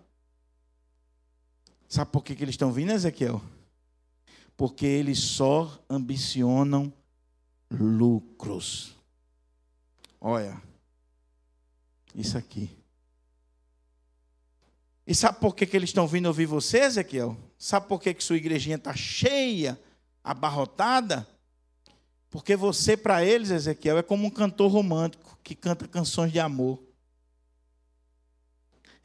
Sabe 1.89 2.11
por 2.11 2.23
que, 2.23 2.33
que 2.33 2.45
eles 2.45 2.53
estão 2.53 2.71
vindo, 2.71 2.93
Ezequiel? 2.93 3.41
Porque 4.57 4.85
eles 4.85 5.19
só 5.19 5.83
ambicionam 5.89 6.91
lucros. 7.69 8.95
Olha, 10.19 10.61
isso 12.13 12.37
aqui. 12.37 12.69
E 15.05 15.13
sabe 15.13 15.39
por 15.39 15.55
que, 15.55 15.65
que 15.65 15.77
eles 15.77 15.89
estão 15.89 16.07
vindo 16.07 16.25
ouvir 16.25 16.45
você, 16.45 16.79
Ezequiel? 16.79 17.37
Sabe 17.57 17.87
por 17.87 18.01
que, 18.01 18.13
que 18.13 18.23
sua 18.23 18.37
igrejinha 18.37 18.75
está 18.75 18.95
cheia, 18.95 19.79
abarrotada? 20.23 21.27
Porque 22.29 22.55
você, 22.55 22.97
para 22.97 23.23
eles, 23.23 23.51
Ezequiel, 23.51 23.99
é 23.99 24.03
como 24.03 24.25
um 24.25 24.31
cantor 24.31 24.71
romântico 24.71 25.37
que 25.43 25.53
canta 25.53 25.87
canções 25.87 26.31
de 26.31 26.39
amor. 26.39 26.81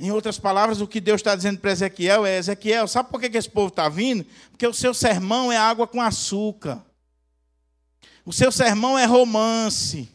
Em 0.01 0.11
outras 0.11 0.39
palavras, 0.39 0.81
o 0.81 0.87
que 0.87 0.99
Deus 0.99 1.21
está 1.21 1.37
dizendo 1.37 1.61
para 1.61 1.73
Ezequiel 1.73 2.25
é: 2.25 2.39
Ezequiel, 2.39 2.89
sabe 2.89 3.11
por 3.11 3.21
que, 3.21 3.37
esse 3.37 3.51
povo 3.51 3.69
está 3.69 3.87
vindo? 3.87 4.25
Porque 4.51 4.67
o 4.67 4.73
seu 4.73 4.95
sermão 4.95 5.53
é 5.53 5.59
água 5.59 5.87
com 5.87 6.01
açúcar. 6.01 6.83
O 8.25 8.33
seu 8.33 8.51
sermão 8.51 8.99
é 8.99 9.05
romance. 9.05 10.09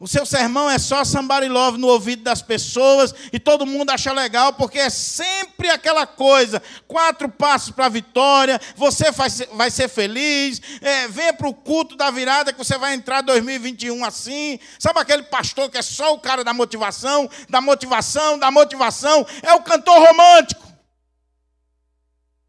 O 0.00 0.06
seu 0.06 0.24
sermão 0.24 0.70
é 0.70 0.78
só 0.78 1.04
somebody 1.04 1.48
love 1.48 1.76
no 1.76 1.88
ouvido 1.88 2.22
das 2.22 2.40
pessoas 2.40 3.12
e 3.32 3.40
todo 3.40 3.66
mundo 3.66 3.90
acha 3.90 4.12
legal, 4.12 4.52
porque 4.52 4.78
é 4.78 4.90
sempre 4.90 5.68
aquela 5.70 6.06
coisa: 6.06 6.62
quatro 6.86 7.28
passos 7.28 7.72
para 7.72 7.86
a 7.86 7.88
vitória, 7.88 8.60
você 8.76 9.10
vai 9.10 9.70
ser, 9.70 9.88
feliz, 9.88 10.62
é, 10.80 11.08
venha 11.08 11.32
para 11.32 11.48
o 11.48 11.54
culto 11.54 11.96
da 11.96 12.12
virada 12.12 12.52
que 12.52 12.58
você 12.58 12.78
vai 12.78 12.94
entrar 12.94 13.22
2021 13.22 14.04
assim. 14.04 14.60
Sabe 14.78 15.00
aquele 15.00 15.24
pastor 15.24 15.68
que 15.68 15.78
é 15.78 15.82
só 15.82 16.14
o 16.14 16.20
cara 16.20 16.44
da 16.44 16.54
motivação, 16.54 17.28
da 17.48 17.60
motivação, 17.60 18.38
da 18.38 18.52
motivação? 18.52 19.26
É 19.42 19.52
o 19.54 19.62
cantor 19.62 19.98
romântico. 19.98 20.64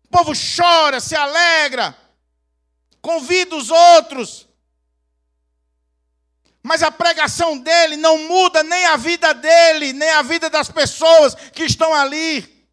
O 0.04 0.08
povo 0.10 0.34
chora, 0.34 1.00
se 1.00 1.16
alegra, 1.16 1.98
convida 3.02 3.56
os 3.56 3.72
outros 3.72 4.49
mas 6.62 6.84
a 6.84 6.92
pregação 6.92 7.58
dele 7.58 7.96
não 7.96 8.18
muda 8.28 8.64
nem 8.64 8.86
a 8.86 8.98
vida 8.98 9.34
dele, 9.34 9.94
nem 9.94 10.10
a 10.12 10.22
vida 10.22 10.50
das 10.50 10.70
pessoas 10.70 11.36
que 11.54 11.64
estão 11.64 11.94
ali. 11.94 12.68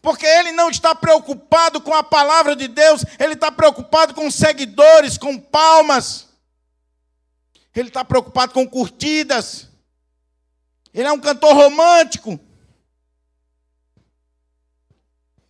Porque 0.00 0.26
ele 0.26 0.52
não 0.52 0.70
está 0.70 0.94
preocupado 0.94 1.80
com 1.80 1.94
a 1.94 2.02
palavra 2.02 2.54
de 2.54 2.68
Deus, 2.68 3.04
ele 3.18 3.34
está 3.34 3.50
preocupado 3.50 4.14
com 4.14 4.30
seguidores, 4.30 5.16
com 5.16 5.38
palmas. 5.38 6.28
Ele 7.74 7.88
está 7.88 8.04
preocupado 8.04 8.52
com 8.52 8.68
curtidas. 8.68 9.68
Ele 10.92 11.08
é 11.08 11.12
um 11.12 11.20
cantor 11.20 11.54
romântico. 11.54 12.38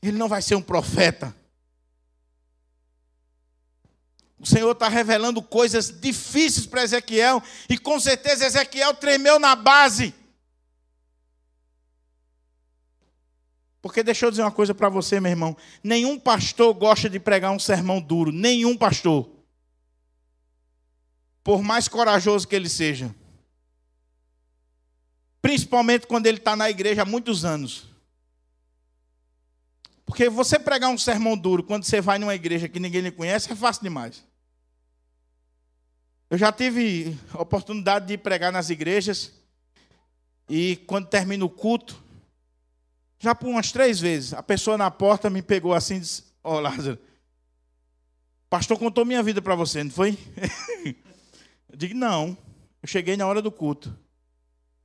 Ele 0.03 0.17
não 0.17 0.29
vai 0.29 0.41
ser 0.41 0.55
um 0.55 0.63
profeta. 0.63 1.35
O 4.39 4.47
Senhor 4.47 4.73
está 4.73 4.89
revelando 4.89 5.41
coisas 5.41 5.91
difíceis 6.01 6.67
para 6.67 6.83
Ezequiel, 6.83 7.43
e 7.69 7.79
com 7.79 7.99
certeza 7.99 8.45
Ezequiel 8.47 8.95
tremeu 8.95 9.39
na 9.39 9.55
base. 9.55 10.15
Porque 13.81 14.03
deixa 14.03 14.25
eu 14.25 14.31
dizer 14.31 14.43
uma 14.43 14.51
coisa 14.51 14.75
para 14.75 14.89
você, 14.89 15.21
meu 15.21 15.31
irmão: 15.31 15.57
nenhum 15.83 16.19
pastor 16.19 16.73
gosta 16.73 17.09
de 17.09 17.21
pregar 17.21 17.53
um 17.53 17.59
sermão 17.59 18.01
duro, 18.01 18.33
nenhum 18.33 18.77
pastor. 18.77 19.29
Por 21.43 21.63
mais 21.63 21.87
corajoso 21.87 22.49
que 22.49 22.57
ele 22.57 22.71
seja. 22.71 23.15
Principalmente 25.43 26.07
quando 26.07 26.27
ele 26.27 26.39
está 26.39 26.57
na 26.57 26.71
igreja 26.71 27.03
há 27.03 27.05
muitos 27.05 27.45
anos. 27.45 27.94
Porque 30.05 30.29
você 30.29 30.59
pregar 30.59 30.91
um 30.91 30.99
sermão 30.99 31.37
duro 31.37 31.63
quando 31.63 31.85
você 31.85 32.01
vai 32.01 32.19
numa 32.19 32.35
igreja 32.35 32.69
que 32.69 32.79
ninguém 32.79 33.01
lhe 33.01 33.11
conhece 33.11 33.51
é 33.51 33.57
fácil 33.57 33.83
demais. 33.83 34.25
Eu 36.31 36.39
já 36.39 36.51
tive 36.53 37.19
oportunidade 37.35 38.07
de 38.07 38.19
pregar 38.19 38.53
nas 38.53 38.71
igrejas 38.71 39.33
e 40.49 40.77
quando 40.87 41.09
termina 41.09 41.45
o 41.45 41.49
culto, 41.49 42.03
já 43.19 43.35
por 43.35 43.49
umas 43.49 43.73
três 43.73 43.99
vezes, 44.01 44.35
a 44.35 44.43
pessoa 44.43 44.77
na 44.77 44.91
porta 44.91 45.31
me 45.31 45.41
pegou 45.41 45.73
assim 45.73 45.97
e 45.97 46.01
disse: 46.01 46.25
Ó, 46.43 46.57
oh, 46.57 46.61
Lázaro, 46.61 46.99
o 48.47 48.51
pastor 48.51 48.79
contou 48.79 49.05
minha 49.05 49.23
vida 49.23 49.41
para 49.41 49.55
você, 49.55 49.83
não 49.83 49.91
foi? 49.91 50.19
eu 51.71 51.77
digo: 51.77 51.95
Não, 51.95 52.37
eu 52.83 52.89
cheguei 52.89 53.17
na 53.17 53.27
hora 53.27 53.41
do 53.41 53.51
culto. 53.51 53.97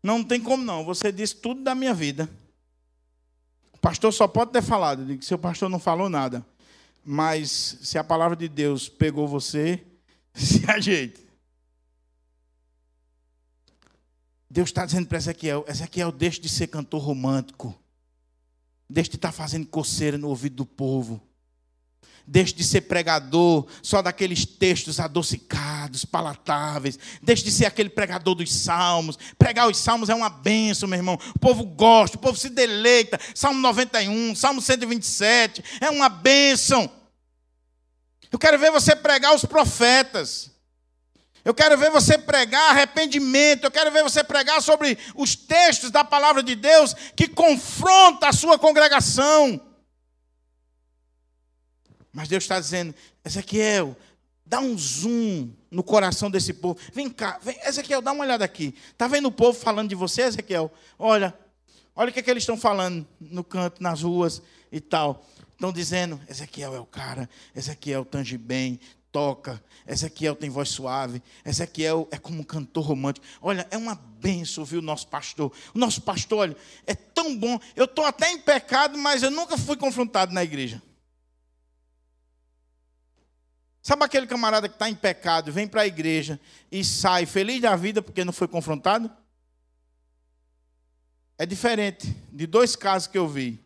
Não, 0.01 0.19
não 0.19 0.25
tem 0.25 0.39
como 0.39 0.63
não, 0.63 0.85
você 0.85 1.11
disse 1.11 1.35
tudo 1.35 1.61
da 1.61 1.75
minha 1.75 1.93
vida. 1.93 2.29
Pastor 3.81 4.13
só 4.13 4.27
pode 4.27 4.51
ter 4.51 4.61
falado. 4.61 5.09
Eu 5.11 5.21
Seu 5.21 5.37
pastor 5.37 5.69
não 5.69 5.79
falou 5.79 6.09
nada. 6.09 6.45
Mas 7.03 7.77
se 7.81 7.97
a 7.97 8.03
palavra 8.03 8.35
de 8.35 8.47
Deus 8.47 8.89
pegou 8.89 9.27
você, 9.27 9.83
se 10.33 10.69
ajeite. 10.69 11.27
Deus 14.49 14.69
está 14.69 14.85
dizendo 14.85 15.07
para 15.07 15.17
Ezequiel: 15.17 15.63
Ezequiel, 15.67 16.11
deixe 16.11 16.41
de 16.41 16.49
ser 16.49 16.67
cantor 16.67 17.01
romântico. 17.01 17.77
Deixe 18.89 19.11
de 19.11 19.17
estar 19.17 19.29
tá 19.29 19.31
fazendo 19.31 19.67
coceira 19.67 20.17
no 20.17 20.29
ouvido 20.29 20.57
do 20.57 20.65
povo. 20.65 21.21
Deixe 22.25 22.53
de 22.53 22.63
ser 22.63 22.81
pregador 22.81 23.65
só 23.81 24.01
daqueles 24.01 24.45
textos 24.45 24.99
adocicados, 24.99 26.05
palatáveis. 26.05 26.97
Deixe 27.21 27.43
de 27.43 27.51
ser 27.51 27.65
aquele 27.65 27.89
pregador 27.89 28.35
dos 28.35 28.53
salmos. 28.53 29.17
Pregar 29.37 29.67
os 29.67 29.77
salmos 29.77 30.09
é 30.09 30.15
uma 30.15 30.29
benção, 30.29 30.87
meu 30.87 30.97
irmão. 30.97 31.19
O 31.35 31.39
povo 31.39 31.65
gosta, 31.65 32.17
o 32.17 32.19
povo 32.19 32.37
se 32.37 32.49
deleita. 32.49 33.19
Salmo 33.33 33.59
91, 33.59 34.35
Salmo 34.35 34.61
127, 34.61 35.63
é 35.81 35.89
uma 35.89 36.09
benção. 36.09 36.91
Eu 38.31 38.37
quero 38.37 38.59
ver 38.59 38.71
você 38.71 38.95
pregar 38.95 39.33
os 39.33 39.43
profetas. 39.45 40.51
Eu 41.43 41.53
quero 41.53 41.77
ver 41.77 41.89
você 41.89 42.17
pregar 42.17 42.71
arrependimento. 42.71 43.63
Eu 43.63 43.71
quero 43.71 43.91
ver 43.91 44.03
você 44.03 44.23
pregar 44.23 44.61
sobre 44.61 44.97
os 45.15 45.35
textos 45.35 45.89
da 45.89 46.03
palavra 46.03 46.43
de 46.43 46.55
Deus 46.55 46.93
que 47.15 47.27
confronta 47.27 48.27
a 48.27 48.33
sua 48.33 48.59
congregação. 48.59 49.59
Mas 52.11 52.27
Deus 52.27 52.43
está 52.43 52.59
dizendo, 52.59 52.93
Ezequiel, 53.23 53.95
dá 54.45 54.59
um 54.59 54.77
zoom 54.77 55.51
no 55.69 55.83
coração 55.83 56.29
desse 56.29 56.53
povo. 56.53 56.77
Vem 56.93 57.09
cá, 57.09 57.39
vem, 57.41 57.57
Ezequiel, 57.65 58.01
dá 58.01 58.11
uma 58.11 58.23
olhada 58.23 58.43
aqui. 58.43 58.75
Está 58.91 59.07
vendo 59.07 59.27
o 59.27 59.31
povo 59.31 59.57
falando 59.57 59.89
de 59.89 59.95
você, 59.95 60.23
Ezequiel? 60.23 60.71
Olha, 60.97 61.37
olha 61.95 62.09
o 62.09 62.13
que, 62.13 62.19
é 62.19 62.23
que 62.23 62.31
eles 62.31 62.43
estão 62.43 62.57
falando 62.57 63.07
no 63.19 63.43
canto, 63.43 63.81
nas 63.81 64.01
ruas 64.01 64.41
e 64.71 64.79
tal. 64.79 65.25
Estão 65.51 65.71
dizendo, 65.71 66.19
Ezequiel 66.27 66.73
é 66.73 66.79
o 66.79 66.85
cara, 66.85 67.29
Ezequiel 67.55 68.03
tange 68.05 68.37
bem, 68.37 68.79
toca. 69.11 69.61
Ezequiel 69.87 70.35
tem 70.35 70.49
voz 70.49 70.69
suave. 70.69 71.21
Ezequiel 71.45 72.07
é 72.11 72.17
como 72.17 72.39
um 72.39 72.43
cantor 72.43 72.85
romântico. 72.85 73.25
Olha, 73.41 73.67
é 73.69 73.77
uma 73.77 73.95
benção 73.95 74.61
ouvir 74.61 74.77
o 74.77 74.81
nosso 74.81 75.07
pastor. 75.07 75.51
O 75.73 75.79
nosso 75.79 76.01
pastor, 76.01 76.39
olha, 76.39 76.57
é 76.85 76.95
tão 76.95 77.35
bom. 77.37 77.59
Eu 77.75 77.85
estou 77.85 78.05
até 78.05 78.31
em 78.31 78.39
pecado, 78.39 78.97
mas 78.97 79.23
eu 79.23 79.31
nunca 79.31 79.57
fui 79.57 79.75
confrontado 79.75 80.33
na 80.33 80.43
igreja. 80.43 80.81
Sabe 83.89 84.05
aquele 84.05 84.27
camarada 84.27 84.69
que 84.69 84.75
está 84.75 84.87
em 84.87 84.93
pecado, 84.93 85.51
vem 85.51 85.67
para 85.67 85.81
a 85.81 85.87
igreja 85.87 86.39
e 86.71 86.83
sai 86.83 87.25
feliz 87.25 87.59
da 87.59 87.75
vida 87.75 88.03
porque 88.03 88.23
não 88.23 88.31
foi 88.31 88.47
confrontado? 88.47 89.09
É 91.39 91.43
diferente 91.43 92.15
de 92.31 92.45
dois 92.45 92.75
casos 92.75 93.07
que 93.07 93.17
eu 93.17 93.27
vi. 93.27 93.59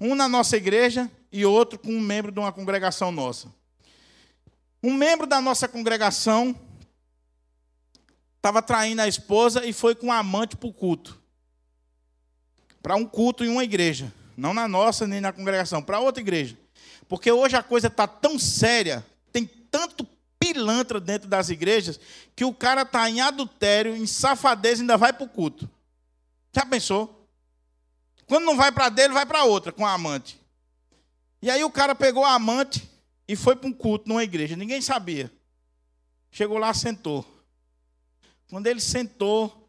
Um 0.00 0.16
na 0.16 0.28
nossa 0.28 0.56
igreja 0.56 1.08
e 1.30 1.46
outro 1.46 1.78
com 1.78 1.94
um 1.94 2.00
membro 2.00 2.32
de 2.32 2.40
uma 2.40 2.50
congregação 2.50 3.12
nossa. 3.12 3.46
Um 4.82 4.92
membro 4.92 5.24
da 5.24 5.40
nossa 5.40 5.68
congregação 5.68 6.60
estava 8.38 8.60
traindo 8.60 9.02
a 9.02 9.06
esposa 9.06 9.64
e 9.64 9.72
foi 9.72 9.94
com 9.94 10.10
a 10.10 10.18
amante 10.18 10.56
para 10.56 10.68
o 10.68 10.74
culto. 10.74 11.22
Para 12.82 12.96
um 12.96 13.06
culto 13.06 13.44
em 13.44 13.48
uma 13.48 13.62
igreja. 13.62 14.12
Não 14.36 14.52
na 14.52 14.66
nossa 14.66 15.06
nem 15.06 15.20
na 15.20 15.32
congregação, 15.32 15.80
para 15.80 16.00
outra 16.00 16.20
igreja. 16.20 16.58
Porque 17.08 17.30
hoje 17.30 17.54
a 17.54 17.62
coisa 17.62 17.86
está 17.86 18.08
tão 18.08 18.36
séria, 18.36 19.06
tanto 19.70 20.06
pilantra 20.38 20.98
dentro 20.98 21.28
das 21.28 21.50
igrejas, 21.50 22.00
que 22.34 22.44
o 22.44 22.52
cara 22.52 22.82
está 22.82 23.08
em 23.08 23.20
adultério, 23.20 23.94
em 23.94 24.06
safadeza 24.06 24.80
e 24.80 24.82
ainda 24.82 24.96
vai 24.96 25.12
para 25.12 25.24
o 25.24 25.28
culto. 25.28 25.68
Já 26.52 26.64
pensou? 26.64 27.28
Quando 28.26 28.44
não 28.44 28.56
vai 28.56 28.72
para 28.72 28.88
dele, 28.88 29.12
vai 29.12 29.26
para 29.26 29.44
outra, 29.44 29.70
com 29.70 29.84
a 29.84 29.92
amante. 29.92 30.40
E 31.42 31.50
aí 31.50 31.62
o 31.64 31.70
cara 31.70 31.94
pegou 31.94 32.24
a 32.24 32.34
amante 32.34 32.88
e 33.26 33.36
foi 33.36 33.54
para 33.54 33.68
um 33.68 33.72
culto 33.72 34.08
numa 34.08 34.24
igreja. 34.24 34.56
Ninguém 34.56 34.80
sabia. 34.80 35.30
Chegou 36.30 36.58
lá, 36.58 36.72
sentou. 36.72 37.26
Quando 38.48 38.66
ele 38.66 38.80
sentou, 38.80 39.68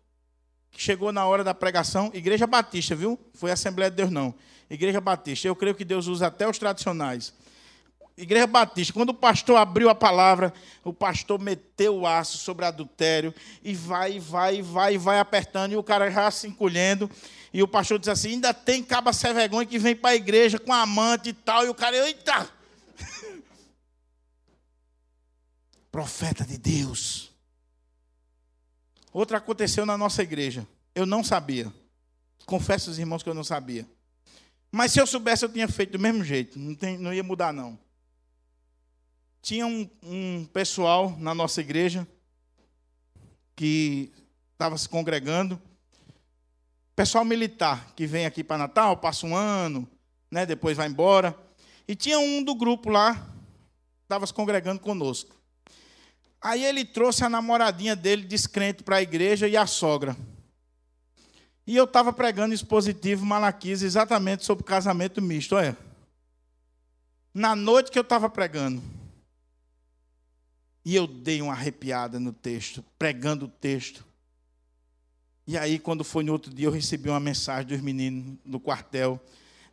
chegou 0.72 1.12
na 1.12 1.26
hora 1.26 1.44
da 1.44 1.54
pregação, 1.54 2.12
igreja 2.14 2.48
batista, 2.48 2.96
viu? 2.96 3.20
Foi 3.34 3.52
Assembleia 3.52 3.90
de 3.90 3.98
Deus, 3.98 4.12
não. 4.12 4.34
Igreja 4.70 5.02
batista. 5.02 5.48
Eu 5.48 5.56
creio 5.56 5.76
que 5.76 5.86
Deus 5.86 6.08
usa 6.08 6.28
até 6.28 6.48
os 6.48 6.58
tradicionais. 6.58 7.34
Igreja 8.22 8.46
Batista, 8.46 8.94
quando 8.94 9.10
o 9.10 9.16
pastor 9.16 9.58
abriu 9.58 9.90
a 9.90 9.96
palavra, 9.96 10.54
o 10.84 10.94
pastor 10.94 11.40
meteu 11.40 11.98
o 11.98 12.08
aço 12.08 12.38
sobre 12.38 12.66
adultério 12.66 13.34
e 13.64 13.74
vai, 13.74 14.20
vai, 14.20 14.62
vai, 14.62 14.96
vai 14.96 15.20
apertando, 15.20 15.72
e 15.72 15.76
o 15.76 15.82
cara 15.82 16.12
já 16.12 16.30
se 16.30 16.48
encolhendo. 16.48 17.10
E 17.52 17.64
o 17.64 17.68
pastor 17.68 17.98
diz 17.98 18.10
assim: 18.10 18.34
ainda 18.34 18.54
tem 18.54 18.84
caba 18.84 19.12
sem 19.12 19.34
vergonha 19.34 19.66
que 19.66 19.80
vem 19.80 19.96
para 19.96 20.12
a 20.12 20.16
igreja 20.16 20.60
com 20.60 20.72
amante 20.72 21.30
e 21.30 21.34
tal. 21.34 21.66
E 21.66 21.70
o 21.70 21.74
cara, 21.74 21.98
eita! 21.98 22.48
Profeta 25.92 26.46
de 26.46 26.60
Deus. 26.60 27.32
Outra 29.12 29.40
aconteceu 29.40 29.84
na 29.84 29.98
nossa 29.98 30.22
igreja. 30.22 30.68
Eu 30.94 31.08
não 31.08 31.24
sabia. 31.24 31.74
Confesso 32.46 32.92
aos 32.92 33.00
irmãos 33.00 33.24
que 33.24 33.30
eu 33.30 33.34
não 33.34 33.44
sabia. 33.44 33.88
Mas 34.72 34.92
se 34.92 35.02
eu 35.02 35.08
soubesse, 35.08 35.44
eu 35.44 35.50
tinha 35.50 35.68
feito 35.68 35.94
do 35.94 36.00
mesmo 36.00 36.24
jeito. 36.24 36.60
Não, 36.60 36.76
tem, 36.76 37.00
não 37.00 37.12
ia 37.12 37.24
mudar, 37.24 37.52
não. 37.52 37.78
Tinha 39.42 39.66
um, 39.66 39.90
um 40.04 40.46
pessoal 40.46 41.16
na 41.18 41.34
nossa 41.34 41.62
igreja 41.62 42.08
que 43.56 44.12
estava 44.54 44.78
se 44.78 44.88
congregando. 44.88 45.60
Pessoal 46.96 47.26
militar 47.26 47.92
que 47.96 48.06
vem 48.06 48.26
aqui 48.26 48.44
para 48.44 48.60
Natal, 48.60 48.98
passa 48.98 49.26
um 49.26 49.36
ano, 49.36 49.90
né, 50.30 50.46
depois 50.46 50.78
vai 50.78 50.88
embora. 50.88 51.36
E 51.88 51.96
tinha 51.96 52.20
um 52.20 52.44
do 52.44 52.54
grupo 52.54 52.90
lá, 52.90 53.28
estava 54.04 54.28
se 54.28 54.34
congregando 54.34 54.80
conosco. 54.80 55.36
Aí 56.40 56.64
ele 56.64 56.86
trouxe 56.86 57.24
a 57.24 57.30
namoradinha 57.30 57.96
dele, 57.96 58.24
descrente, 58.24 58.84
para 58.84 58.98
a 58.98 59.02
igreja 59.02 59.48
e 59.48 59.58
a 59.58 59.66
sogra. 59.66 60.16
E 61.66 61.76
eu 61.76 61.86
estava 61.86 62.14
pregando 62.14 62.54
expositivo 62.54 63.26
Malaquias 63.26 63.82
exatamente 63.82 64.46
sobre 64.46 64.64
casamento 64.64 65.22
misto. 65.22 65.56
Olha. 65.56 65.78
Na 67.34 67.56
noite 67.56 67.92
que 67.92 67.98
eu 67.98 68.04
estava 68.04 68.30
pregando. 68.30 68.82
E 70.84 70.96
eu 70.96 71.06
dei 71.06 71.42
uma 71.42 71.54
arrepiada 71.54 72.20
no 72.20 72.34
texto, 72.34 72.84
pregando 72.98 73.46
o 73.46 73.50
texto. 73.50 74.06
E 75.46 75.58
aí, 75.58 75.78
quando 75.78 76.04
foi 76.04 76.24
no 76.24 76.32
outro 76.32 76.54
dia, 76.54 76.68
eu 76.68 76.72
recebi 76.72 77.10
uma 77.10 77.20
mensagem 77.20 77.68
dos 77.68 77.82
meninos 77.82 78.38
no 78.46 78.60
quartel, 78.60 79.20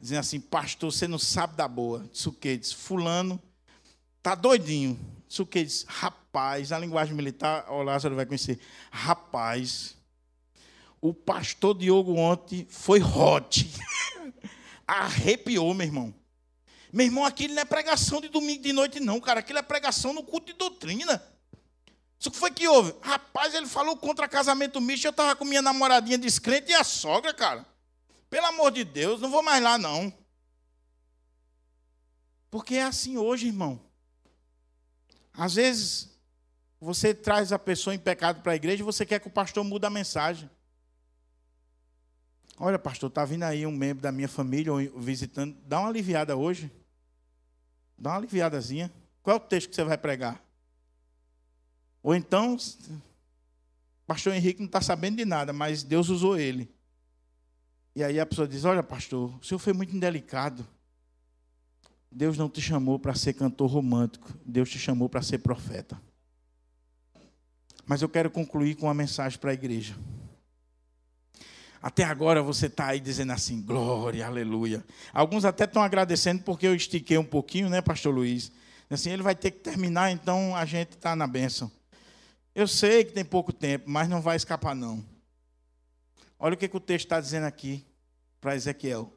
dizendo 0.01 0.21
assim: 0.21 0.41
Pastor, 0.41 0.93
você 0.93 1.09
não 1.09 1.19
sabe 1.19 1.57
da 1.57 1.69
boa. 1.69 2.09
Disse? 2.13 2.31
Disse: 2.59 2.75
Fulano 2.75 3.41
tá 4.23 4.35
doidinho. 4.35 4.99
Disse? 5.29 5.45
Disse: 5.45 5.85
Rapaz, 5.89 6.73
a 6.73 6.79
linguagem 6.79 7.15
militar, 7.15 7.71
o 7.71 7.83
Lázaro 7.83 8.15
vai 8.15 8.27
conhecer. 8.27 8.59
Rapaz, 8.91 9.97
o 11.01 11.15
pastor 11.15 11.77
Diogo 11.77 12.15
ontem 12.17 12.67
foi 12.69 13.01
hot. 13.03 13.71
Arrepiou, 14.87 15.73
meu 15.75 15.87
irmão. 15.87 16.15
Meu 16.93 17.07
irmão, 17.07 17.25
aquilo 17.25 17.55
não 17.55 17.63
é 17.63 17.65
pregação 17.65 18.21
de 18.21 18.29
domingo 18.29 18.63
de 18.63 18.73
noite, 18.73 19.01
não, 19.01 19.21
cara. 19.21 19.41
Aquilo 19.41 19.59
é 19.59 19.63
pregação 19.63 20.13
no 20.13 20.23
culto 20.23 20.47
de 20.47 20.53
doutrina. 20.55 21.23
Isso 22.19 22.31
que 22.31 22.37
foi 22.37 22.51
que 22.51 22.67
houve? 22.67 22.95
Rapaz, 23.01 23.55
ele 23.55 23.67
falou 23.67 23.97
contra 23.97 24.27
casamento 24.27 24.81
misto. 24.81 25.05
Eu 25.05 25.11
estava 25.11 25.37
com 25.37 25.45
minha 25.45 25.63
namoradinha 25.63 26.19
descrente 26.19 26.71
e 26.71 26.75
a 26.75 26.83
sogra, 26.83 27.33
cara. 27.33 27.65
Pelo 28.29 28.47
amor 28.47 28.73
de 28.73 28.85
Deus, 28.85 29.21
não 29.21 29.31
vou 29.31 29.43
mais 29.43 29.63
lá, 29.63 29.79
não. 29.79 30.13
Porque 32.51 32.77
é 32.77 32.83
assim 32.83 33.17
hoje, 33.17 33.47
irmão. 33.47 33.81
Às 35.33 35.55
vezes, 35.55 36.09
você 36.81 37.15
traz 37.15 37.53
a 37.53 37.59
pessoa 37.59 37.95
em 37.95 37.99
pecado 37.99 38.43
para 38.43 38.53
a 38.53 38.57
igreja 38.57 38.83
e 38.83 38.85
você 38.85 39.07
quer 39.07 39.21
que 39.21 39.29
o 39.29 39.33
pastor 39.33 39.63
mude 39.63 39.87
a 39.87 39.91
mensagem. 39.91 40.51
Olha, 42.61 42.79
pastor, 42.79 43.09
está 43.09 43.25
vindo 43.25 43.45
aí 43.45 43.65
um 43.65 43.71
membro 43.71 44.03
da 44.03 44.11
minha 44.11 44.29
família 44.29 44.73
visitando. 44.97 45.57
Dá 45.65 45.79
uma 45.79 45.89
aliviada 45.89 46.37
hoje. 46.37 46.71
Dá 47.97 48.11
uma 48.11 48.17
aliviadazinha. 48.17 48.93
Qual 49.23 49.37
é 49.37 49.41
o 49.41 49.43
texto 49.43 49.69
que 49.71 49.77
você 49.77 49.85
vai 49.85 49.97
pregar? 49.97 50.43
Ou 52.03 52.15
então, 52.15 52.57
pastor 54.07 54.35
Henrique 54.35 54.61
não 54.61 54.67
está 54.67 54.81
sabendo 54.81 55.17
de 55.17 55.25
nada, 55.25 55.53
mas 55.53 55.83
Deus 55.83 56.09
usou 56.09 56.37
ele. 56.37 56.69
E 57.95 58.03
aí 58.03 58.19
a 58.19 58.27
pessoa 58.27 58.49
diz: 58.49 58.65
Olha, 58.65 58.83
pastor, 58.83 59.39
o 59.41 59.45
senhor 59.45 59.59
foi 59.59 59.73
muito 59.73 59.95
indelicado. 59.95 60.67
Deus 62.11 62.39
não 62.39 62.49
te 62.49 62.61
chamou 62.61 62.99
para 62.99 63.15
ser 63.15 63.35
cantor 63.35 63.71
romântico, 63.71 64.33
Deus 64.45 64.71
te 64.71 64.79
chamou 64.79 65.09
para 65.09 65.23
ser 65.23 65.39
profeta. 65.39 66.01
Mas 67.87 68.03
eu 68.03 68.09
quero 68.09 68.31
concluir 68.31 68.75
com 68.77 68.87
uma 68.87 68.95
mensagem 68.95 69.39
para 69.39 69.51
a 69.51 69.55
igreja. 69.55 69.95
Até 71.89 72.05
agora 72.05 72.43
você 72.43 72.67
está 72.67 72.89
aí 72.89 73.01
dizendo 73.01 73.33
assim, 73.33 73.63
glória, 73.63 74.27
aleluia. 74.27 74.85
Alguns 75.11 75.47
até 75.47 75.65
estão 75.65 75.81
agradecendo 75.83 76.43
porque 76.43 76.67
eu 76.67 76.75
estiquei 76.75 77.17
um 77.17 77.25
pouquinho, 77.25 77.71
né, 77.71 77.81
pastor 77.81 78.15
Luiz? 78.15 78.53
Assim, 78.91 79.09
ele 79.09 79.23
vai 79.23 79.35
ter 79.35 79.53
que 79.53 79.61
terminar, 79.61 80.11
então 80.11 80.55
a 80.55 80.67
gente 80.67 80.91
está 80.91 81.17
na 81.17 81.27
bênção. 81.27 81.73
Eu 82.55 82.69
sei 82.69 83.05
que 83.05 83.13
tem 83.15 83.25
pouco 83.25 83.55
tempo, 83.55 83.89
mas 83.89 84.07
não 84.07 84.21
vai 84.21 84.37
escapar, 84.37 84.75
não. 84.75 85.03
Olha 86.39 86.53
o 86.53 86.57
que, 86.59 86.69
que 86.69 86.77
o 86.77 86.81
texto 86.81 87.07
está 87.07 87.23
dizendo 87.23 87.45
aqui 87.45 87.87
para 88.39 88.55
Ezequiel. 88.55 89.11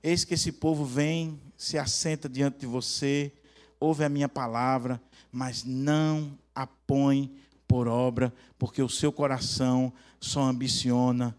Eis 0.00 0.24
que 0.24 0.34
esse 0.34 0.52
povo 0.52 0.84
vem, 0.84 1.40
se 1.56 1.76
assenta 1.76 2.28
diante 2.28 2.60
de 2.60 2.66
você, 2.66 3.32
ouve 3.80 4.04
a 4.04 4.08
minha 4.08 4.28
palavra, 4.28 5.02
mas 5.32 5.64
não 5.64 6.38
a 6.54 6.68
põe 6.68 7.34
por 7.66 7.88
obra, 7.88 8.32
porque 8.60 8.80
o 8.80 8.88
seu 8.88 9.10
coração 9.10 9.92
só 10.20 10.42
ambiciona 10.42 11.36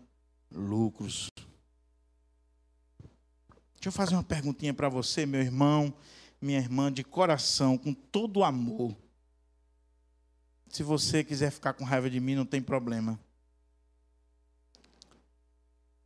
lucros. 0.56 1.30
Deixa 3.76 3.89
eu 3.89 3.91
fazer 3.91 4.16
uma 4.16 4.24
perguntinha 4.24 4.74
para 4.74 4.89
você, 4.89 5.26
meu 5.26 5.41
irmão, 5.41 5.93
minha 6.41 6.58
irmã, 6.58 6.91
de 6.91 7.03
coração, 7.03 7.78
com 7.78 7.93
todo 7.93 8.38
o 8.38 8.43
amor. 8.43 8.95
Se 10.70 10.82
você 10.82 11.24
quiser 11.24 11.51
ficar 11.51 11.74
com 11.74 11.84
raiva 11.84 12.10
de 12.10 12.20
mim, 12.20 12.36
não 12.36 12.45
tem 12.45 12.62
problema. 12.62 13.20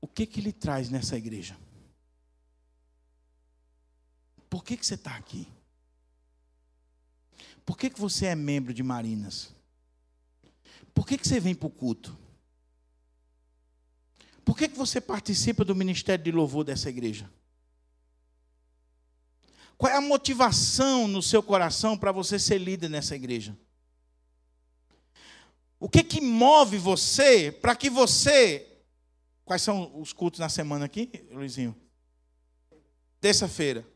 O 0.02 0.08
que 0.08 0.26
que 0.26 0.40
ele 0.40 0.52
traz 0.52 0.90
nessa 0.90 1.18
igreja? 1.18 1.58
Por 4.50 4.64
que, 4.64 4.76
que 4.76 4.86
você 4.86 4.96
está 4.96 5.16
aqui? 5.16 5.48
Por 7.66 7.78
que, 7.78 7.90
que 7.90 8.00
você 8.00 8.26
é 8.26 8.36
membro 8.36 8.74
de 8.74 8.82
Marinas? 8.82 9.54
Por 10.94 11.06
que, 11.06 11.18
que 11.18 11.28
você 11.28 11.40
vem 11.40 11.54
para 11.54 11.68
o 11.68 11.72
culto? 11.72 12.18
Por 14.50 14.58
que, 14.58 14.68
que 14.68 14.78
você 14.80 15.00
participa 15.00 15.64
do 15.64 15.76
ministério 15.76 16.26
de 16.26 16.32
louvor 16.32 16.64
dessa 16.64 16.90
igreja? 16.90 17.30
Qual 19.78 19.94
é 19.94 19.96
a 19.96 20.02
motivação 20.02 21.08
no 21.08 21.22
seu 21.22 21.44
coração 21.44 21.96
para 21.96 22.12
você 22.12 22.40
ser 22.40 22.58
líder 22.58 22.90
nessa 22.90 23.16
igreja? 23.16 23.56
O 25.80 25.88
que 25.88 26.04
que 26.04 26.20
move 26.20 26.80
você 26.80 27.52
para 27.52 27.76
que 27.76 27.92
você. 27.92 28.68
Quais 29.46 29.62
são 29.62 29.96
os 30.02 30.14
cultos 30.14 30.40
na 30.40 30.50
semana 30.50 30.86
aqui, 30.86 31.12
Luizinho? 31.30 31.76
Terça-feira. 33.22 33.88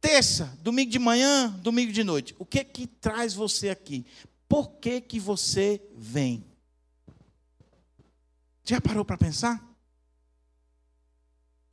Terça, 0.00 0.58
domingo 0.60 0.90
de 0.90 0.98
manhã, 0.98 1.50
domingo 1.62 1.92
de 1.92 2.02
noite. 2.02 2.34
O 2.36 2.44
que 2.44 2.64
que 2.64 2.88
traz 2.88 3.32
você 3.32 3.68
aqui? 3.70 4.04
Por 4.48 4.72
que 4.80 5.00
que 5.00 5.20
você 5.20 5.80
vem? 5.94 6.44
Já 8.68 8.80
parou 8.80 9.04
para 9.04 9.16
pensar? 9.16 9.62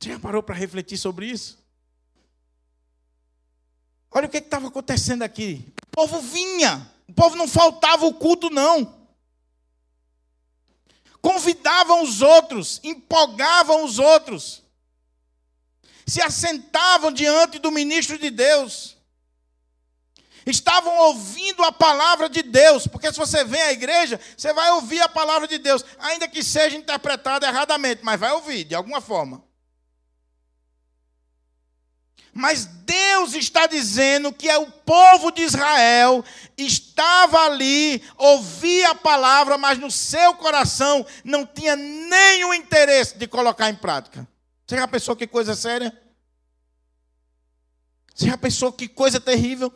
Já 0.00 0.18
parou 0.20 0.42
para 0.42 0.54
refletir 0.54 0.96
sobre 0.96 1.26
isso? 1.26 1.58
Olha 4.10 4.26
o 4.26 4.30
que 4.30 4.38
estava 4.38 4.68
acontecendo 4.68 5.22
aqui. 5.22 5.72
O 5.82 5.96
povo 5.96 6.20
vinha, 6.20 6.88
o 7.08 7.12
povo 7.12 7.34
não 7.34 7.48
faltava 7.48 8.06
o 8.06 8.14
culto, 8.14 8.48
não. 8.48 9.02
Convidavam 11.20 12.02
os 12.02 12.22
outros, 12.22 12.80
empolgavam 12.84 13.84
os 13.84 13.98
outros, 13.98 14.62
se 16.06 16.22
assentavam 16.22 17.10
diante 17.10 17.58
do 17.58 17.72
ministro 17.72 18.18
de 18.18 18.30
Deus 18.30 18.93
estavam 20.46 20.94
ouvindo 21.08 21.62
a 21.64 21.72
palavra 21.72 22.28
de 22.28 22.42
Deus, 22.42 22.86
porque 22.86 23.10
se 23.12 23.18
você 23.18 23.44
vem 23.44 23.62
à 23.62 23.72
igreja, 23.72 24.20
você 24.36 24.52
vai 24.52 24.70
ouvir 24.72 25.00
a 25.00 25.08
palavra 25.08 25.48
de 25.48 25.58
Deus, 25.58 25.84
ainda 25.98 26.28
que 26.28 26.42
seja 26.42 26.76
interpretada 26.76 27.46
erradamente, 27.46 28.04
mas 28.04 28.20
vai 28.20 28.32
ouvir 28.32 28.64
de 28.64 28.74
alguma 28.74 29.00
forma. 29.00 29.42
Mas 32.36 32.66
Deus 32.66 33.34
está 33.34 33.68
dizendo 33.68 34.32
que 34.32 34.48
é 34.48 34.58
o 34.58 34.66
povo 34.66 35.30
de 35.30 35.42
Israel 35.42 36.24
estava 36.56 37.38
ali, 37.44 38.02
ouvia 38.16 38.90
a 38.90 38.94
palavra, 38.94 39.56
mas 39.56 39.78
no 39.78 39.90
seu 39.90 40.34
coração 40.34 41.06
não 41.22 41.46
tinha 41.46 41.76
nenhum 41.76 42.52
interesse 42.52 43.16
de 43.16 43.26
colocar 43.26 43.70
em 43.70 43.74
prática. 43.74 44.26
Você 44.66 44.76
já 44.76 44.88
pensou 44.88 45.14
que 45.14 45.26
coisa 45.26 45.54
séria? 45.54 45.96
Você 48.14 48.26
já 48.26 48.38
pensou 48.38 48.72
que 48.72 48.88
coisa 48.88 49.20
terrível? 49.20 49.72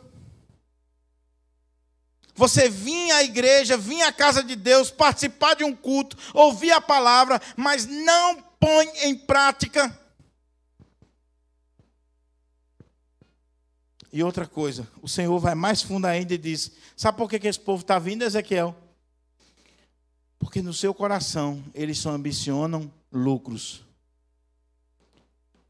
Você 2.39 2.69
vinha 2.69 3.17
à 3.17 3.23
igreja, 3.23 3.75
vinha 3.75 4.07
à 4.07 4.13
casa 4.13 4.41
de 4.41 4.55
Deus, 4.55 4.89
participar 4.89 5.55
de 5.55 5.65
um 5.65 5.75
culto, 5.75 6.15
ouvir 6.33 6.71
a 6.71 6.79
palavra, 6.79 7.41
mas 7.57 7.85
não 7.85 8.41
põe 8.57 8.87
em 9.03 9.13
prática. 9.13 9.93
E 14.09 14.23
outra 14.23 14.47
coisa, 14.47 14.87
o 15.01 15.07
Senhor 15.09 15.37
vai 15.37 15.53
mais 15.53 15.81
fundo 15.81 16.05
ainda 16.05 16.33
e 16.33 16.37
diz: 16.37 16.71
Sabe 16.95 17.17
por 17.17 17.29
que, 17.29 17.39
que 17.39 17.47
esse 17.49 17.59
povo 17.59 17.81
está 17.81 17.99
vindo, 17.99 18.23
Ezequiel? 18.23 18.73
Porque 20.39 20.61
no 20.61 20.73
seu 20.73 20.93
coração 20.93 21.61
eles 21.73 21.97
só 21.97 22.11
ambicionam 22.11 22.89
lucros. 23.11 23.83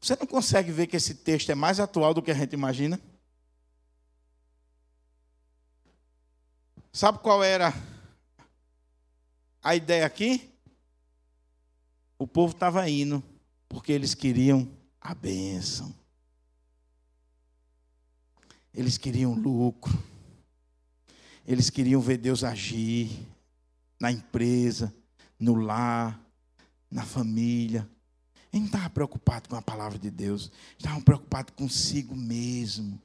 Você 0.00 0.14
não 0.14 0.24
consegue 0.24 0.70
ver 0.70 0.86
que 0.86 0.96
esse 0.96 1.14
texto 1.14 1.50
é 1.50 1.54
mais 1.56 1.80
atual 1.80 2.14
do 2.14 2.22
que 2.22 2.30
a 2.30 2.34
gente 2.34 2.52
imagina? 2.52 3.00
Sabe 6.92 7.18
qual 7.18 7.42
era 7.42 7.72
a 9.62 9.76
ideia 9.76 10.04
aqui? 10.04 10.50
O 12.18 12.26
povo 12.26 12.52
estava 12.52 12.88
indo 12.88 13.22
porque 13.68 13.92
eles 13.92 14.14
queriam 14.14 14.68
a 15.00 15.14
bênção. 15.14 15.94
Eles 18.74 18.98
queriam 18.98 19.34
lucro. 19.34 19.92
Eles 21.46 21.70
queriam 21.70 22.00
ver 22.00 22.18
Deus 22.18 22.44
agir 22.44 23.26
na 23.98 24.10
empresa, 24.10 24.94
no 25.38 25.54
lar, 25.54 26.20
na 26.90 27.04
família. 27.04 27.88
Ele 28.52 28.60
não 28.60 28.66
estava 28.66 28.90
preocupado 28.90 29.48
com 29.48 29.56
a 29.56 29.62
palavra 29.62 29.98
de 29.98 30.10
Deus, 30.10 30.50
estavam 30.76 31.00
preocupados 31.00 31.54
consigo 31.54 32.16
mesmo. 32.16 33.00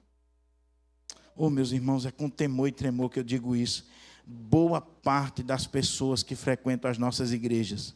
Oh, 1.36 1.50
meus 1.50 1.72
irmãos, 1.72 2.06
é 2.06 2.12
com 2.12 2.30
temor 2.30 2.70
e 2.70 2.72
tremor 2.72 3.10
que 3.10 3.20
eu 3.20 3.24
digo 3.24 3.56
isso. 3.56 3.86
Boa 4.26 4.80
parte 4.80 5.44
das 5.44 5.68
pessoas 5.68 6.24
que 6.24 6.36
frequentam 6.36 6.90
as 6.90 6.98
nossas 6.98 7.32
igrejas, 7.32 7.94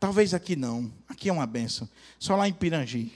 talvez 0.00 0.32
aqui 0.32 0.56
não, 0.56 0.90
aqui 1.06 1.28
é 1.28 1.32
uma 1.32 1.46
benção, 1.46 1.88
só 2.18 2.34
lá 2.34 2.48
em 2.48 2.52
Pirangi. 2.52 3.12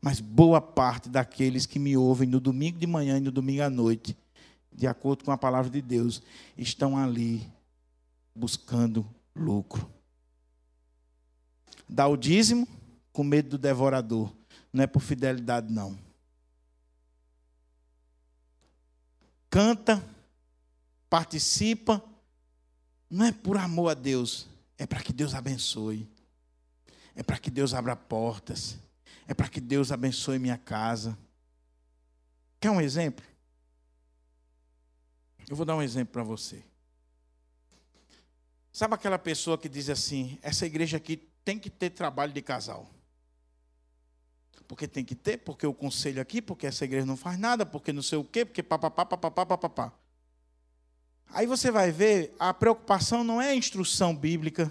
Mas 0.00 0.20
boa 0.20 0.60
parte 0.60 1.08
daqueles 1.08 1.66
que 1.66 1.78
me 1.78 1.96
ouvem 1.96 2.28
no 2.28 2.40
domingo 2.40 2.78
de 2.78 2.86
manhã 2.86 3.18
e 3.18 3.20
no 3.20 3.32
domingo 3.32 3.62
à 3.62 3.70
noite, 3.70 4.16
de 4.72 4.86
acordo 4.86 5.24
com 5.24 5.32
a 5.32 5.38
palavra 5.38 5.70
de 5.70 5.82
Deus, 5.82 6.22
estão 6.56 6.96
ali 6.96 7.46
buscando 8.34 9.04
lucro. 9.34 9.90
Dá 11.88 12.06
o 12.06 12.16
dízimo 12.16 12.66
com 13.12 13.24
medo 13.24 13.50
do 13.50 13.58
devorador, 13.58 14.32
não 14.72 14.84
é 14.84 14.86
por 14.86 15.00
fidelidade, 15.00 15.72
não. 15.72 15.98
Canta, 19.50 20.04
participa, 21.08 22.02
não 23.08 23.26
é 23.26 23.32
por 23.32 23.56
amor 23.56 23.90
a 23.90 23.94
Deus, 23.94 24.46
é 24.76 24.86
para 24.86 25.02
que 25.02 25.12
Deus 25.12 25.34
abençoe, 25.34 26.08
é 27.14 27.22
para 27.22 27.38
que 27.38 27.50
Deus 27.50 27.74
abra 27.74 27.96
portas 27.96 28.78
é 29.28 29.34
para 29.34 29.46
que 29.46 29.60
Deus 29.60 29.92
abençoe 29.92 30.38
minha 30.38 30.56
casa. 30.56 31.16
Quer 32.58 32.70
um 32.70 32.80
exemplo? 32.80 33.24
Eu 35.46 35.54
vou 35.54 35.66
dar 35.66 35.76
um 35.76 35.82
exemplo 35.82 36.14
para 36.14 36.22
você. 36.22 36.64
Sabe 38.72 38.94
aquela 38.94 39.18
pessoa 39.18 39.58
que 39.58 39.68
diz 39.68 39.90
assim: 39.90 40.38
essa 40.40 40.64
igreja 40.64 40.96
aqui 40.96 41.28
tem 41.44 41.58
que 41.58 41.68
ter 41.68 41.90
trabalho 41.90 42.32
de 42.32 42.40
casal? 42.40 42.90
Porque 44.68 44.86
tem 44.86 45.02
que 45.02 45.14
ter, 45.14 45.38
porque 45.38 45.66
o 45.66 45.72
conselho 45.72 46.20
aqui, 46.20 46.42
porque 46.42 46.66
essa 46.66 46.84
igreja 46.84 47.06
não 47.06 47.16
faz 47.16 47.38
nada, 47.38 47.64
porque 47.64 47.90
não 47.90 48.02
sei 48.02 48.18
o 48.18 48.24
quê, 48.24 48.44
porque 48.44 48.62
papapá, 48.62 49.06
papapá, 49.06 49.46
papapá. 49.46 49.92
Aí 51.30 51.46
você 51.46 51.70
vai 51.70 51.90
ver, 51.90 52.34
a 52.38 52.52
preocupação 52.52 53.24
não 53.24 53.40
é 53.40 53.54
instrução 53.54 54.14
bíblica, 54.14 54.70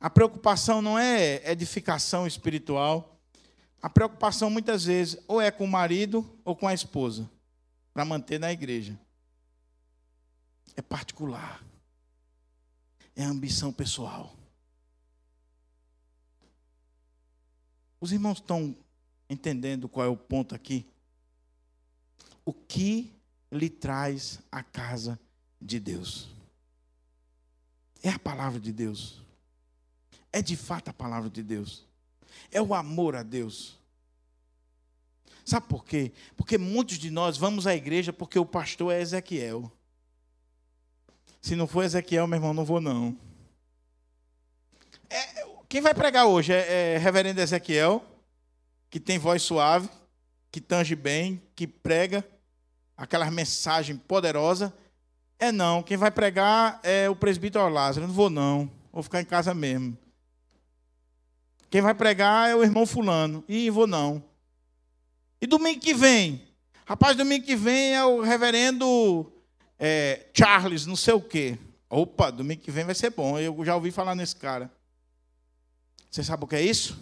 a 0.00 0.10
preocupação 0.10 0.82
não 0.82 0.98
é 0.98 1.50
edificação 1.50 2.26
espiritual, 2.26 3.16
a 3.80 3.88
preocupação 3.88 4.50
muitas 4.50 4.84
vezes 4.84 5.18
ou 5.28 5.40
é 5.40 5.52
com 5.52 5.64
o 5.64 5.68
marido 5.68 6.28
ou 6.44 6.56
com 6.56 6.66
a 6.66 6.74
esposa, 6.74 7.30
para 7.94 8.04
manter 8.04 8.40
na 8.40 8.52
igreja. 8.52 8.98
É 10.76 10.82
particular. 10.82 11.64
É 13.14 13.24
ambição 13.24 13.72
pessoal. 13.72 14.36
Os 18.00 18.12
irmãos 18.12 18.38
estão 18.38 18.76
entendendo 19.28 19.88
qual 19.88 20.06
é 20.06 20.08
o 20.08 20.16
ponto 20.16 20.54
aqui? 20.54 20.86
O 22.44 22.52
que 22.52 23.12
lhe 23.50 23.68
traz 23.68 24.40
a 24.50 24.62
casa 24.62 25.18
de 25.60 25.80
Deus? 25.80 26.28
É 28.02 28.10
a 28.10 28.18
palavra 28.18 28.60
de 28.60 28.72
Deus. 28.72 29.20
É 30.32 30.40
de 30.40 30.56
fato 30.56 30.88
a 30.88 30.92
palavra 30.92 31.30
de 31.30 31.42
Deus 31.42 31.86
é 32.50 32.60
o 32.60 32.74
amor 32.74 33.16
a 33.16 33.22
Deus. 33.22 33.78
Sabe 35.44 35.66
por 35.68 35.84
quê? 35.84 36.12
Porque 36.36 36.58
muitos 36.58 36.98
de 36.98 37.10
nós 37.10 37.36
vamos 37.36 37.66
à 37.66 37.74
igreja 37.74 38.12
porque 38.12 38.38
o 38.38 38.46
pastor 38.46 38.92
é 38.92 39.00
Ezequiel. 39.00 39.70
Se 41.40 41.54
não 41.54 41.66
for 41.66 41.84
Ezequiel, 41.84 42.26
meu 42.26 42.38
irmão, 42.38 42.52
não 42.52 42.64
vou 42.64 42.80
não. 42.80 43.16
É, 45.08 45.46
quem 45.68 45.80
vai 45.80 45.94
pregar 45.94 46.26
hoje 46.26 46.52
é, 46.52 46.94
é 46.94 46.98
Reverendo 46.98 47.40
Ezequiel, 47.40 48.04
que 48.90 49.00
tem 49.00 49.18
voz 49.18 49.42
suave, 49.42 49.88
que 50.50 50.60
tange 50.60 50.94
bem, 50.94 51.42
que 51.54 51.66
prega 51.66 52.26
aquelas 52.96 53.30
mensagens 53.30 54.00
poderosas. 54.06 54.72
É 55.38 55.52
não, 55.52 55.82
quem 55.82 55.96
vai 55.96 56.10
pregar 56.10 56.80
é 56.82 57.08
o 57.10 57.16
presbítero 57.16 57.68
Lázaro. 57.68 58.06
não 58.06 58.14
vou 58.14 58.30
não, 58.30 58.70
vou 58.92 59.02
ficar 59.02 59.20
em 59.20 59.24
casa 59.24 59.52
mesmo. 59.52 59.96
Quem 61.68 61.82
vai 61.82 61.94
pregar 61.94 62.48
é 62.48 62.54
o 62.54 62.62
irmão 62.62 62.86
fulano. 62.86 63.44
E 63.48 63.68
vou 63.68 63.86
não. 63.86 64.22
E 65.40 65.46
domingo 65.46 65.80
que 65.80 65.92
vem? 65.92 66.46
Rapaz, 66.86 67.16
domingo 67.16 67.44
que 67.44 67.56
vem 67.56 67.94
é 67.94 68.04
o 68.04 68.22
reverendo 68.22 69.30
é, 69.78 70.26
Charles, 70.32 70.86
não 70.86 70.96
sei 70.96 71.14
o 71.14 71.20
quê. 71.20 71.58
Opa, 71.90 72.30
domingo 72.30 72.62
que 72.62 72.70
vem 72.70 72.84
vai 72.84 72.94
ser 72.94 73.10
bom. 73.10 73.38
Eu 73.38 73.64
já 73.64 73.74
ouvi 73.74 73.90
falar 73.90 74.14
nesse 74.14 74.36
cara. 74.36 74.70
Você 76.10 76.24
sabe 76.24 76.44
o 76.44 76.46
que 76.46 76.56
é 76.56 76.62
isso? 76.62 76.98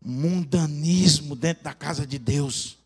Mundanismo 0.00 1.34
dentro 1.34 1.64
da 1.64 1.74
casa 1.74 2.06
de 2.06 2.18
Deus. 2.18 2.78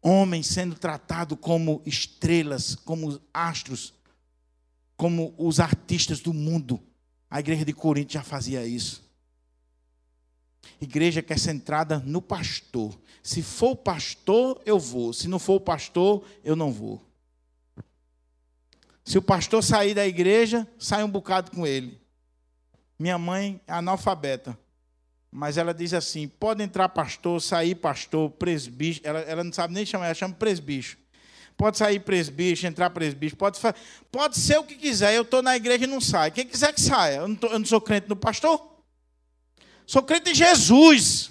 Homens 0.00 0.48
sendo 0.48 0.74
tratados 0.74 1.38
como 1.40 1.82
estrelas, 1.86 2.74
como 2.74 3.20
astros, 3.32 3.94
como 4.96 5.34
os 5.38 5.60
artistas 5.60 6.20
do 6.20 6.32
mundo. 6.32 6.80
A 7.30 7.40
igreja 7.40 7.64
de 7.64 7.72
Corinto 7.72 8.12
já 8.12 8.22
fazia 8.22 8.66
isso. 8.66 9.02
Igreja 10.80 11.22
que 11.22 11.32
é 11.32 11.36
centrada 11.36 11.98
no 12.00 12.20
pastor. 12.20 12.98
Se 13.22 13.42
for 13.42 13.70
o 13.70 13.76
pastor, 13.76 14.60
eu 14.66 14.78
vou. 14.78 15.12
Se 15.12 15.28
não 15.28 15.38
for 15.38 15.54
o 15.54 15.60
pastor, 15.60 16.24
eu 16.44 16.56
não 16.56 16.72
vou. 16.72 17.00
Se 19.04 19.18
o 19.18 19.22
pastor 19.22 19.62
sair 19.62 19.94
da 19.94 20.06
igreja, 20.06 20.66
sai 20.78 21.02
um 21.02 21.10
bocado 21.10 21.50
com 21.50 21.66
ele. 21.66 22.00
Minha 22.98 23.18
mãe 23.18 23.60
é 23.66 23.72
analfabeta. 23.72 24.58
Mas 25.34 25.56
ela 25.56 25.72
diz 25.72 25.94
assim: 25.94 26.28
pode 26.28 26.62
entrar 26.62 26.90
pastor, 26.90 27.40
sair 27.40 27.74
pastor, 27.74 28.30
presbítero. 28.32 29.08
Ela, 29.08 29.20
ela 29.20 29.42
não 29.42 29.52
sabe 29.52 29.72
nem 29.72 29.86
chamar, 29.86 30.04
ela 30.04 30.14
chama 30.14 30.34
presbítero. 30.34 30.98
Pode 31.56 31.78
sair 31.78 32.00
presbítero, 32.00 32.68
entrar 32.68 32.90
presbítero, 32.90 33.38
pode, 33.38 33.58
pode 34.10 34.38
ser 34.38 34.58
o 34.58 34.64
que 34.64 34.74
quiser. 34.74 35.14
Eu 35.14 35.22
estou 35.22 35.40
na 35.40 35.56
igreja 35.56 35.84
e 35.84 35.86
não 35.86 36.02
sai. 36.02 36.30
Quem 36.30 36.46
quiser 36.46 36.74
que 36.74 36.80
saia. 36.80 37.16
Eu 37.16 37.28
não, 37.28 37.36
tô, 37.36 37.46
eu 37.46 37.58
não 37.58 37.64
sou 37.64 37.80
crente 37.80 38.08
no 38.10 38.16
pastor. 38.16 38.60
Sou 39.86 40.02
crente 40.02 40.30
em 40.30 40.34
Jesus. 40.34 41.30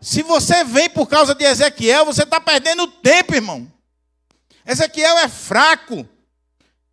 Se 0.00 0.22
você 0.22 0.64
vem 0.64 0.88
por 0.88 1.06
causa 1.06 1.34
de 1.34 1.44
Ezequiel, 1.44 2.06
você 2.06 2.22
está 2.22 2.40
perdendo 2.40 2.86
tempo, 2.86 3.34
irmão. 3.34 3.70
Ezequiel 4.64 5.18
é 5.18 5.28
fraco. 5.28 6.08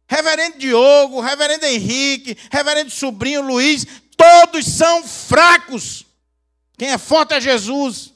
Reverendo 0.08 0.60
Diogo, 0.60 1.20
Reverendo 1.20 1.66
Henrique, 1.66 2.38
Reverendo 2.52 2.92
Sobrinho 2.92 3.42
Luiz, 3.42 3.86
todos 4.18 4.66
são 4.66 5.04
fracos. 5.08 6.06
Quem 6.78 6.90
é 6.90 6.98
forte 6.98 7.34
é 7.34 7.42
Jesus. 7.42 8.14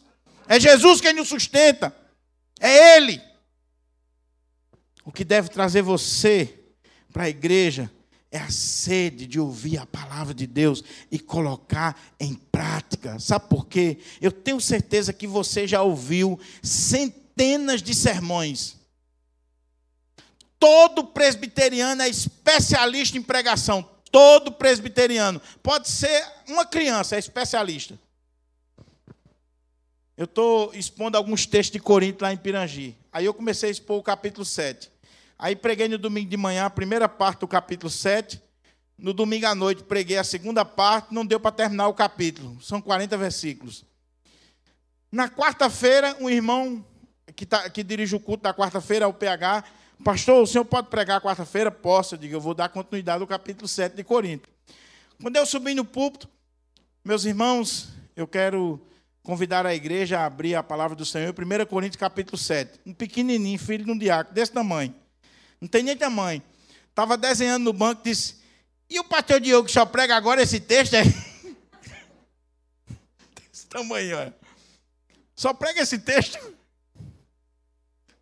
É 0.48 0.60
Jesus 0.60 1.00
quem 1.00 1.14
nos 1.14 1.28
sustenta. 1.28 1.96
É 2.60 2.98
Ele. 2.98 3.22
O 5.06 5.12
que 5.12 5.24
deve 5.24 5.50
trazer 5.50 5.82
você 5.82 6.60
para 7.12 7.24
a 7.24 7.30
igreja 7.30 7.92
é 8.32 8.38
a 8.38 8.52
sede 8.52 9.26
de 9.26 9.40
ouvir 9.40 9.78
a 9.78 9.86
palavra 9.86 10.34
de 10.34 10.46
Deus 10.46 10.84
e 11.12 11.18
colocar 11.18 12.00
em 12.20 12.36
prática. 12.36 13.18
Sabe 13.20 13.50
por 13.50 13.66
quê? 13.66 13.98
Eu 14.22 14.32
tenho 14.32 14.62
certeza 14.62 15.12
que 15.12 15.26
você 15.26 15.68
já 15.68 15.82
ouviu 15.82 16.40
centenas 16.62 17.82
de 17.82 17.96
sermões. 17.96 18.78
Todo 20.60 21.06
presbiteriano 21.06 22.02
é 22.02 22.10
especialista 22.10 23.18
em 23.18 23.24
pregação. 23.24 23.90
Todo 24.12 24.52
presbiteriano. 24.52 25.42
Pode 25.62 25.90
ser 25.90 26.26
uma 26.48 26.66
criança, 26.66 27.16
é 27.16 27.20
especialista. 27.20 27.98
Eu 30.18 30.26
estou 30.26 30.74
expondo 30.74 31.16
alguns 31.16 31.46
textos 31.46 31.72
de 31.72 31.80
Corinto 31.80 32.24
lá 32.24 32.34
em 32.34 32.38
Pirangi. 32.38 32.98
Aí 33.12 33.26
eu 33.26 33.34
comecei 33.34 33.70
a 33.70 33.72
expor 33.72 33.98
o 33.98 34.04
capítulo 34.04 34.44
7. 34.44 34.92
Aí 35.38 35.56
preguei 35.56 35.88
no 35.88 35.98
domingo 35.98 36.30
de 36.30 36.36
manhã 36.36 36.66
a 36.66 36.70
primeira 36.70 37.08
parte 37.08 37.40
do 37.40 37.48
capítulo 37.48 37.90
7. 37.90 38.42
No 38.98 39.14
domingo 39.14 39.46
à 39.46 39.56
noite 39.56 39.84
preguei 39.84 40.18
a 40.18 40.24
segunda 40.26 40.66
parte, 40.66 41.14
não 41.14 41.26
deu 41.26 41.40
para 41.40 41.52
terminar 41.52 41.88
o 41.88 41.94
capítulo. 41.94 42.62
São 42.62 42.82
40 42.82 43.18
versículos. 43.18 43.86
Na 45.10 45.30
quarta-feira, 45.30 46.18
um 46.20 46.30
irmão 46.30 46.86
que, 47.34 47.46
tá, 47.46 47.70
que 47.70 47.82
dirige 47.82 48.14
o 48.14 48.20
culto 48.20 48.44
da 48.44 48.54
quarta-feira, 48.54 49.08
o 49.08 49.14
PH, 49.14 49.64
pastor, 50.04 50.44
o 50.44 50.48
senhor 50.48 50.66
pode 50.66 50.90
pregar 50.90 51.22
quarta-feira? 51.22 51.72
Posso. 51.72 52.16
Eu 52.16 52.20
digo, 52.20 52.36
eu 52.36 52.42
vou 52.42 52.54
dar 52.54 52.70
continuidade 52.70 53.22
ao 53.22 53.28
capítulo 53.28 53.68
7 53.68 53.96
de 53.96 54.04
Corinto. 54.04 54.50
Quando 55.22 55.36
eu 55.36 55.46
subi 55.46 55.74
no 55.74 55.84
púlpito, 55.84 56.30
meus 57.04 57.26
irmãos, 57.26 57.90
eu 58.16 58.28
quero 58.28 58.82
convidar 59.24 59.66
a 59.66 59.76
igreja 59.76 60.20
a 60.20 60.26
abrir 60.26 60.56
a 60.56 60.64
palavra 60.64 60.96
do 60.96 61.06
Senhor, 61.06 61.34
1 61.34 61.66
Coríntios 61.66 62.00
capítulo 62.00 62.38
7. 62.38 62.80
Um 62.86 62.94
pequenininho, 62.94 63.60
filho 63.60 63.86
de 63.86 63.92
um 63.92 63.98
diácono, 63.98 64.34
desse 64.34 64.52
tamanho. 64.52 64.96
Não 65.60 65.68
tem 65.68 65.84
nem 65.84 65.96
tamanho. 65.96 66.42
Estava 66.90 67.18
desenhando 67.18 67.66
no 67.66 67.74
banco 67.74 68.02
e 68.02 68.10
disse: 68.10 68.36
E 68.90 69.00
o 69.00 69.04
pastor 69.04 69.40
Diogo 69.40 69.68
que 69.68 69.72
só 69.72 69.86
prega 69.86 70.16
agora 70.16 70.42
esse 70.42 70.60
texto 70.60 70.96
aí? 70.96 71.04
Desse 73.52 73.68
tamanho, 73.68 74.18
olha. 74.18 74.36
Só 75.36 75.54
prega 75.54 75.82
esse 75.82 76.00
texto. 76.00 76.38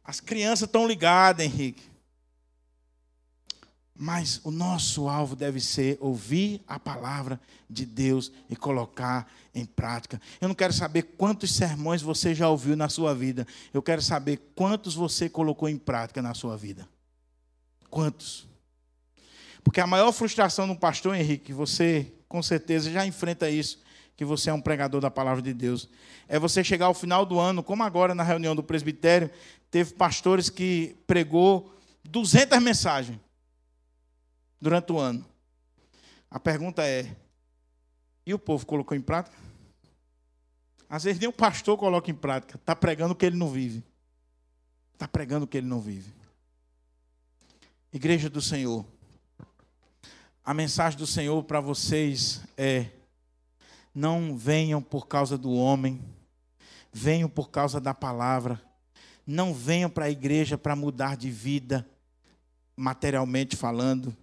As 0.08 0.22
crianças 0.22 0.68
estão 0.68 0.88
ligadas, 0.88 1.46
Henrique. 1.46 1.84
Mas 3.94 4.40
o 4.46 4.52
nosso 4.52 5.10
alvo 5.10 5.36
deve 5.36 5.60
ser 5.60 5.98
ouvir 6.00 6.64
a 6.66 6.80
palavra 6.80 7.42
de 7.70 7.86
Deus 7.86 8.32
e 8.50 8.56
colocar 8.56 9.30
em 9.54 9.66
prática. 9.66 10.22
Eu 10.40 10.48
não 10.48 10.56
quero 10.56 10.72
saber 10.72 11.02
quantos 11.18 11.54
sermões 11.54 12.02
você 12.02 12.34
já 12.34 12.48
ouviu 12.48 12.78
na 12.78 12.88
sua 12.88 13.14
vida. 13.14 13.46
Eu 13.74 13.82
quero 13.82 14.02
saber 14.02 14.54
quantos 14.56 14.96
você 14.96 15.28
colocou 15.28 15.68
em 15.68 15.78
prática 15.78 16.22
na 16.22 16.34
sua 16.34 16.56
vida. 16.56 16.88
Quantos? 17.90 18.48
Porque 19.62 19.82
a 19.82 19.88
maior 19.88 20.14
frustração 20.14 20.70
do 20.70 20.76
pastor 20.78 21.16
Henrique, 21.16 21.52
você 21.52 22.14
com 22.30 22.42
certeza 22.42 22.90
já 22.90 23.06
enfrenta 23.06 23.50
isso, 23.50 23.82
que 24.16 24.26
você 24.26 24.50
é 24.50 24.54
um 24.54 24.60
pregador 24.60 25.00
da 25.00 25.12
palavra 25.12 25.44
de 25.44 25.54
Deus. 25.54 25.90
É 26.28 26.40
você 26.40 26.64
chegar 26.64 26.88
ao 26.88 26.94
final 26.94 27.26
do 27.26 27.40
ano, 27.40 27.62
como 27.62 27.84
agora 27.84 28.16
na 28.16 28.24
reunião 28.24 28.56
do 28.56 28.64
presbitério, 28.64 29.30
teve 29.70 29.94
pastores 29.94 30.50
que 30.50 30.96
pregou 31.06 31.74
200 32.04 32.62
mensagens 32.62 33.20
durante 34.60 34.92
o 34.92 35.00
ano. 35.00 35.26
A 36.30 36.40
pergunta 36.40 36.86
é: 36.86 37.16
e 38.26 38.34
o 38.34 38.40
povo 38.40 38.66
colocou 38.66 38.96
em 38.96 39.02
prática? 39.02 39.38
Às 40.90 41.04
vezes 41.04 41.20
nem 41.20 41.30
o 41.30 41.34
pastor 41.34 41.78
coloca 41.78 42.10
em 42.10 42.16
prática, 42.16 42.56
está 42.56 42.76
pregando 42.76 43.14
o 43.14 43.16
que 43.16 43.26
ele 43.26 43.38
não 43.38 43.50
vive. 43.50 43.84
Está 44.94 45.08
pregando 45.08 45.46
o 45.46 45.48
que 45.48 45.58
ele 45.58 45.68
não 45.68 45.80
vive. 45.80 46.14
Igreja 47.94 48.30
do 48.30 48.42
Senhor, 48.42 48.86
a 50.44 50.54
mensagem 50.54 50.98
do 50.98 51.06
Senhor 51.06 51.44
para 51.44 51.60
vocês 51.60 52.42
é: 52.58 52.90
não 53.94 54.38
venham 54.38 54.82
por 54.82 55.08
causa 55.08 55.38
do 55.38 55.52
homem, 55.52 56.02
venham 56.92 57.30
por 57.30 57.50
causa 57.50 57.80
da 57.80 57.94
palavra. 57.94 58.62
Não 59.28 59.54
venham 59.54 59.90
para 59.90 60.06
a 60.06 60.10
igreja 60.10 60.58
para 60.58 60.76
mudar 60.76 61.18
de 61.18 61.30
vida, 61.30 61.86
materialmente 62.76 63.56
falando 63.56 64.16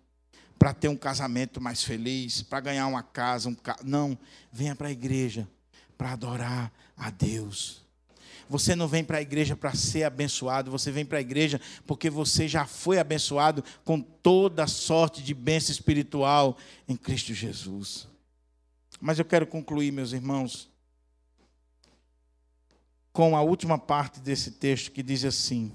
para 0.58 0.72
ter 0.72 0.88
um 0.88 0.96
casamento 0.96 1.60
mais 1.60 1.82
feliz, 1.82 2.42
para 2.42 2.60
ganhar 2.60 2.86
uma 2.86 3.02
casa, 3.02 3.50
um 3.50 3.54
ca... 3.54 3.76
não, 3.84 4.18
venha 4.50 4.74
para 4.74 4.88
a 4.88 4.92
igreja 4.92 5.46
para 5.98 6.12
adorar 6.12 6.72
a 6.96 7.10
Deus. 7.10 7.84
Você 8.48 8.74
não 8.74 8.88
vem 8.88 9.04
para 9.04 9.18
a 9.18 9.22
igreja 9.22 9.56
para 9.56 9.74
ser 9.74 10.04
abençoado, 10.04 10.70
você 10.70 10.90
vem 10.90 11.04
para 11.04 11.18
a 11.18 11.20
igreja 11.20 11.60
porque 11.86 12.08
você 12.08 12.46
já 12.48 12.66
foi 12.66 12.98
abençoado 12.98 13.64
com 13.84 14.00
toda 14.00 14.66
sorte 14.66 15.22
de 15.22 15.34
bênção 15.34 15.72
espiritual 15.72 16.56
em 16.88 16.96
Cristo 16.96 17.34
Jesus. 17.34 18.08
Mas 19.00 19.18
eu 19.18 19.24
quero 19.24 19.46
concluir, 19.46 19.92
meus 19.92 20.12
irmãos, 20.12 20.70
com 23.14 23.36
a 23.36 23.42
última 23.42 23.78
parte 23.78 24.18
desse 24.18 24.50
texto 24.50 24.90
que 24.90 25.00
diz 25.00 25.24
assim: 25.24 25.72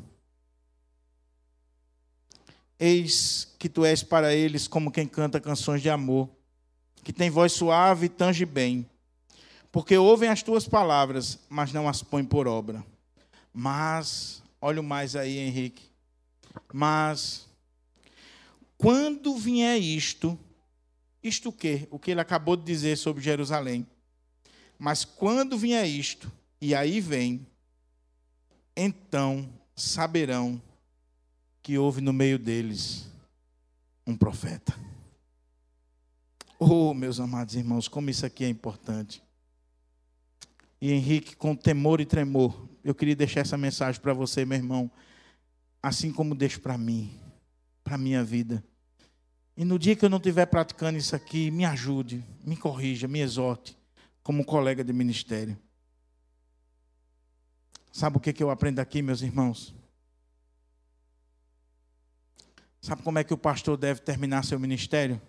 Eis 2.78 3.56
que 3.58 3.70
tu 3.70 3.86
és 3.86 4.04
para 4.04 4.36
eles 4.36 4.68
como 4.68 4.92
quem 4.92 5.08
canta 5.08 5.40
canções 5.40 5.82
de 5.82 5.90
amor, 5.90 6.30
que 7.02 7.14
tem 7.14 7.30
voz 7.30 7.54
suave 7.54 8.08
e 8.08 8.10
tange 8.10 8.46
bem, 8.46 8.86
porque 9.72 9.98
ouvem 9.98 10.28
as 10.28 10.44
tuas 10.44 10.68
palavras, 10.68 11.40
mas 11.48 11.72
não 11.72 11.88
as 11.88 12.04
põem 12.04 12.26
por 12.26 12.46
obra. 12.46 12.86
Mas, 13.54 14.44
olha 14.60 14.84
mais 14.84 15.16
aí, 15.16 15.38
Henrique. 15.38 15.90
Mas, 16.74 17.48
quando 18.78 19.38
vier 19.38 19.80
isto, 19.80 20.38
isto 21.24 21.50
o 21.50 21.54
quê? 21.54 21.88
O 21.90 21.98
que 21.98 22.12
ele 22.12 22.20
acabou 22.20 22.58
de 22.58 22.66
dizer 22.66 22.98
sobre 22.98 23.24
Jerusalém. 23.24 23.88
Mas 24.78 25.06
quando 25.06 25.58
vier 25.58 25.88
isto, 25.88 26.30
e 26.62 26.76
aí 26.76 27.00
vem, 27.00 27.48
então 28.76 29.50
saberão 29.76 30.62
que 31.62 31.78
houve 31.78 32.02
no 32.02 32.12
meio 32.12 32.38
deles 32.38 33.08
um 34.06 34.16
profeta. 34.16 34.76
Oh, 36.60 36.94
meus 36.94 37.20
amados 37.20 37.56
irmãos, 37.56 37.88
como 37.88 38.10
isso 38.10 38.26
aqui 38.26 38.44
é 38.44 38.50
importante. 38.50 39.24
E 40.82 40.92
Henrique, 40.92 41.36
com 41.36 41.56
temor 41.56 42.02
e 42.02 42.06
tremor, 42.06 42.68
eu 42.84 42.96
queria 42.96 43.16
deixar 43.16 43.42
essa 43.42 43.58
mensagem 43.58 44.02
para 44.02 44.14
você, 44.14 44.46
meu 44.46 44.58
irmão, 44.58 44.92
assim 45.82 46.12
como 46.12 46.36
deixo 46.36 46.60
para 46.60 46.78
mim, 46.78 47.18
para 47.84 47.96
a 47.96 47.98
minha 47.98 48.24
vida. 48.24 48.64
E 49.56 49.66
no 49.66 49.78
dia 49.78 49.96
que 49.96 50.04
eu 50.04 50.10
não 50.10 50.18
estiver 50.18 50.46
praticando 50.46 50.98
isso 50.98 51.16
aqui, 51.16 51.52
me 51.52 51.66
ajude, 51.66 52.24
me 52.46 52.56
corrija, 52.56 53.08
me 53.08 53.20
exorte, 53.20 53.78
como 54.24 54.46
colega 54.46 54.84
de 54.84 54.94
ministério. 54.94 55.58
Sabe 57.92 58.18
o 58.18 58.20
que 58.20 58.42
eu 58.42 58.50
aprendo 58.50 58.80
aqui, 58.80 59.02
meus 59.02 59.22
irmãos? 59.22 59.74
Sabe 62.82 63.02
como 63.04 63.20
é 63.20 63.24
que 63.24 63.34
o 63.34 63.38
pastor 63.38 63.78
deve 63.78 64.02
terminar 64.02 64.44
seu 64.44 64.60
ministério? 64.60 65.22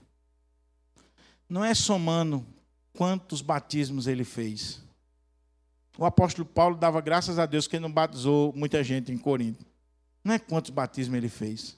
Não 1.49 1.65
é 1.65 1.75
somando 1.75 2.47
quantos 2.93 3.43
batismos 3.43 4.07
ele 4.07 4.25
fez. 4.25 4.83
O 5.99 6.05
apóstolo 6.05 6.47
Paulo 6.47 6.77
dava 6.77 7.01
graças 7.01 7.39
a 7.39 7.47
Deus 7.47 7.67
que 7.67 7.77
ele 7.77 7.83
não 7.83 7.93
batizou 7.93 8.53
muita 8.55 8.85
gente 8.85 9.11
em 9.11 9.19
Corinto. 9.19 9.67
Não 10.23 10.35
é 10.35 10.39
quantos 10.39 10.71
batismos 10.71 11.17
ele 11.17 11.29
fez. 11.29 11.77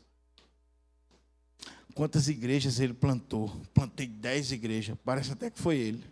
Quantas 1.94 2.28
igrejas 2.28 2.80
ele 2.80 2.92
plantou. 2.92 3.48
Plantei 3.72 4.06
dez 4.06 4.52
igrejas. 4.52 4.96
Parece 5.04 5.32
até 5.32 5.50
que 5.50 5.58
foi 5.58 5.78
ele. 5.78 6.04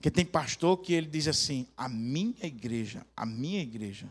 Porque 0.00 0.10
tem 0.10 0.24
pastor 0.24 0.78
que 0.78 0.94
ele 0.94 1.06
diz 1.06 1.28
assim: 1.28 1.66
a 1.76 1.86
minha 1.86 2.46
igreja, 2.46 3.06
a 3.14 3.26
minha 3.26 3.60
igreja. 3.60 4.08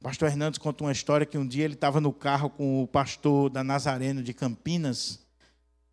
O 0.00 0.04
pastor 0.04 0.28
Hernandes 0.28 0.60
conta 0.60 0.84
uma 0.84 0.92
história 0.92 1.26
que 1.26 1.36
um 1.36 1.44
dia 1.44 1.64
ele 1.64 1.74
estava 1.74 2.00
no 2.00 2.12
carro 2.12 2.48
com 2.48 2.80
o 2.80 2.86
pastor 2.86 3.50
da 3.50 3.64
Nazareno 3.64 4.22
de 4.22 4.32
Campinas, 4.32 5.18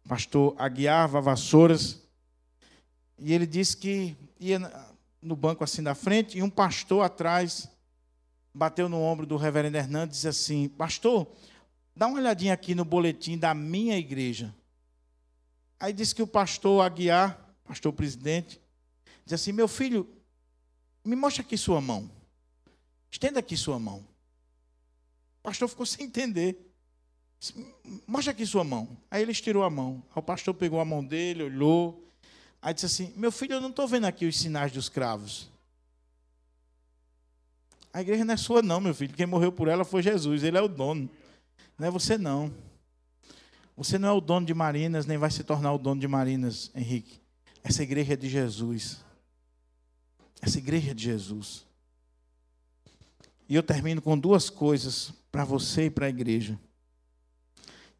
pastor 0.07 0.53
Aguiar 0.59 1.09
Vavassouras, 1.09 1.99
e 3.17 3.33
ele 3.33 3.47
disse 3.47 3.75
que 3.75 4.15
ia 4.39 4.59
no 5.19 5.35
banco 5.35 5.63
assim 5.63 5.81
da 5.81 5.95
frente 5.95 6.37
e 6.37 6.43
um 6.43 6.51
pastor 6.51 7.03
atrás 7.03 7.67
bateu 8.53 8.87
no 8.87 9.01
ombro 9.01 9.25
do 9.25 9.35
reverendo 9.35 9.77
Hernandes 9.77 10.17
e 10.17 10.17
disse 10.17 10.27
assim: 10.27 10.69
Pastor, 10.69 11.25
dá 11.95 12.05
uma 12.05 12.19
olhadinha 12.19 12.53
aqui 12.53 12.75
no 12.75 12.85
boletim 12.85 13.35
da 13.35 13.55
minha 13.55 13.97
igreja. 13.97 14.53
Aí 15.79 15.91
disse 15.91 16.13
que 16.13 16.21
o 16.21 16.27
pastor 16.27 16.85
Aguiar, 16.85 17.42
pastor 17.63 17.93
presidente, 17.93 18.59
disse 19.23 19.35
assim: 19.35 19.51
Meu 19.51 19.67
filho, 19.67 20.07
me 21.03 21.15
mostra 21.15 21.41
aqui 21.41 21.57
sua 21.57 21.81
mão. 21.81 22.09
Estenda 23.11 23.39
aqui 23.39 23.55
sua 23.55 23.79
mão. 23.79 23.97
O 25.39 25.43
pastor 25.43 25.67
ficou 25.67 25.85
sem 25.87 26.05
entender. 26.05 26.57
Mostra 28.07 28.31
aqui 28.31 28.45
sua 28.45 28.63
mão. 28.63 28.87
Aí 29.11 29.21
ele 29.21 29.31
estirou 29.31 29.63
a 29.63 29.69
mão. 29.69 30.01
Aí 30.09 30.19
o 30.19 30.21
pastor 30.21 30.53
pegou 30.53 30.79
a 30.79 30.85
mão 30.85 31.03
dele, 31.03 31.43
olhou. 31.43 32.03
Aí 32.61 32.73
disse 32.73 32.85
assim: 32.85 33.13
Meu 33.15 33.31
filho, 33.31 33.53
eu 33.53 33.61
não 33.61 33.69
estou 33.69 33.87
vendo 33.87 34.05
aqui 34.05 34.25
os 34.25 34.37
sinais 34.37 34.71
dos 34.71 34.89
cravos. 34.89 35.49
A 37.91 38.01
igreja 38.01 38.25
não 38.25 38.33
é 38.33 38.37
sua, 38.37 38.63
não, 38.63 38.81
meu 38.81 38.95
filho. 38.95 39.13
Quem 39.13 39.27
morreu 39.27 39.51
por 39.51 39.67
ela 39.67 39.85
foi 39.85 40.01
Jesus. 40.01 40.43
Ele 40.43 40.57
é 40.57 40.61
o 40.61 40.67
dono. 40.67 41.07
Não 41.77 41.87
é 41.87 41.91
você, 41.91 42.17
não. 42.17 42.51
Você 43.77 43.97
não 43.97 44.09
é 44.09 44.11
o 44.11 44.21
dono 44.21 44.45
de 44.45 44.53
Marinas, 44.53 45.05
nem 45.05 45.17
vai 45.17 45.29
se 45.29 45.43
tornar 45.43 45.73
o 45.73 45.77
dono 45.77 45.99
de 45.99 46.07
Marinas, 46.07 46.71
Henrique. 46.75 47.22
Essa 47.63 47.83
igreja 47.83 48.13
é 48.13 48.17
de 48.17 48.29
Jesus. 48.29 48.99
Essa 50.41 50.57
igreja 50.57 50.91
é 50.91 50.93
de 50.93 51.03
Jesus. 51.03 51.65
E 53.47 53.55
eu 53.55 53.63
termino 53.63 54.01
com 54.01 54.17
duas 54.17 54.49
coisas 54.49 55.13
para 55.31 55.45
você 55.45 55.85
e 55.85 55.89
para 55.89 56.07
a 56.07 56.09
igreja. 56.09 56.59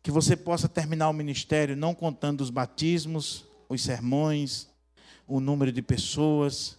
Que 0.01 0.11
você 0.11 0.35
possa 0.35 0.67
terminar 0.67 1.09
o 1.09 1.13
ministério 1.13 1.77
não 1.77 1.95
contando 1.95 2.41
os 2.41 2.49
batismos, 2.49 3.45
os 3.69 3.81
sermões, 3.81 4.67
o 5.25 5.39
número 5.39 5.71
de 5.71 5.81
pessoas. 5.81 6.77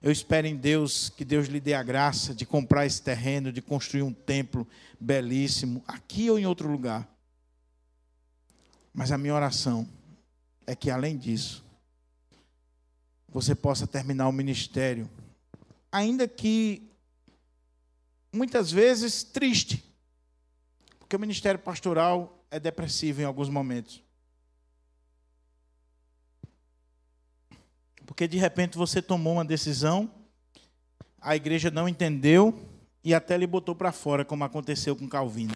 Eu 0.00 0.12
espero 0.12 0.46
em 0.46 0.54
Deus 0.54 1.08
que 1.08 1.24
Deus 1.24 1.48
lhe 1.48 1.58
dê 1.58 1.74
a 1.74 1.82
graça 1.82 2.32
de 2.32 2.46
comprar 2.46 2.86
esse 2.86 3.02
terreno, 3.02 3.50
de 3.50 3.60
construir 3.60 4.02
um 4.02 4.12
templo 4.12 4.66
belíssimo, 5.00 5.82
aqui 5.88 6.30
ou 6.30 6.38
em 6.38 6.46
outro 6.46 6.70
lugar. 6.70 7.08
Mas 8.94 9.10
a 9.10 9.18
minha 9.18 9.34
oração 9.34 9.88
é 10.64 10.76
que, 10.76 10.90
além 10.90 11.16
disso, 11.16 11.65
você 13.36 13.54
possa 13.54 13.86
terminar 13.86 14.28
o 14.28 14.32
ministério, 14.32 15.10
ainda 15.92 16.26
que 16.26 16.90
muitas 18.32 18.72
vezes 18.72 19.22
triste, 19.22 19.84
porque 20.98 21.14
o 21.14 21.18
ministério 21.18 21.60
pastoral 21.60 22.42
é 22.50 22.58
depressivo 22.58 23.20
em 23.20 23.24
alguns 23.24 23.50
momentos. 23.50 24.02
Porque 28.06 28.26
de 28.26 28.38
repente 28.38 28.78
você 28.78 29.02
tomou 29.02 29.34
uma 29.34 29.44
decisão, 29.44 30.10
a 31.20 31.36
igreja 31.36 31.70
não 31.70 31.86
entendeu 31.86 32.66
e 33.04 33.12
até 33.12 33.36
lhe 33.36 33.46
botou 33.46 33.74
para 33.74 33.92
fora, 33.92 34.24
como 34.24 34.44
aconteceu 34.44 34.96
com 34.96 35.06
Calvino. 35.06 35.52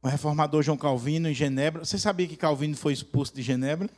O 0.00 0.06
reformador 0.06 0.62
João 0.62 0.78
Calvino 0.78 1.28
em 1.28 1.34
Genebra. 1.34 1.84
Você 1.84 1.98
sabia 1.98 2.28
que 2.28 2.36
Calvino 2.36 2.76
foi 2.76 2.92
expulso 2.92 3.34
de 3.34 3.42
Genebra? 3.42 3.90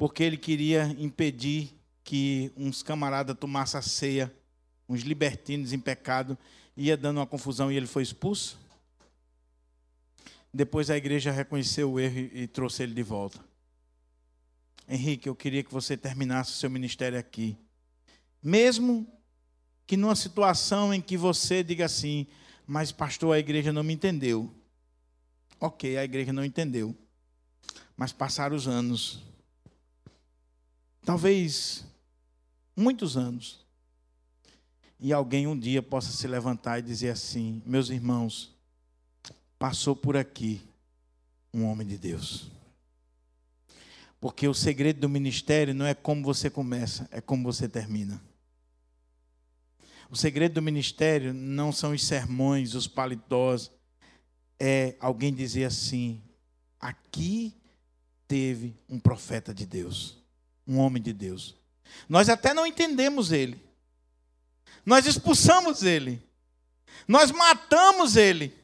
Porque 0.00 0.22
ele 0.22 0.38
queria 0.38 0.96
impedir 0.98 1.78
que 2.02 2.50
uns 2.56 2.82
camaradas 2.82 3.36
tomassem 3.38 3.78
a 3.78 3.82
ceia, 3.82 4.34
uns 4.88 5.02
libertinos 5.02 5.74
em 5.74 5.78
pecado, 5.78 6.38
ia 6.74 6.96
dando 6.96 7.18
uma 7.18 7.26
confusão 7.26 7.70
e 7.70 7.76
ele 7.76 7.86
foi 7.86 8.02
expulso. 8.02 8.58
Depois 10.54 10.88
a 10.88 10.96
igreja 10.96 11.30
reconheceu 11.30 11.92
o 11.92 12.00
erro 12.00 12.30
e 12.32 12.46
trouxe 12.46 12.82
ele 12.82 12.94
de 12.94 13.02
volta. 13.02 13.44
Henrique, 14.88 15.28
eu 15.28 15.36
queria 15.36 15.62
que 15.62 15.70
você 15.70 15.98
terminasse 15.98 16.52
o 16.52 16.56
seu 16.56 16.70
ministério 16.70 17.18
aqui. 17.18 17.54
Mesmo 18.42 19.06
que 19.86 19.98
numa 19.98 20.16
situação 20.16 20.94
em 20.94 21.00
que 21.02 21.18
você 21.18 21.62
diga 21.62 21.84
assim, 21.84 22.26
mas 22.66 22.90
pastor, 22.90 23.36
a 23.36 23.38
igreja 23.38 23.70
não 23.70 23.82
me 23.82 23.92
entendeu. 23.92 24.50
Ok, 25.60 25.98
a 25.98 26.04
igreja 26.04 26.32
não 26.32 26.42
entendeu. 26.42 26.96
Mas 27.94 28.14
passaram 28.14 28.56
os 28.56 28.66
anos. 28.66 29.28
Talvez 31.10 31.84
muitos 32.76 33.16
anos. 33.16 33.66
E 34.96 35.12
alguém 35.12 35.44
um 35.44 35.58
dia 35.58 35.82
possa 35.82 36.12
se 36.12 36.24
levantar 36.28 36.78
e 36.78 36.82
dizer 36.82 37.10
assim: 37.10 37.60
Meus 37.66 37.90
irmãos, 37.90 38.54
passou 39.58 39.96
por 39.96 40.16
aqui 40.16 40.62
um 41.52 41.64
homem 41.64 41.84
de 41.84 41.98
Deus. 41.98 42.48
Porque 44.20 44.46
o 44.46 44.54
segredo 44.54 45.00
do 45.00 45.08
ministério 45.08 45.74
não 45.74 45.84
é 45.84 45.94
como 45.94 46.22
você 46.22 46.48
começa, 46.48 47.08
é 47.10 47.20
como 47.20 47.42
você 47.42 47.68
termina. 47.68 48.22
O 50.08 50.14
segredo 50.14 50.54
do 50.54 50.62
ministério 50.62 51.34
não 51.34 51.72
são 51.72 51.90
os 51.90 52.04
sermões, 52.04 52.76
os 52.76 52.86
paletós, 52.86 53.68
é 54.60 54.94
alguém 55.00 55.34
dizer 55.34 55.64
assim: 55.64 56.22
aqui 56.78 57.52
teve 58.28 58.76
um 58.88 59.00
profeta 59.00 59.52
de 59.52 59.66
Deus, 59.66 60.19
um 60.70 60.78
homem 60.78 61.02
de 61.02 61.12
Deus. 61.12 61.56
Nós 62.08 62.28
até 62.28 62.54
não 62.54 62.64
entendemos 62.64 63.32
ele, 63.32 63.60
nós 64.86 65.04
expulsamos 65.04 65.82
ele, 65.82 66.22
nós 67.08 67.32
matamos 67.32 68.16
ele, 68.16 68.56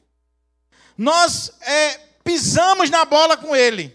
nós 0.97 1.51
é, 1.61 1.99
pisamos 2.23 2.89
na 2.91 3.05
bola 3.05 3.37
com 3.37 3.57
ele, 3.57 3.95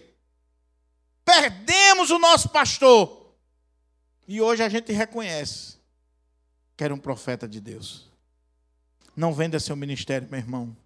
perdemos 1.24 2.10
o 2.10 2.18
nosso 2.18 2.50
pastor, 2.50 3.34
e 4.28 4.40
hoje 4.42 4.62
a 4.62 4.68
gente 4.68 4.92
reconhece 4.92 5.78
que 6.76 6.84
era 6.84 6.94
um 6.94 6.98
profeta 6.98 7.48
de 7.48 7.60
Deus. 7.60 8.10
Não 9.16 9.32
venda 9.32 9.58
seu 9.58 9.74
ministério, 9.74 10.28
meu 10.30 10.38
irmão, 10.38 10.76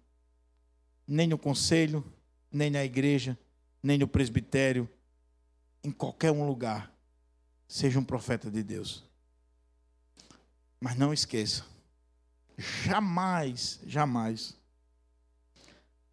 nem 1.05 1.27
no 1.27 1.37
conselho, 1.37 2.03
nem 2.51 2.69
na 2.69 2.83
igreja, 2.83 3.37
nem 3.83 3.97
no 3.97 4.07
presbitério, 4.07 4.89
em 5.83 5.91
qualquer 5.91 6.31
um 6.31 6.45
lugar. 6.45 6.96
Seja 7.67 7.99
um 7.99 8.03
profeta 8.03 8.49
de 8.49 8.63
Deus. 8.63 9.03
Mas 10.79 10.95
não 10.95 11.11
esqueça, 11.11 11.65
jamais, 12.57 13.79
jamais, 13.85 14.55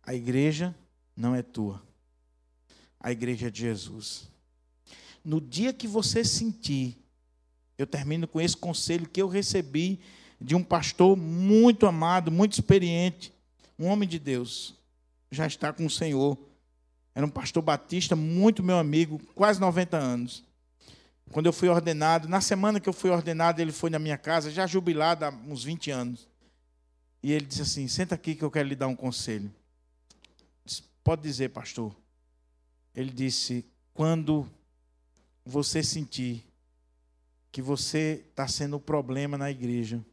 a 0.02 0.14
igreja 0.14 0.74
não 1.16 1.34
é 1.34 1.42
tua. 1.42 1.82
A 2.98 3.12
igreja 3.12 3.48
é 3.48 3.50
de 3.50 3.60
Jesus. 3.60 4.28
No 5.24 5.40
dia 5.40 5.72
que 5.72 5.86
você 5.86 6.24
sentir, 6.24 6.96
eu 7.76 7.86
termino 7.86 8.26
com 8.26 8.40
esse 8.40 8.56
conselho 8.56 9.08
que 9.08 9.20
eu 9.20 9.28
recebi 9.28 10.00
de 10.40 10.54
um 10.54 10.62
pastor 10.62 11.16
muito 11.16 11.86
amado, 11.86 12.30
muito 12.30 12.52
experiente, 12.54 13.32
um 13.78 13.86
homem 13.86 14.08
de 14.08 14.18
Deus, 14.18 14.74
já 15.30 15.46
está 15.46 15.72
com 15.72 15.86
o 15.86 15.90
Senhor. 15.90 16.38
Era 17.14 17.24
um 17.24 17.30
pastor 17.30 17.62
batista, 17.62 18.14
muito 18.14 18.62
meu 18.62 18.78
amigo, 18.78 19.20
quase 19.34 19.60
90 19.60 19.96
anos. 19.96 20.44
Quando 21.32 21.46
eu 21.46 21.52
fui 21.52 21.68
ordenado, 21.68 22.28
na 22.28 22.40
semana 22.40 22.78
que 22.78 22.88
eu 22.88 22.92
fui 22.92 23.10
ordenado, 23.10 23.60
ele 23.60 23.72
foi 23.72 23.90
na 23.90 23.98
minha 23.98 24.18
casa, 24.18 24.50
já 24.50 24.66
jubilado 24.66 25.24
há 25.24 25.30
uns 25.30 25.64
20 25.64 25.90
anos. 25.90 26.28
E 27.22 27.32
ele 27.32 27.46
disse 27.46 27.62
assim: 27.62 27.88
Senta 27.88 28.14
aqui 28.14 28.34
que 28.34 28.44
eu 28.44 28.50
quero 28.50 28.68
lhe 28.68 28.76
dar 28.76 28.86
um 28.86 28.94
conselho. 28.94 29.52
Disse, 30.64 30.82
Pode 31.02 31.22
dizer, 31.22 31.50
pastor. 31.50 31.94
Ele 32.94 33.10
disse: 33.10 33.64
Quando 33.92 34.48
você 35.44 35.82
sentir 35.82 36.44
que 37.50 37.62
você 37.62 38.24
está 38.30 38.46
sendo 38.46 38.74
o 38.74 38.76
um 38.76 38.80
problema 38.80 39.38
na 39.38 39.50
igreja, 39.50 40.04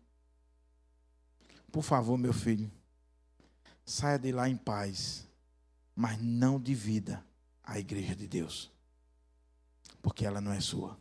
por 1.71 1.83
favor, 1.83 2.17
meu 2.17 2.33
filho, 2.33 2.71
saia 3.85 4.19
de 4.19 4.31
lá 4.31 4.47
em 4.47 4.57
paz, 4.57 5.27
mas 5.95 6.21
não 6.21 6.59
divida 6.59 7.25
a 7.63 7.79
igreja 7.79 8.15
de 8.15 8.27
Deus, 8.27 8.71
porque 10.01 10.25
ela 10.25 10.39
não 10.39 10.51
é 10.51 10.59
sua. 10.59 11.00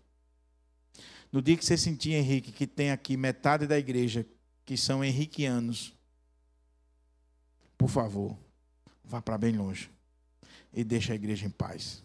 No 1.33 1.41
dia 1.41 1.57
que 1.57 1.65
você 1.65 1.77
sentir, 1.77 2.13
Henrique, 2.13 2.51
que 2.51 2.67
tem 2.67 2.91
aqui 2.91 3.17
metade 3.17 3.67
da 3.67 3.79
igreja 3.79 4.27
que 4.65 4.77
são 4.77 5.05
henriquianos, 5.05 5.95
por 7.79 7.89
favor, 7.89 8.37
vá 9.05 9.23
para 9.23 9.39
bem 9.39 9.57
longe 9.57 9.91
e 10.73 10.85
deixe 10.85 11.13
a 11.13 11.15
igreja 11.15 11.47
em 11.47 11.51
paz. 11.51 12.03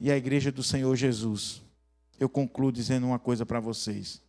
E 0.00 0.10
a 0.10 0.16
igreja 0.16 0.50
do 0.50 0.62
Senhor 0.62 0.94
Jesus, 0.96 1.62
eu 2.18 2.28
concluo 2.28 2.72
dizendo 2.72 3.06
uma 3.06 3.18
coisa 3.18 3.44
para 3.46 3.60
vocês. 3.60 4.20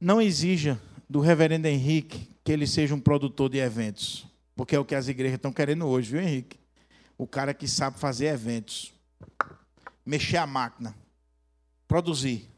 Não 0.00 0.20
exija 0.20 0.80
do 1.08 1.20
reverendo 1.20 1.68
Henrique 1.68 2.28
que 2.44 2.52
ele 2.52 2.66
seja 2.66 2.94
um 2.94 3.00
produtor 3.00 3.48
de 3.48 3.58
eventos, 3.58 4.26
porque 4.56 4.74
é 4.74 4.78
o 4.78 4.84
que 4.84 4.94
as 4.94 5.08
igrejas 5.08 5.36
estão 5.36 5.52
querendo 5.52 5.86
hoje, 5.86 6.10
viu, 6.12 6.20
Henrique? 6.20 6.58
O 7.16 7.26
cara 7.26 7.54
que 7.54 7.68
sabe 7.68 7.98
fazer 7.98 8.26
eventos, 8.26 8.92
mexer 10.04 10.38
a 10.38 10.46
máquina, 10.46 10.94
produzir. 11.92 12.48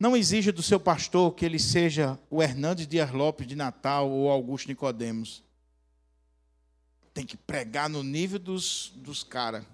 Não 0.00 0.16
exija 0.16 0.50
do 0.50 0.64
seu 0.64 0.80
pastor 0.80 1.32
que 1.32 1.44
ele 1.44 1.60
seja 1.60 2.18
o 2.28 2.42
Hernandes 2.42 2.88
Dias 2.88 3.12
Lopes 3.12 3.46
de 3.46 3.54
Natal 3.54 4.10
ou 4.10 4.28
Augusto 4.28 4.66
Nicodemos. 4.66 5.40
Tem 7.14 7.24
que 7.24 7.36
pregar 7.36 7.88
no 7.88 8.02
nível 8.02 8.40
dos, 8.40 8.92
dos 8.96 9.22
caras. 9.22 9.64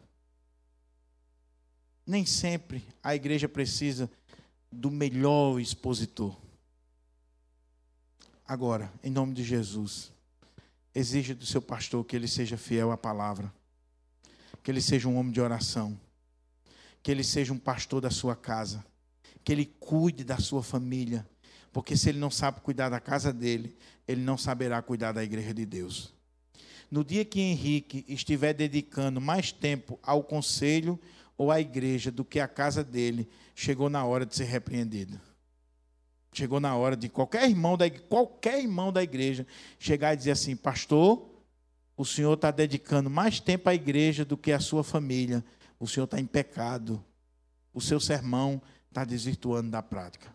Nem 2.06 2.26
sempre 2.26 2.84
a 3.02 3.14
igreja 3.14 3.48
precisa 3.48 4.10
do 4.70 4.90
melhor 4.90 5.58
expositor. 5.58 6.36
Agora, 8.46 8.92
em 9.02 9.10
nome 9.10 9.32
de 9.32 9.42
Jesus, 9.42 10.12
exija 10.94 11.34
do 11.34 11.46
seu 11.46 11.62
pastor 11.62 12.04
que 12.04 12.14
ele 12.14 12.28
seja 12.28 12.58
fiel 12.58 12.92
à 12.92 12.98
palavra, 12.98 13.50
que 14.62 14.70
ele 14.70 14.82
seja 14.82 15.08
um 15.08 15.16
homem 15.16 15.32
de 15.32 15.40
oração, 15.40 15.98
que 17.06 17.12
ele 17.12 17.22
seja 17.22 17.52
um 17.52 17.58
pastor 17.58 18.00
da 18.00 18.10
sua 18.10 18.34
casa, 18.34 18.84
que 19.44 19.52
ele 19.52 19.64
cuide 19.78 20.24
da 20.24 20.38
sua 20.38 20.60
família, 20.60 21.24
porque 21.72 21.96
se 21.96 22.08
ele 22.08 22.18
não 22.18 22.32
sabe 22.32 22.60
cuidar 22.60 22.88
da 22.88 22.98
casa 22.98 23.32
dele, 23.32 23.76
ele 24.08 24.22
não 24.22 24.36
saberá 24.36 24.82
cuidar 24.82 25.12
da 25.12 25.22
igreja 25.22 25.54
de 25.54 25.64
Deus. 25.64 26.12
No 26.90 27.04
dia 27.04 27.24
que 27.24 27.40
Henrique 27.40 28.04
estiver 28.08 28.52
dedicando 28.54 29.20
mais 29.20 29.52
tempo 29.52 30.00
ao 30.02 30.24
conselho 30.24 30.98
ou 31.38 31.52
à 31.52 31.60
igreja 31.60 32.10
do 32.10 32.24
que 32.24 32.40
à 32.40 32.48
casa 32.48 32.82
dele, 32.82 33.28
chegou 33.54 33.88
na 33.88 34.04
hora 34.04 34.26
de 34.26 34.34
ser 34.34 34.46
repreendido. 34.46 35.20
Chegou 36.32 36.58
na 36.58 36.74
hora 36.74 36.96
de 36.96 37.08
qualquer 37.08 37.48
irmão 37.48 37.76
da, 37.76 37.88
qualquer 37.88 38.58
irmão 38.58 38.92
da 38.92 39.00
igreja 39.00 39.46
chegar 39.78 40.12
e 40.12 40.16
dizer 40.16 40.32
assim: 40.32 40.56
Pastor, 40.56 41.24
o 41.96 42.04
senhor 42.04 42.34
está 42.34 42.50
dedicando 42.50 43.08
mais 43.08 43.38
tempo 43.38 43.68
à 43.70 43.74
igreja 43.76 44.24
do 44.24 44.36
que 44.36 44.50
à 44.50 44.58
sua 44.58 44.82
família. 44.82 45.44
O 45.78 45.86
senhor 45.86 46.04
está 46.04 46.18
em 46.18 46.26
pecado. 46.26 47.04
O 47.72 47.80
seu 47.80 48.00
sermão 48.00 48.62
está 48.88 49.04
desvirtuando 49.04 49.70
da 49.70 49.82
prática. 49.82 50.32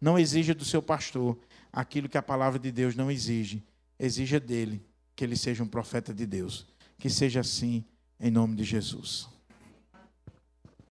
Não 0.00 0.18
exija 0.18 0.54
do 0.54 0.64
seu 0.64 0.82
pastor 0.82 1.38
aquilo 1.72 2.08
que 2.08 2.18
a 2.18 2.22
palavra 2.22 2.58
de 2.58 2.70
Deus 2.70 2.94
não 2.94 3.10
exige. 3.10 3.64
Exija 3.98 4.38
dele 4.38 4.84
que 5.16 5.24
ele 5.24 5.36
seja 5.36 5.62
um 5.62 5.68
profeta 5.68 6.12
de 6.12 6.26
Deus. 6.26 6.66
Que 6.98 7.10
seja 7.10 7.40
assim, 7.40 7.84
em 8.20 8.30
nome 8.30 8.54
de 8.56 8.64
Jesus. 8.64 9.28